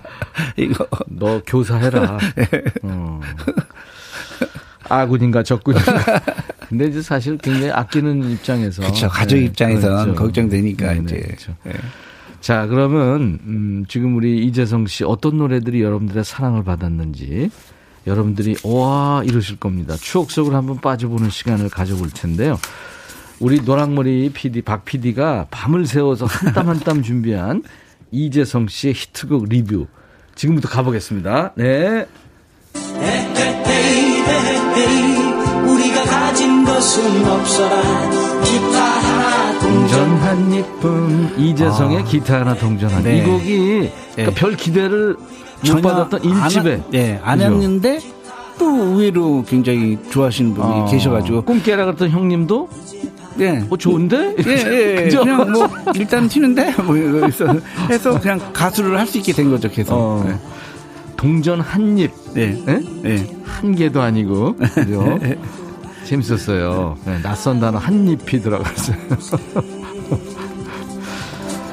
이거 0.56 0.86
너 1.08 1.40
교사해라. 1.46 2.18
어. 2.82 3.20
아군인가 4.88 5.42
적군인가. 5.42 6.20
근데 6.68 6.86
이제 6.86 7.02
사실 7.02 7.36
굉장히 7.38 7.70
아끼는 7.70 8.30
입장에서. 8.30 8.82
그렇죠. 8.82 9.08
가족 9.08 9.36
네, 9.36 9.44
입장에서는 9.46 10.02
그렇죠. 10.04 10.22
걱정되니까 10.22 10.86
네, 10.86 10.94
네, 10.94 11.00
이제. 11.04 11.16
그렇죠. 11.16 11.56
예. 11.66 11.72
자, 12.40 12.66
그러면 12.66 13.38
음, 13.44 13.84
지금 13.88 14.16
우리 14.16 14.44
이재성 14.46 14.86
씨 14.86 15.04
어떤 15.04 15.38
노래들이 15.38 15.82
여러분들의 15.82 16.24
사랑을 16.24 16.64
받았는지 16.64 17.50
여러분들이 18.06 18.56
와 18.64 19.22
이러실 19.24 19.56
겁니다. 19.56 19.94
추억 19.96 20.30
속으로 20.30 20.56
한번 20.56 20.80
빠져보는 20.80 21.30
시간을 21.30 21.68
가져볼 21.68 22.10
텐데요. 22.10 22.58
우리 23.40 23.60
노랑머리 23.62 24.30
PD 24.32 24.62
박 24.62 24.84
PD가 24.84 25.46
밤을 25.50 25.86
새워서 25.86 26.26
한 26.26 26.52
땀 26.52 26.68
한 26.68 26.80
땀 26.80 27.02
준비한 27.02 27.62
이재성 28.12 28.68
씨의 28.68 28.94
히트곡 28.94 29.48
리뷰. 29.48 29.86
지금부터 30.34 30.68
가보겠습니다. 30.68 31.52
네. 31.56 32.06
우리가 35.66 36.04
가진 36.04 36.64
것은 36.64 37.26
없어라. 37.26 37.82
기타 38.42 38.84
하나 38.84 39.58
동전. 39.60 40.16
한 40.18 40.52
입뿐 40.52 41.34
이재성의 41.38 42.04
기타 42.04 42.40
하나 42.40 42.54
동전 42.54 42.90
한. 42.90 43.02
네. 43.02 43.18
이 43.18 43.22
곡이 43.24 43.90
그러니까 44.16 44.40
별 44.40 44.56
기대를 44.56 45.16
못 45.66 45.80
받았던 45.82 46.24
일집에. 46.24 46.82
예, 46.94 47.20
안 47.22 47.38
그죠? 47.38 47.50
했는데 47.52 48.00
또 48.58 48.66
의외로 48.66 49.44
굉장히 49.46 49.98
좋아하시는 50.10 50.54
분이 50.54 50.66
어, 50.66 50.86
계셔가지고. 50.90 51.42
꿈 51.42 51.62
깨라 51.62 51.84
그랬던 51.86 52.10
형님도 52.10 52.68
예. 53.38 53.64
어 53.70 53.76
좋은데 53.76 54.34
예, 54.46 54.50
예, 54.50 54.96
예. 54.98 55.04
그죠? 55.08 55.20
그냥 55.20 55.52
뭐 55.52 55.68
일단 55.94 56.28
튀는데 56.28 56.74
뭐 56.82 56.96
이래서 56.96 57.46
해서 57.88 58.18
그냥 58.20 58.40
가수를 58.52 58.98
할 58.98 59.06
수 59.06 59.18
있게 59.18 59.32
된 59.32 59.50
거죠 59.50 59.70
계속. 59.70 59.94
어, 59.94 60.26
동전 61.16 61.60
한 61.60 61.96
입 61.98 62.10
예. 62.36 62.58
예? 62.68 62.80
예. 63.04 63.26
한 63.44 63.74
개도 63.74 64.00
아니고 64.02 64.56
그죠? 64.56 65.18
재밌었어요. 66.04 66.96
네, 67.04 67.20
낯선 67.22 67.60
단어 67.60 67.78
한 67.78 68.06
입이 68.08 68.40
들어갔어요. 68.42 68.96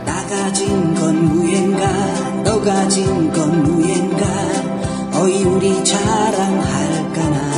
나 0.06 0.26
가진 0.28 0.94
건 0.94 1.26
무엔가 1.26 2.44
너 2.44 2.62
가진 2.62 3.32
건 3.32 3.64
무엔가 3.64 4.26
어이 5.20 5.44
우리 5.44 5.84
자랑할까나 5.84 7.58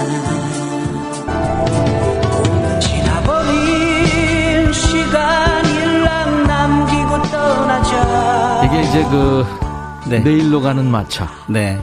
이게 8.66 8.82
이제 8.82 9.04
그 9.10 9.46
네. 10.08 10.20
내일로 10.20 10.62
가는 10.62 10.90
마차. 10.90 11.30
네. 11.48 11.80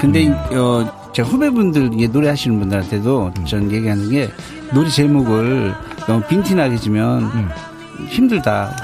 근데 0.00 0.28
어 0.54 1.10
제가 1.12 1.28
후배분들 1.28 1.90
이게 1.94 2.06
노래하시는 2.06 2.58
분들한테도 2.58 3.32
전 3.44 3.70
얘기하는 3.72 4.10
게 4.10 4.30
노래 4.72 4.88
제목을 4.88 5.74
너무 6.06 6.22
빈티나게 6.28 6.76
지면 6.76 7.50
힘들다. 8.08 8.76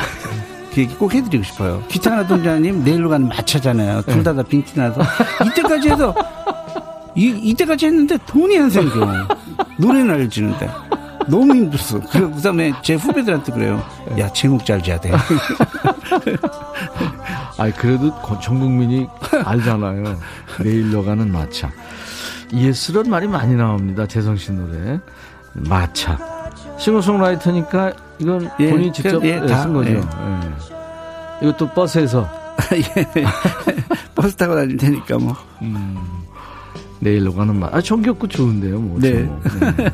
그 0.74 0.80
얘기 0.80 0.94
꼭 0.96 1.14
해드리고 1.14 1.44
싶어요. 1.44 1.82
기타 1.88 2.12
하나 2.12 2.26
동자님 2.26 2.82
내일로 2.82 3.08
가는 3.08 3.28
마차잖아요. 3.28 4.02
둘 4.02 4.24
다다 4.24 4.42
빈티나서 4.42 5.00
이때까지 5.46 5.90
해서 5.90 6.14
이, 7.14 7.26
이때까지 7.44 7.86
했는데 7.86 8.18
돈이 8.26 8.58
안 8.58 8.68
생겨. 8.70 9.06
노래는 9.78 10.10
알려지는데. 10.14 10.68
너무 11.28 11.54
힘들었어. 11.54 12.00
그리고 12.10 12.32
그 12.32 12.40
다음에 12.42 12.72
제 12.82 12.94
후배들한테 12.94 13.52
그래요. 13.52 13.82
야, 14.18 14.32
제목 14.32 14.64
잘 14.64 14.82
지어야 14.82 15.00
돼. 15.00 15.12
아이, 17.58 17.72
그래도 17.72 18.12
거- 18.16 18.38
전 18.40 18.58
국민이 18.60 19.06
알잖아요. 19.44 20.18
내일로 20.62 21.04
가는 21.04 21.30
마차. 21.30 21.70
ES런 22.52 23.08
말이 23.08 23.26
많이 23.28 23.54
나옵니다. 23.54 24.06
재성 24.06 24.36
씨 24.36 24.52
노래. 24.52 24.98
마차. 25.54 26.18
싱어송라이터니까 26.78 27.92
이건 28.18 28.50
예, 28.60 28.70
본인이 28.70 28.92
직접 28.92 29.24
예, 29.24 29.40
예, 29.42 29.46
다, 29.46 29.62
쓴 29.62 29.72
거죠. 29.72 29.90
예. 29.90 29.94
예. 29.96 30.00
이것도 31.42 31.68
버스에서 31.70 32.28
예. 32.74 33.24
버스 34.14 34.34
타고 34.36 34.54
다닐 34.54 34.76
테니까 34.76 35.18
뭐. 35.18 35.34
내일로 37.00 37.34
가는 37.34 37.58
마. 37.58 37.68
아, 37.72 37.80
정겹고 37.80 38.28
좋은데요. 38.28 38.78
뭐. 38.80 38.98
네. 39.00 39.12
제목. 39.12 39.42
네. 39.76 39.90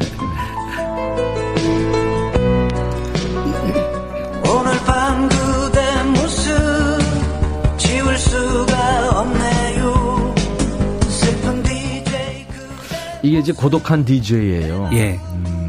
이게 13.30 13.38
이제 13.38 13.52
고독한 13.52 14.04
DJ예요. 14.04 14.90
예. 14.92 15.20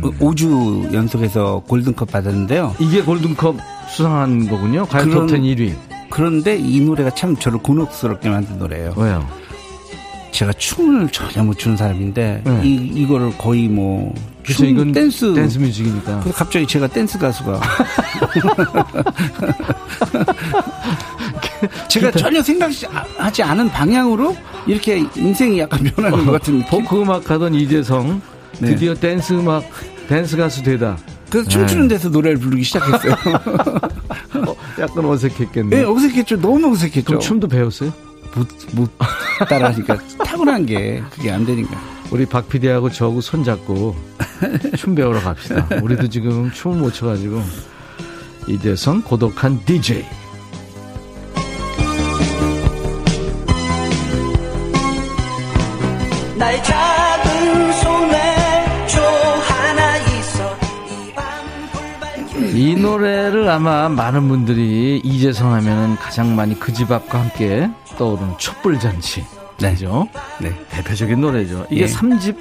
5주 0.02 0.92
연속해서 0.96 1.62
골든컵 1.68 2.10
받았는데요. 2.12 2.76
이게 2.80 3.04
골든컵 3.04 3.58
수상한 3.88 4.48
거군요. 4.50 4.86
가요 4.88 5.04
그런- 5.06 5.28
톱텐 5.28 5.44
1위. 5.44 5.76
그런데 6.10 6.58
이 6.58 6.82
노래가 6.82 7.12
참 7.12 7.36
저를 7.36 7.60
곤혹스럽게 7.60 8.30
만든 8.30 8.58
노래예요. 8.58 8.94
왜요? 8.98 9.28
제가 10.32 10.54
춤을 10.54 11.10
전혀 11.10 11.44
못 11.44 11.58
추는 11.60 11.78
사람인데 11.78 12.42
네. 12.44 12.62
이 12.64 12.76
이거를 12.96 13.38
거의 13.38 13.68
뭐 13.68 14.14
춤, 14.44 14.66
이건 14.66 14.92
댄스 14.92 15.34
댄스 15.34 15.58
뮤직이니까. 15.60 16.22
갑자기 16.34 16.66
제가 16.66 16.88
댄스 16.88 17.20
가수가 17.20 17.60
제가 21.90 22.12
전혀 22.12 22.42
생각하지 22.42 23.44
않은 23.44 23.70
방향으로 23.70 24.36
이렇게 24.66 25.06
인생이 25.16 25.60
약간 25.60 25.84
변하는 25.84 26.26
것 26.26 26.32
같은. 26.34 26.64
포크 26.66 27.02
음악 27.02 27.30
하던 27.30 27.54
이재성 27.54 28.22
네. 28.60 28.70
드디어 28.70 28.94
댄스 28.96 29.34
음악 29.34 29.64
댄스 30.08 30.38
가수 30.38 30.64
되다. 30.64 30.98
그래서 31.30 31.48
춤추는 31.50 31.88
데서 31.88 32.10
노래를 32.10 32.38
부르기 32.40 32.64
시작했어요. 32.64 33.14
어, 34.48 34.56
약간 34.80 35.06
어색했겠네. 35.06 35.78
네, 35.78 35.84
어색했죠. 35.86 36.42
너무 36.42 36.72
어색했죠. 36.74 37.06
그럼 37.06 37.22
춤도 37.22 37.48
배웠어요? 37.48 37.94
못, 38.36 38.48
못 38.74 38.90
따라하니까 39.48 39.98
타고난 40.26 40.66
게 40.66 41.02
그게 41.12 41.32
안 41.32 41.46
되니까. 41.46 41.78
우리 42.12 42.26
박 42.26 42.48
PD하고 42.50 42.90
저하고 42.90 43.22
손잡고 43.22 43.96
춤 44.78 44.96
배우러 44.96 45.20
갑시다. 45.20 45.68
우리도 45.82 46.10
지금 46.10 46.52
춤을 46.52 46.78
못 46.80 46.94
춰가지고 46.94 47.42
이재성 48.48 49.02
고독한 49.04 49.64
DJ. 49.66 50.06
나 56.38 56.52
이 62.54 62.76
노래를 62.76 63.50
아마 63.50 63.88
많은 63.90 64.28
분들이 64.28 65.00
이재성 65.04 65.54
하면은 65.54 65.96
가장 65.96 66.36
많이 66.36 66.60
그 66.60 66.72
집 66.74 66.92
앞과 66.92 67.20
함께 67.20 67.70
떠오르는 67.98 68.38
촛불잔치. 68.38 69.26
네. 69.60 69.76
죠 69.76 70.08
네. 70.40 70.52
대표적인 70.70 71.22
노래죠. 71.22 71.66
이게 71.70 71.84
예. 71.84 71.88
삼 71.88 72.10
3집, 72.10 72.36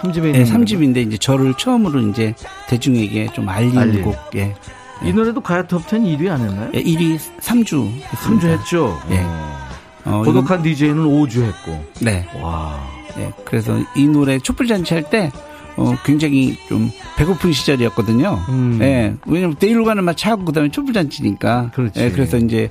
3집에 0.00 0.16
있는 0.26 0.32
네, 0.32 0.44
3집인데 0.44 0.96
이제 1.06 1.18
저를 1.18 1.54
처음으로 1.54 2.00
이제 2.08 2.34
대중에게 2.68 3.28
좀 3.34 3.48
알린 3.48 3.76
알린. 3.76 4.02
곡. 4.02 4.16
예. 4.36 4.54
이 5.02 5.12
노래도 5.12 5.40
가요 5.40 5.66
톱 5.66 5.82
10 5.88 5.98
1위 6.00 6.30
안 6.30 6.40
했나요? 6.40 6.70
예, 6.74 6.82
1위 6.82 7.18
3주. 7.40 8.00
3주 8.02 8.44
했죠. 8.46 9.00
예. 9.10 9.18
어. 9.24 9.58
어, 10.04 10.22
고독한 10.24 10.62
DJ는 10.62 11.04
5주 11.04 11.42
했고. 11.42 11.84
네. 12.00 12.26
와. 12.40 12.80
예. 13.18 13.32
그래서 13.44 13.76
이 13.96 14.06
노래 14.06 14.38
촛불잔치 14.38 14.94
할 14.94 15.02
때 15.10 15.30
어, 15.76 15.94
굉장히 16.04 16.56
좀 16.68 16.90
배고픈 17.16 17.52
시절이었거든요. 17.52 18.38
음. 18.48 18.78
예. 18.82 19.16
왜냐면 19.26 19.56
내일로 19.58 19.84
가는 19.84 20.04
마차 20.04 20.32
하고 20.32 20.44
그다음에 20.44 20.70
촛불잔치니까. 20.70 21.70
그렇지. 21.74 22.00
예, 22.00 22.10
그래서 22.10 22.36
이제 22.38 22.70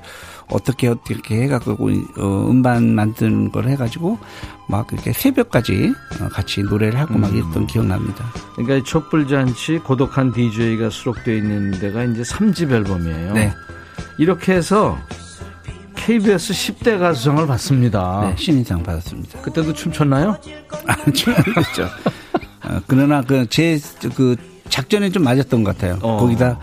어떻게 0.50 0.88
어떻게 0.88 1.44
해갖고 1.44 1.78
어, 2.20 2.48
음반 2.50 2.94
만드는 2.94 3.52
걸 3.52 3.68
해가지고 3.70 4.20
막 4.68 4.88
이렇게 4.92 5.14
새벽까지 5.14 5.94
어, 6.22 6.28
같이 6.30 6.62
노래를 6.62 7.00
하고 7.00 7.18
막 7.18 7.32
음. 7.32 7.38
이랬던 7.38 7.68
기억납니다. 7.68 8.26
그러니까 8.54 8.76
이 8.76 8.84
촛불잔치 8.84 9.80
고독한 9.80 10.32
DJ가 10.34 10.90
수록되어 10.90 11.36
있는 11.36 11.72
데가 11.72 12.04
이제 12.04 12.22
3집 12.22 12.72
앨범이에요. 12.72 13.34
네. 13.34 13.54
이렇게 14.18 14.54
해서 14.54 14.98
KBS 15.96 16.54
10대 16.54 17.00
가수상을 17.00 17.46
받습니다. 17.46 18.22
네, 18.26 18.36
신인상 18.36 18.82
받았습니다. 18.82 19.42
그때도 19.42 19.74
춤췄나요? 19.74 20.36
아, 20.88 20.96
그렇죠. 20.96 21.32
어, 22.64 22.82
그러나 22.88 23.22
그 23.22 23.48
제그 23.48 24.36
작전에 24.70 25.10
좀 25.10 25.24
맞았던 25.24 25.64
것 25.64 25.76
같아요. 25.76 26.00
어. 26.02 26.18
거기다 26.18 26.60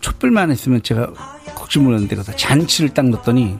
촛불만 0.00 0.50
했으면 0.50 0.82
제가 0.82 1.08
혹시 1.58 1.78
모르는데 1.78 2.16
거기다 2.16 2.36
잔치를 2.36 2.90
딱 2.90 3.08
넣었더니 3.08 3.58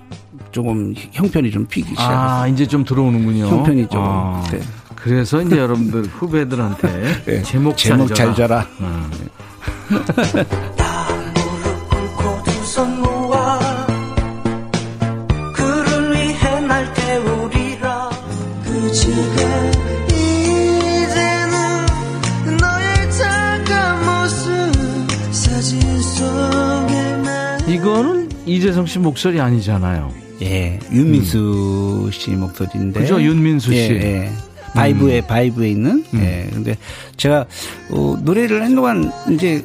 조금 0.52 0.94
형편이 1.12 1.50
좀 1.50 1.66
피기 1.66 1.90
시작했어요. 1.90 2.18
아, 2.18 2.46
이제 2.46 2.66
좀 2.66 2.84
들어오는군요. 2.84 3.46
형편이 3.46 3.88
좀. 3.88 4.02
아, 4.02 4.42
네. 4.50 4.60
그래서 4.94 5.42
이제 5.42 5.58
여러분들 5.58 6.04
후배들한테 6.14 7.22
네. 7.24 7.42
제목, 7.42 7.76
제목 7.76 8.08
잘잘 8.08 8.34
줘라. 8.34 8.48
줘라. 8.48 8.66
음. 8.80 9.10
무릎 9.88 10.06
이재성 28.46 28.86
씨 28.86 28.98
목소리 28.98 29.40
아니잖아요. 29.40 30.12
예, 30.42 30.78
윤민수 30.92 32.10
씨 32.12 32.30
목소리인데. 32.30 33.00
그죠? 33.00 33.20
윤민수 33.20 33.72
씨. 33.72 33.90
음. 33.90 33.96
예, 33.96 34.06
예. 34.24 34.32
바이브에, 34.74 35.22
바이브에 35.22 35.70
있는. 35.70 36.04
예. 36.14 36.48
근데 36.52 36.76
제가, 37.16 37.46
어, 37.90 38.18
노래를 38.22 38.62
한동안 38.62 39.10
이제 39.30 39.64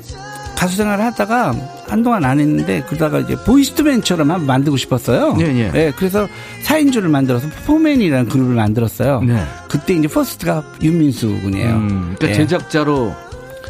가수 0.55 0.77
생활을 0.77 1.03
하다가 1.05 1.53
한동안 1.87 2.23
안 2.23 2.39
했는데 2.39 2.83
그러다가 2.87 3.19
이제 3.19 3.35
Boyz 3.45 3.67
II 3.67 3.77
Men처럼 3.77 4.31
한번 4.31 4.47
만들고 4.47 4.77
싶었어요. 4.77 5.35
예, 5.41 5.71
예. 5.73 5.93
그래서 5.97 6.27
4인조를 6.63 7.07
만들어서 7.09 7.49
포맨이라는 7.65 8.29
그룹을 8.29 8.55
만들었어요. 8.55 9.21
네. 9.21 9.43
그때 9.67 9.93
이제 9.95 10.07
first가 10.07 10.63
윤민수 10.81 11.41
군이에요. 11.41 11.69
음, 11.75 12.15
그러니까 12.17 12.29
예. 12.29 12.33
제작자로 12.33 13.13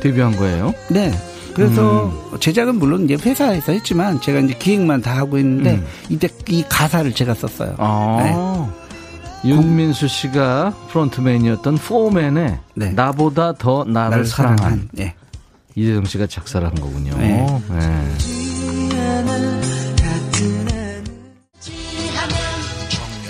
데뷔한 0.02 0.36
거예요. 0.36 0.74
네. 0.90 1.12
그래서 1.54 2.06
음. 2.06 2.40
제작은 2.40 2.76
물론 2.76 3.06
이제 3.06 3.16
회사에서 3.16 3.72
했지만 3.72 4.22
제가 4.22 4.40
이제 4.40 4.54
기획만 4.58 5.02
다 5.02 5.16
하고 5.18 5.38
있는데 5.38 5.76
음. 5.76 5.86
이때 6.10 6.30
이 6.48 6.64
가사를 6.68 7.14
제가 7.14 7.34
썼어요. 7.34 7.76
아. 7.78 8.72
윤민수 9.44 10.08
씨가 10.08 10.74
프론트맨이었던 10.90 11.78
포맨의 11.78 12.60
네. 12.76 12.92
나보다 12.92 13.54
더 13.54 13.84
나를, 13.84 14.10
나를 14.10 14.26
사랑한 14.26 14.58
사랑한. 14.58 14.90
예. 15.00 15.16
이재성 15.76 16.06
씨가 16.06 16.28
작사를 16.28 16.66
한 16.68 16.76
거군요. 16.76 17.18
네. 17.18 17.46
네. 17.70 18.16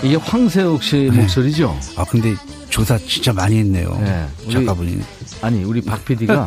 이게 0.02 0.16
황세욱 0.16 0.82
씨 0.82 1.10
목소리죠? 1.12 1.78
아 1.96 2.04
근데 2.04 2.34
조사 2.68 2.98
진짜 2.98 3.32
많이 3.32 3.58
했네요. 3.58 3.96
네. 4.02 4.26
작가분이. 4.50 5.00
아니 5.42 5.62
우리 5.64 5.80
박 5.82 6.02
PD가 6.04 6.46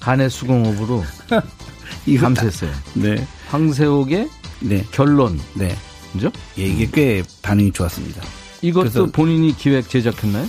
간의 0.00 0.30
수공업으로 0.30 1.04
감수했어요. 2.20 2.70
네. 2.94 3.26
황세욱의 3.48 4.28
네. 4.60 4.84
결론, 4.92 5.38
네. 5.54 5.76
그죠? 6.12 6.30
예, 6.58 6.64
이게 6.66 6.88
꽤 6.92 7.22
반응이 7.42 7.72
좋았습니다. 7.72 8.22
이것도 8.62 9.10
본인이 9.12 9.56
기획 9.56 9.88
제작했나요? 9.88 10.46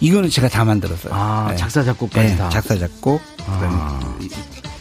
이거는 0.00 0.28
제가 0.28 0.48
다 0.48 0.64
만들었어요. 0.64 1.12
아 1.14 1.46
네. 1.50 1.56
작사 1.56 1.82
작곡까지 1.82 2.28
네, 2.28 2.36
다. 2.36 2.48
작사 2.50 2.76
작곡 2.76 3.20
아. 3.46 4.16
이- 4.20 4.28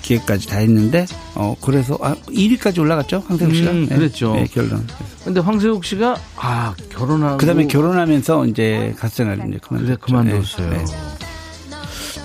기획까지 0.01 0.47
다 0.47 0.57
했는데 0.57 1.07
어 1.33 1.55
그래서 1.61 1.97
아 1.99 2.13
1위까지 2.27 2.77
올라갔죠 2.79 3.23
황세욱 3.27 3.55
씨가. 3.55 3.71
음, 3.71 3.87
네. 3.89 3.95
그랬죠. 3.95 4.33
네, 4.35 4.45
결론. 4.45 4.85
근데 5.23 5.39
황세욱 5.39 5.83
씨가 5.83 6.15
아 6.35 6.75
결혼하고 6.91 7.37
그다음에 7.37 7.65
결혼하면서 7.65 8.45
이제 8.47 8.93
가수 8.99 9.15
생활 9.17 9.39
이제 9.49 9.57
그만. 9.61 9.83
그래 9.83 9.95
그만뒀어요. 9.99 10.85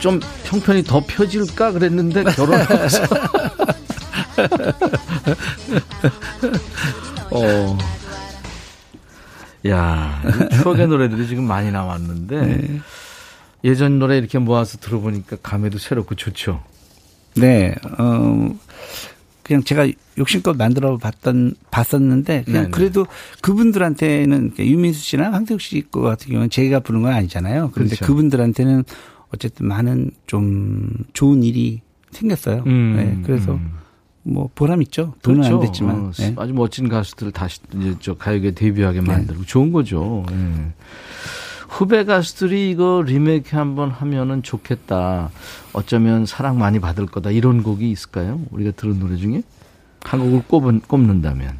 네. 0.01 0.03
좀 0.03 0.18
형편이 0.44 0.84
더 0.84 1.05
펴질까 1.07 1.72
그랬는데 1.72 2.24
결혼하면서 2.24 3.03
어. 7.30 7.78
야, 9.68 10.22
이 10.24 10.57
추억의 10.57 10.88
노래들이 10.88 11.28
지금 11.28 11.44
많이 11.44 11.70
나왔는데 11.70 12.40
네. 12.40 12.80
예전 13.62 13.98
노래 13.98 14.16
이렇게 14.16 14.38
모아서 14.38 14.78
들어보니까 14.78 15.36
감회도 15.42 15.76
새롭고 15.76 16.14
좋죠. 16.14 16.62
네, 17.36 17.74
어, 17.98 18.48
그냥 19.42 19.62
제가 19.64 19.86
욕심껏 20.16 20.57
만들어 20.57 20.96
봤던 20.96 21.57
봤었는데 21.70 22.44
그냥 22.44 22.62
네네. 22.62 22.70
그래도 22.70 23.07
그분들한테는 23.42 24.53
유민수 24.59 25.01
씨나 25.01 25.32
황태욱 25.32 25.61
씨거 25.61 26.01
같은 26.01 26.28
경우는 26.28 26.48
제가 26.51 26.80
부른 26.80 27.03
건 27.03 27.12
아니잖아요. 27.12 27.70
그런데 27.74 27.96
그렇죠. 27.96 28.07
그분들한테는 28.07 28.84
어쨌든 29.35 29.68
많은 29.68 30.11
좀 30.26 30.91
좋은 31.12 31.43
일이 31.43 31.81
생겼어요. 32.11 32.64
음, 32.66 32.95
네, 32.97 33.22
그래서 33.24 33.55
음. 33.55 33.72
뭐 34.22 34.51
보람 34.55 34.83
있죠. 34.83 35.14
돈은 35.22 35.45
안 35.45 35.61
됐지만. 35.61 35.97
어, 35.97 36.11
네. 36.12 36.35
아주 36.37 36.53
멋진 36.53 36.89
가수들을 36.89 37.33
다시 37.33 37.61
이제 37.76 37.95
저 38.01 38.14
가요계 38.14 38.53
데뷔하게 38.53 39.01
만들고 39.01 39.45
좋은 39.45 39.72
거죠. 39.72 40.24
예. 40.31 40.72
후배 41.68 42.05
가수들이 42.05 42.70
이거 42.70 43.03
리메이크 43.07 43.57
한번 43.57 43.91
하면은 43.91 44.43
좋겠다. 44.43 45.31
어쩌면 45.72 46.26
사랑 46.26 46.59
많이 46.59 46.81
받을 46.81 47.07
거다. 47.07 47.31
이런 47.31 47.62
곡이 47.62 47.91
있을까요? 47.91 48.41
우리가 48.51 48.72
들은 48.72 48.99
노래 48.99 49.16
중에 49.16 49.43
한 50.03 50.20
곡을 50.20 50.43
꼽은, 50.49 50.81
꼽는다면. 50.81 51.59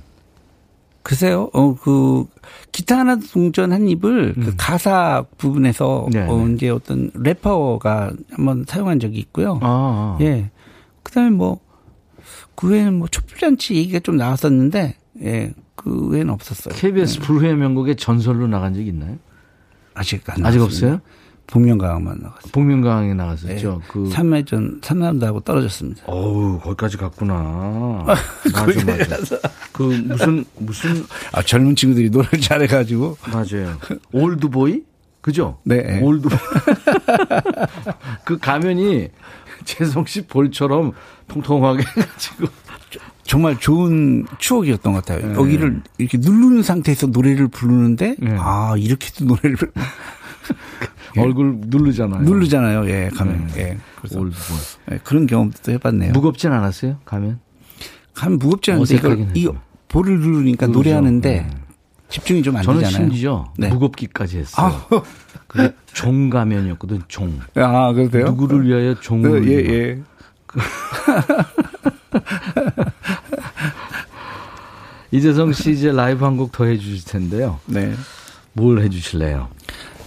글쎄요, 1.03 1.51
어, 1.55 1.75
그, 1.75 2.27
기타 2.73 2.99
하나 2.99 3.17
동전 3.17 3.73
한 3.73 3.89
입을 3.89 4.35
그 4.35 4.55
가사 4.57 5.25
부분에서 5.39 6.07
음. 6.07 6.11
네, 6.11 6.27
어, 6.27 6.47
네. 6.47 6.55
이제 6.55 6.69
어떤 6.69 7.11
래퍼가 7.15 8.13
한번 8.31 8.65
사용한 8.69 9.01
적이 9.01 9.19
있고요. 9.19 9.59
아, 9.63 10.19
예. 10.21 10.51
그 11.03 11.13
다음에 11.13 11.31
뭐, 11.31 11.61
그 12.55 12.69
외에는 12.69 12.99
뭐 12.99 13.09
촛불잔치 13.09 13.75
얘기가 13.75 14.01
좀 14.01 14.17
나왔었는데, 14.17 14.97
예. 15.23 15.55
그 15.75 16.09
외에는 16.09 16.31
없었어요. 16.35 16.75
KBS 16.75 17.21
불후의 17.21 17.57
명곡의 17.57 17.97
전설로 17.97 18.47
나간 18.47 18.75
적 18.75 18.83
있나요? 18.83 19.17
아직 19.95 20.29
안 20.29 20.45
아직 20.45 20.59
나왔습니다. 20.59 20.65
없어요? 20.65 21.01
복면가왕 21.51 22.05
만 22.05 22.19
나갔어요. 22.23 22.53
복면가왕에 22.53 23.15
나갔었죠. 23.15 23.81
예. 23.83 23.89
그 23.89 24.05
3회전, 24.11 24.81
3라운드하고 24.81 25.45
떨어졌습니다. 25.45 26.03
어우, 26.07 26.61
거기까지 26.61 26.97
갔구나. 26.97 28.05
맞아, 28.53 28.85
맞아. 28.87 29.39
그 29.73 29.83
무슨 29.83 30.45
무슨 30.59 31.05
아, 31.33 31.43
젊은 31.43 31.75
친구들이 31.77 32.11
노래를 32.11 32.41
잘해 32.41 32.67
가지고. 32.67 33.17
맞아요. 33.33 33.77
올드보이? 34.13 34.83
그죠? 35.21 35.59
네. 35.65 36.01
올드보이. 36.01 36.39
그 38.25 38.39
가면이 38.39 39.09
재성 39.65 40.07
씨 40.07 40.27
볼처럼 40.27 40.93
통통하게 41.29 41.83
해가지고. 41.83 42.47
정말 43.25 43.59
좋은 43.61 44.27
추억이었던 44.39 44.93
것 44.93 45.05
같아요. 45.05 45.29
네. 45.29 45.35
여기를 45.35 45.83
이렇게 45.99 46.19
누르는 46.19 46.63
상태에서 46.65 47.07
노래를 47.09 47.47
부르는데, 47.49 48.17
네. 48.19 48.35
아, 48.39 48.75
이렇게도 48.77 49.25
노래를 49.25 49.57
얼굴 51.19 51.57
누르잖아요. 51.67 52.23
누르잖아요. 52.23 52.89
예, 52.91 53.09
가면. 53.15 53.47
네. 53.55 53.61
예. 53.61 53.79
그래서 53.97 54.21
올드보이. 54.21 54.59
예, 54.93 54.99
그런 55.05 55.27
경험도 55.27 55.59
또 55.65 55.73
해봤네요. 55.73 56.13
무겁진 56.13 56.53
않았어요? 56.53 56.99
가면? 57.05 57.41
가면 58.15 58.39
무겁지 58.39 58.73
않은데 58.73 58.95
이 59.35 59.47
했죠. 59.47 59.61
볼을 59.89 60.21
누르니까 60.21 60.67
그죠. 60.67 60.79
노래하는데 60.79 61.31
네. 61.31 61.51
집중이 62.09 62.43
좀안 62.43 62.63
저는 62.63 62.81
되잖아요. 62.83 63.09
심지어 63.11 63.53
네. 63.57 63.69
무겁기까지 63.69 64.39
했어요. 64.39 64.81
그게 65.47 65.73
종 65.93 66.31
가면이었거든, 66.31 67.03
종. 67.09 67.39
아, 67.57 67.93
그러세요? 67.93 68.27
누구를 68.27 68.67
위하여 68.67 68.93
어, 68.93 69.01
종을. 69.01 69.47
예, 69.49 69.59
위하여. 69.59 69.75
예. 69.75 69.99
이재성 75.13 75.53
씨 75.53 75.73
이제 75.73 75.91
라이브 75.93 76.25
한 76.25 76.37
곡 76.37 76.53
더 76.53 76.65
해주실 76.65 77.05
텐데요. 77.05 77.59
네. 77.67 77.95
뭘 78.53 78.81
해주실래요? 78.81 79.49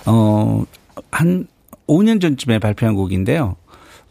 어, 0.05 0.65
한 1.11 1.47
5년 1.87 2.21
전쯤에 2.21 2.59
발표한 2.59 2.95
곡인데요. 2.95 3.55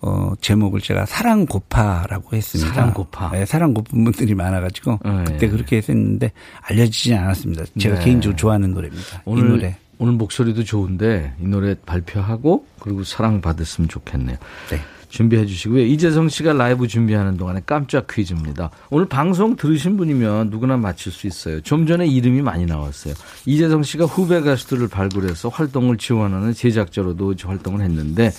어, 0.01 0.33
제목을 0.41 0.80
제가 0.80 1.07
사랑 1.07 1.47
고파라고 1.47 2.37
했습니다. 2.37 2.74
사랑 2.74 2.93
고파. 2.93 3.30
네, 3.30 3.47
사랑 3.47 3.72
고픈 3.72 4.03
분들이 4.03 4.35
많아가지고 4.35 4.99
네. 5.05 5.24
그때 5.24 5.49
그렇게 5.49 5.76
했었는데 5.76 6.33
알려지지 6.62 7.14
않았습니다. 7.14 7.64
제가 7.78 7.99
네. 7.99 8.05
개인적으로 8.05 8.37
좋아하는 8.37 8.74
노래입니다. 8.74 9.22
오늘 9.24 9.45
이 9.45 9.49
노래. 9.49 9.76
오늘 9.99 10.14
목소리도 10.14 10.64
좋은데 10.64 11.35
이 11.41 11.47
노래 11.47 11.76
발표하고 11.87 12.66
그리고 12.80 13.05
사랑 13.05 13.41
받았으면 13.41 13.89
좋겠네요. 13.89 14.37
네. 14.70 14.80
준비해 15.13 15.45
주시고요. 15.45 15.85
이재성 15.85 16.31
씨가 16.31 16.55
라이브 16.55 16.89
준비하는 16.89 17.37
동안에 17.37 17.61
깜짝 17.67 18.07
퀴즈입니다. 18.07 18.71
오늘 18.89 19.07
방송 19.07 19.57
들으신 19.57 19.99
분이면 19.99 20.49
누구나 20.49 20.79
맞힐 20.79 21.13
수 21.13 21.27
있어요. 21.27 21.61
좀 21.61 21.87
전에 21.87 22.07
이름이 22.07 22.41
많이 22.41 22.65
나왔어요. 22.65 23.13
이재성 23.45 23.83
씨가 23.83 24.07
후배 24.07 24.41
가수들을 24.41 24.89
발굴해서 24.89 25.51
활동을 25.51 25.99
지원하는 25.99 26.55
제작자로도 26.55 27.35
활동을 27.45 27.83
했는데 27.83 28.33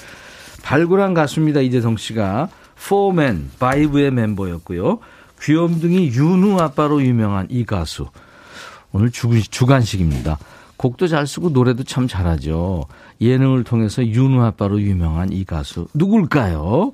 발굴한 0.64 1.14
가수입니다. 1.14 1.62
이재성 1.62 1.98
씨가 1.98 2.50
포맨 2.88 3.52
바이브의 3.60 4.10
멤버였고요. 4.10 4.98
귀염둥이 5.44 6.08
윤후 6.08 6.60
아빠로 6.60 7.04
유명한 7.04 7.46
이 7.52 7.66
가수. 7.66 8.08
오늘 8.92 9.12
주, 9.12 9.30
주관식입니다. 9.48 10.40
곡도 10.78 11.08
잘 11.08 11.28
쓰고 11.28 11.50
노래도 11.50 11.84
참 11.84 12.08
잘하죠. 12.08 12.86
예능을 13.22 13.64
통해서 13.64 14.06
윤후 14.06 14.42
아빠로 14.44 14.82
유명한 14.82 15.32
이 15.32 15.44
가수 15.46 15.88
누굴까요? 15.94 16.94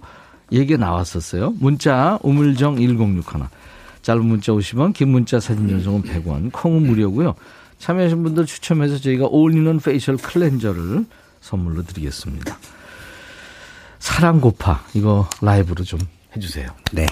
얘기 0.51 0.77
나왔었어요. 0.77 1.53
문자 1.59 2.19
우물정 2.23 2.77
1061 2.77 3.23
짧은 4.01 4.25
문자 4.25 4.51
50원 4.51 4.93
긴 4.93 5.09
문자 5.09 5.39
사진 5.39 5.67
전송은 5.67 6.03
100원 6.03 6.51
콩은 6.51 6.87
무료고요. 6.87 7.35
참여하신 7.77 8.23
분들 8.23 8.45
추첨해서 8.45 8.97
저희가 8.97 9.27
올리는 9.27 9.79
페이셜 9.79 10.17
클렌저를 10.17 11.05
선물로 11.41 11.83
드리겠습니다. 11.83 12.57
사랑 13.99 14.41
고파 14.41 14.83
이거 14.93 15.27
라이브로 15.41 15.83
좀 15.83 15.99
해주세요. 16.35 16.67
네. 16.91 17.05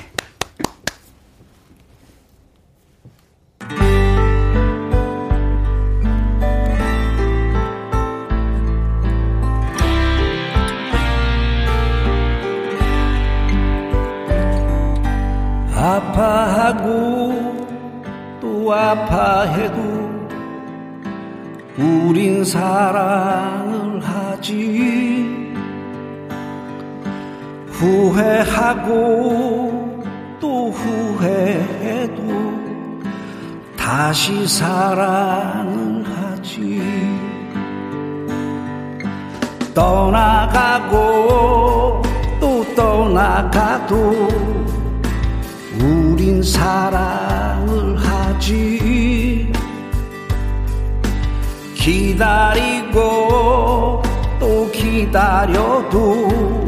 기다려도 55.07 56.65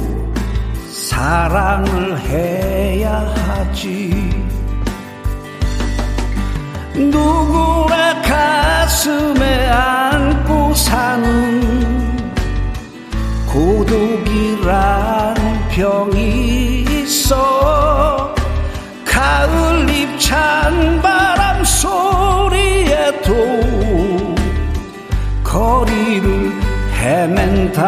사랑을 0.89 2.17
해야 2.19 3.33
하지. 3.35 4.13
누구나 6.93 8.21
가슴에 8.21 9.67
안고 9.67 10.73
사는 10.73 12.17
고독이란 13.47 15.35
병이 15.71 16.83
있어 16.83 18.33
가을 19.05 19.89
입찬 19.89 21.01
바람 21.01 21.63
소리에도 21.65 23.33
거리를 25.43 26.58
헤맨다 26.99 27.85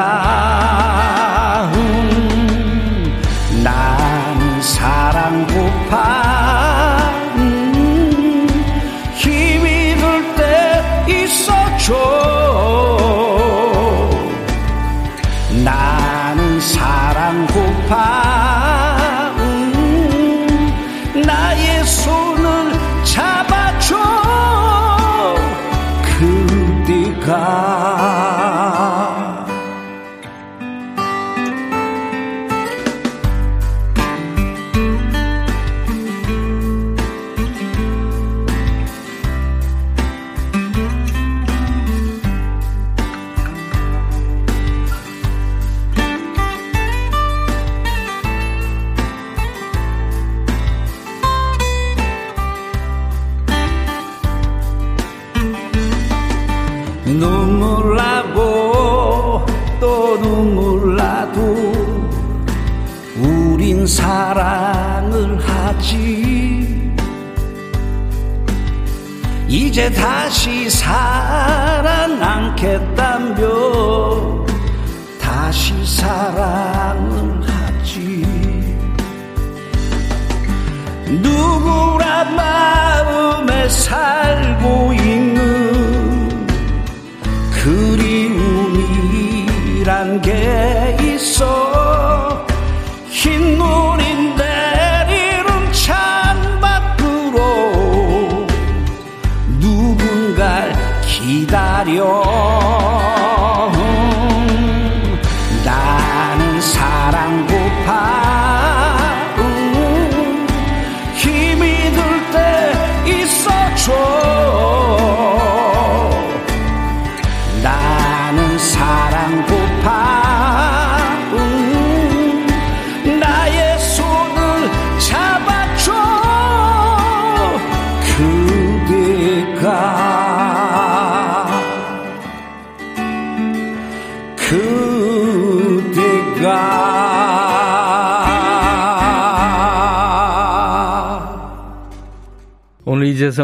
음, 1.75 3.21
난 3.61 4.61
사랑 4.61 5.45
고파 5.47 6.30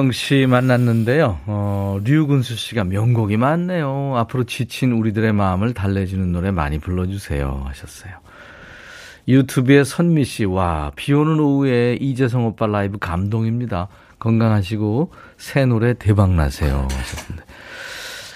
이재성 0.07 0.11
씨 0.11 0.45
만났는데요. 0.47 1.39
어, 1.45 1.99
류근수 2.03 2.55
씨가 2.55 2.83
명곡이 2.83 3.37
많네요. 3.37 4.13
앞으로 4.15 4.43
지친 4.45 4.91
우리들의 4.91 5.33
마음을 5.33 5.73
달래주는 5.73 6.31
노래 6.31 6.51
많이 6.51 6.79
불러주세요. 6.79 7.63
하셨어요. 7.65 8.13
유튜브에 9.27 9.83
선미 9.83 10.23
씨, 10.23 10.45
와, 10.45 10.91
비 10.95 11.13
오는 11.13 11.39
오후에 11.39 11.97
이재성 11.99 12.45
오빠 12.45 12.67
라이브 12.67 12.97
감동입니다. 12.97 13.89
건강하시고 14.19 15.11
새 15.37 15.65
노래 15.65 15.93
대박나세요. 15.93 16.87
하셨는데. 16.89 17.43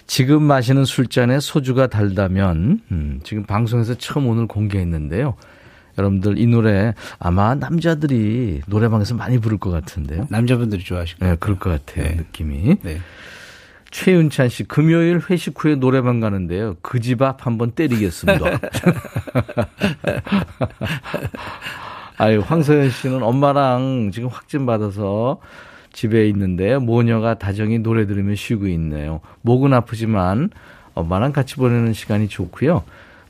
지금 0.07 0.43
마시는 0.43 0.83
술잔에 0.83 1.39
소주가 1.39 1.87
달다면, 1.87 2.81
음, 2.91 3.19
지금 3.23 3.45
방송에서 3.45 3.93
처음 3.95 4.27
오늘 4.27 4.47
공개했는데요. 4.47 5.35
여러분들 5.97 6.37
이 6.37 6.47
노래 6.47 6.93
아마 7.19 7.55
남자들이 7.55 8.61
노래방에서 8.67 9.15
많이 9.15 9.39
부를 9.39 9.57
것 9.57 9.69
같은데요. 9.71 10.27
남자분들이 10.29 10.83
좋아하실 10.83 11.17
거예요. 11.19 11.33
네, 11.33 11.37
그럴 11.39 11.57
것 11.59 11.69
같아요. 11.85 12.05
네. 12.07 12.15
느낌이. 12.15 12.77
네. 12.81 12.97
최윤찬 13.91 14.47
씨, 14.47 14.63
금요일 14.63 15.19
회식 15.29 15.53
후에 15.61 15.75
노래방 15.75 16.21
가는데요. 16.21 16.77
그 16.81 16.99
집 17.01 17.21
앞 17.21 17.45
한번 17.45 17.71
때리겠습니다. 17.71 18.45
아유, 22.17 22.41
황서연 22.45 22.89
씨는 22.89 23.23
엄마랑 23.23 24.11
지금 24.13 24.29
확진 24.29 24.65
받아서 24.65 25.39
집에 25.91 26.27
있는데 26.29 26.77
모녀가 26.77 27.33
다정히 27.33 27.79
노래 27.79 28.05
들으며 28.05 28.35
쉬고 28.35 28.67
있네요. 28.67 29.21
목은 29.41 29.73
아프지만 29.73 30.49
엄마랑 30.93 31.33
같이 31.33 31.55
보내는 31.55 31.93
시간이 31.93 32.27
좋고요. 32.29 32.83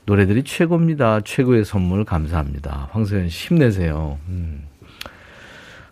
노래들이 0.04 0.44
최고입니다. 0.44 1.20
최고의 1.20 1.64
선물 1.64 2.04
감사합니다. 2.04 2.88
황서연 2.92 3.28
씨 3.28 3.48
힘내세요. 3.48 4.18
음. 4.28 4.64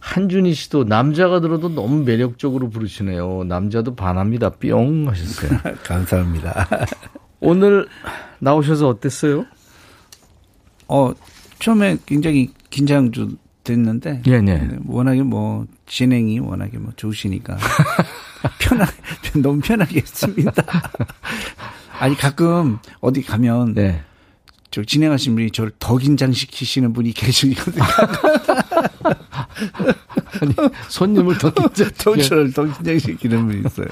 한준희 0.00 0.54
씨도 0.54 0.84
남자가 0.84 1.40
들어도 1.40 1.68
너무 1.68 2.02
매력적으로 2.04 2.70
부르시네요. 2.70 3.44
남자도 3.44 3.94
반합니다. 3.94 4.50
뿅 4.50 5.08
하셨어요. 5.08 5.60
감사합니다. 5.84 6.66
오늘 7.40 7.86
나오셔서 8.40 8.88
어땠어요? 8.88 9.46
어, 10.88 11.12
처음에 11.60 11.98
굉장히 12.06 12.50
긴장 12.70 13.12
좀 13.12 13.38
됐는데. 13.62 14.22
예, 14.26 14.32
예. 14.32 14.40
네, 14.40 14.78
워낙에 14.86 15.22
뭐, 15.22 15.66
진행이 15.86 16.40
워낙에 16.40 16.78
뭐 16.78 16.92
좋으시니까. 16.96 17.56
편하게, 18.58 18.92
너무 19.42 19.60
편하게 19.60 20.00
했습니다. 20.00 20.52
아니, 22.00 22.16
가끔 22.16 22.78
어디 23.00 23.22
가면. 23.22 23.74
네. 23.74 24.02
저 24.70 24.84
진행하신 24.84 25.34
분이 25.34 25.50
저를 25.50 25.72
더 25.80 25.96
긴장시키시는 25.96 26.92
분이 26.92 27.12
계시거든요. 27.12 27.82
아니, 30.40 30.54
손님을 30.88 31.38
더 31.38 31.52
긴장. 31.52 31.90
더 31.98 32.16
저를 32.16 32.52
더 32.52 32.64
긴장시키는 32.64 33.46
분이 33.46 33.62
있어요. 33.66 33.88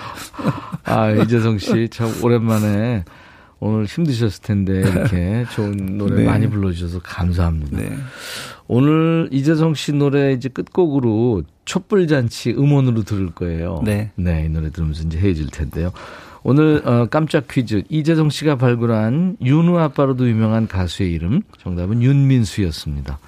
아, 0.84 1.10
이재성 1.10 1.58
씨, 1.58 1.88
참 1.90 2.14
오랜만에 2.22 3.04
오늘 3.58 3.86
힘드셨을 3.86 4.40
텐데, 4.42 4.80
이렇게 4.80 5.44
좋은 5.52 5.98
노래 5.98 6.18
네. 6.18 6.24
많이 6.24 6.48
불러주셔서 6.48 7.00
감사합니다. 7.00 7.76
네. 7.76 7.96
오늘 8.68 9.28
이재성 9.32 9.74
씨 9.74 9.92
노래 9.92 10.32
이제 10.32 10.48
끝곡으로 10.48 11.42
촛불잔치 11.64 12.52
음원으로 12.52 13.02
들을 13.02 13.30
거예요. 13.32 13.82
네. 13.84 14.12
네, 14.14 14.44
이 14.44 14.48
노래 14.48 14.70
들으면서 14.70 15.02
이제 15.02 15.18
헤어질 15.18 15.48
텐데요. 15.48 15.90
오늘 16.42 16.82
어, 16.84 17.06
깜짝 17.10 17.48
퀴즈 17.48 17.82
이재성 17.88 18.30
씨가 18.30 18.56
발굴한 18.56 19.38
윤후 19.42 19.78
아빠로도 19.78 20.28
유명한 20.28 20.66
가수의 20.68 21.12
이름 21.12 21.42
정답은 21.58 22.02
윤민수였습니다. 22.02 23.18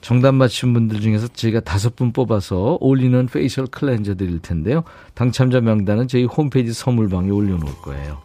정답 0.00 0.34
맞힌 0.34 0.74
분들 0.74 1.00
중에서 1.00 1.28
저희가 1.28 1.60
다섯 1.60 1.96
분 1.96 2.12
뽑아서 2.12 2.76
올리는 2.80 3.26
페이셜 3.26 3.66
클렌저 3.66 4.16
드릴 4.16 4.38
텐데요. 4.40 4.84
당첨자 5.14 5.60
명단은 5.62 6.08
저희 6.08 6.24
홈페이지 6.24 6.74
선물방에 6.74 7.30
올려놓을 7.30 7.72
거예요. 7.82 8.18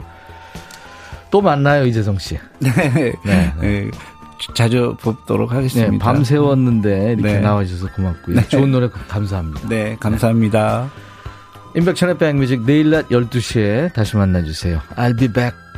또 1.32 1.42
만나요 1.42 1.86
이재성 1.86 2.18
씨. 2.20 2.38
네. 2.60 3.14
네. 3.24 3.54
네. 3.62 3.92
자주 4.54 4.96
뵙도록 5.02 5.52
하겠습니다. 5.54 5.92
네, 5.92 5.98
밤 6.00 6.24
새웠는데 6.24 7.14
이렇게 7.14 7.34
네. 7.34 7.40
나와주셔서 7.40 7.94
고맙고요. 7.94 8.42
좋은 8.48 8.72
노래 8.72 8.90
감사합니다. 8.90 9.70
네, 9.70 9.96
감사합니다. 10.00 10.90
임백천의 11.76 12.18
백뮤직 12.18 12.62
내일 12.66 12.90
낮 12.90 13.10
12시에 13.10 13.94
다시 13.94 14.18
만나주세요. 14.18 14.82
I'll 14.96 15.18
be 15.18 15.28
back. 15.28 15.69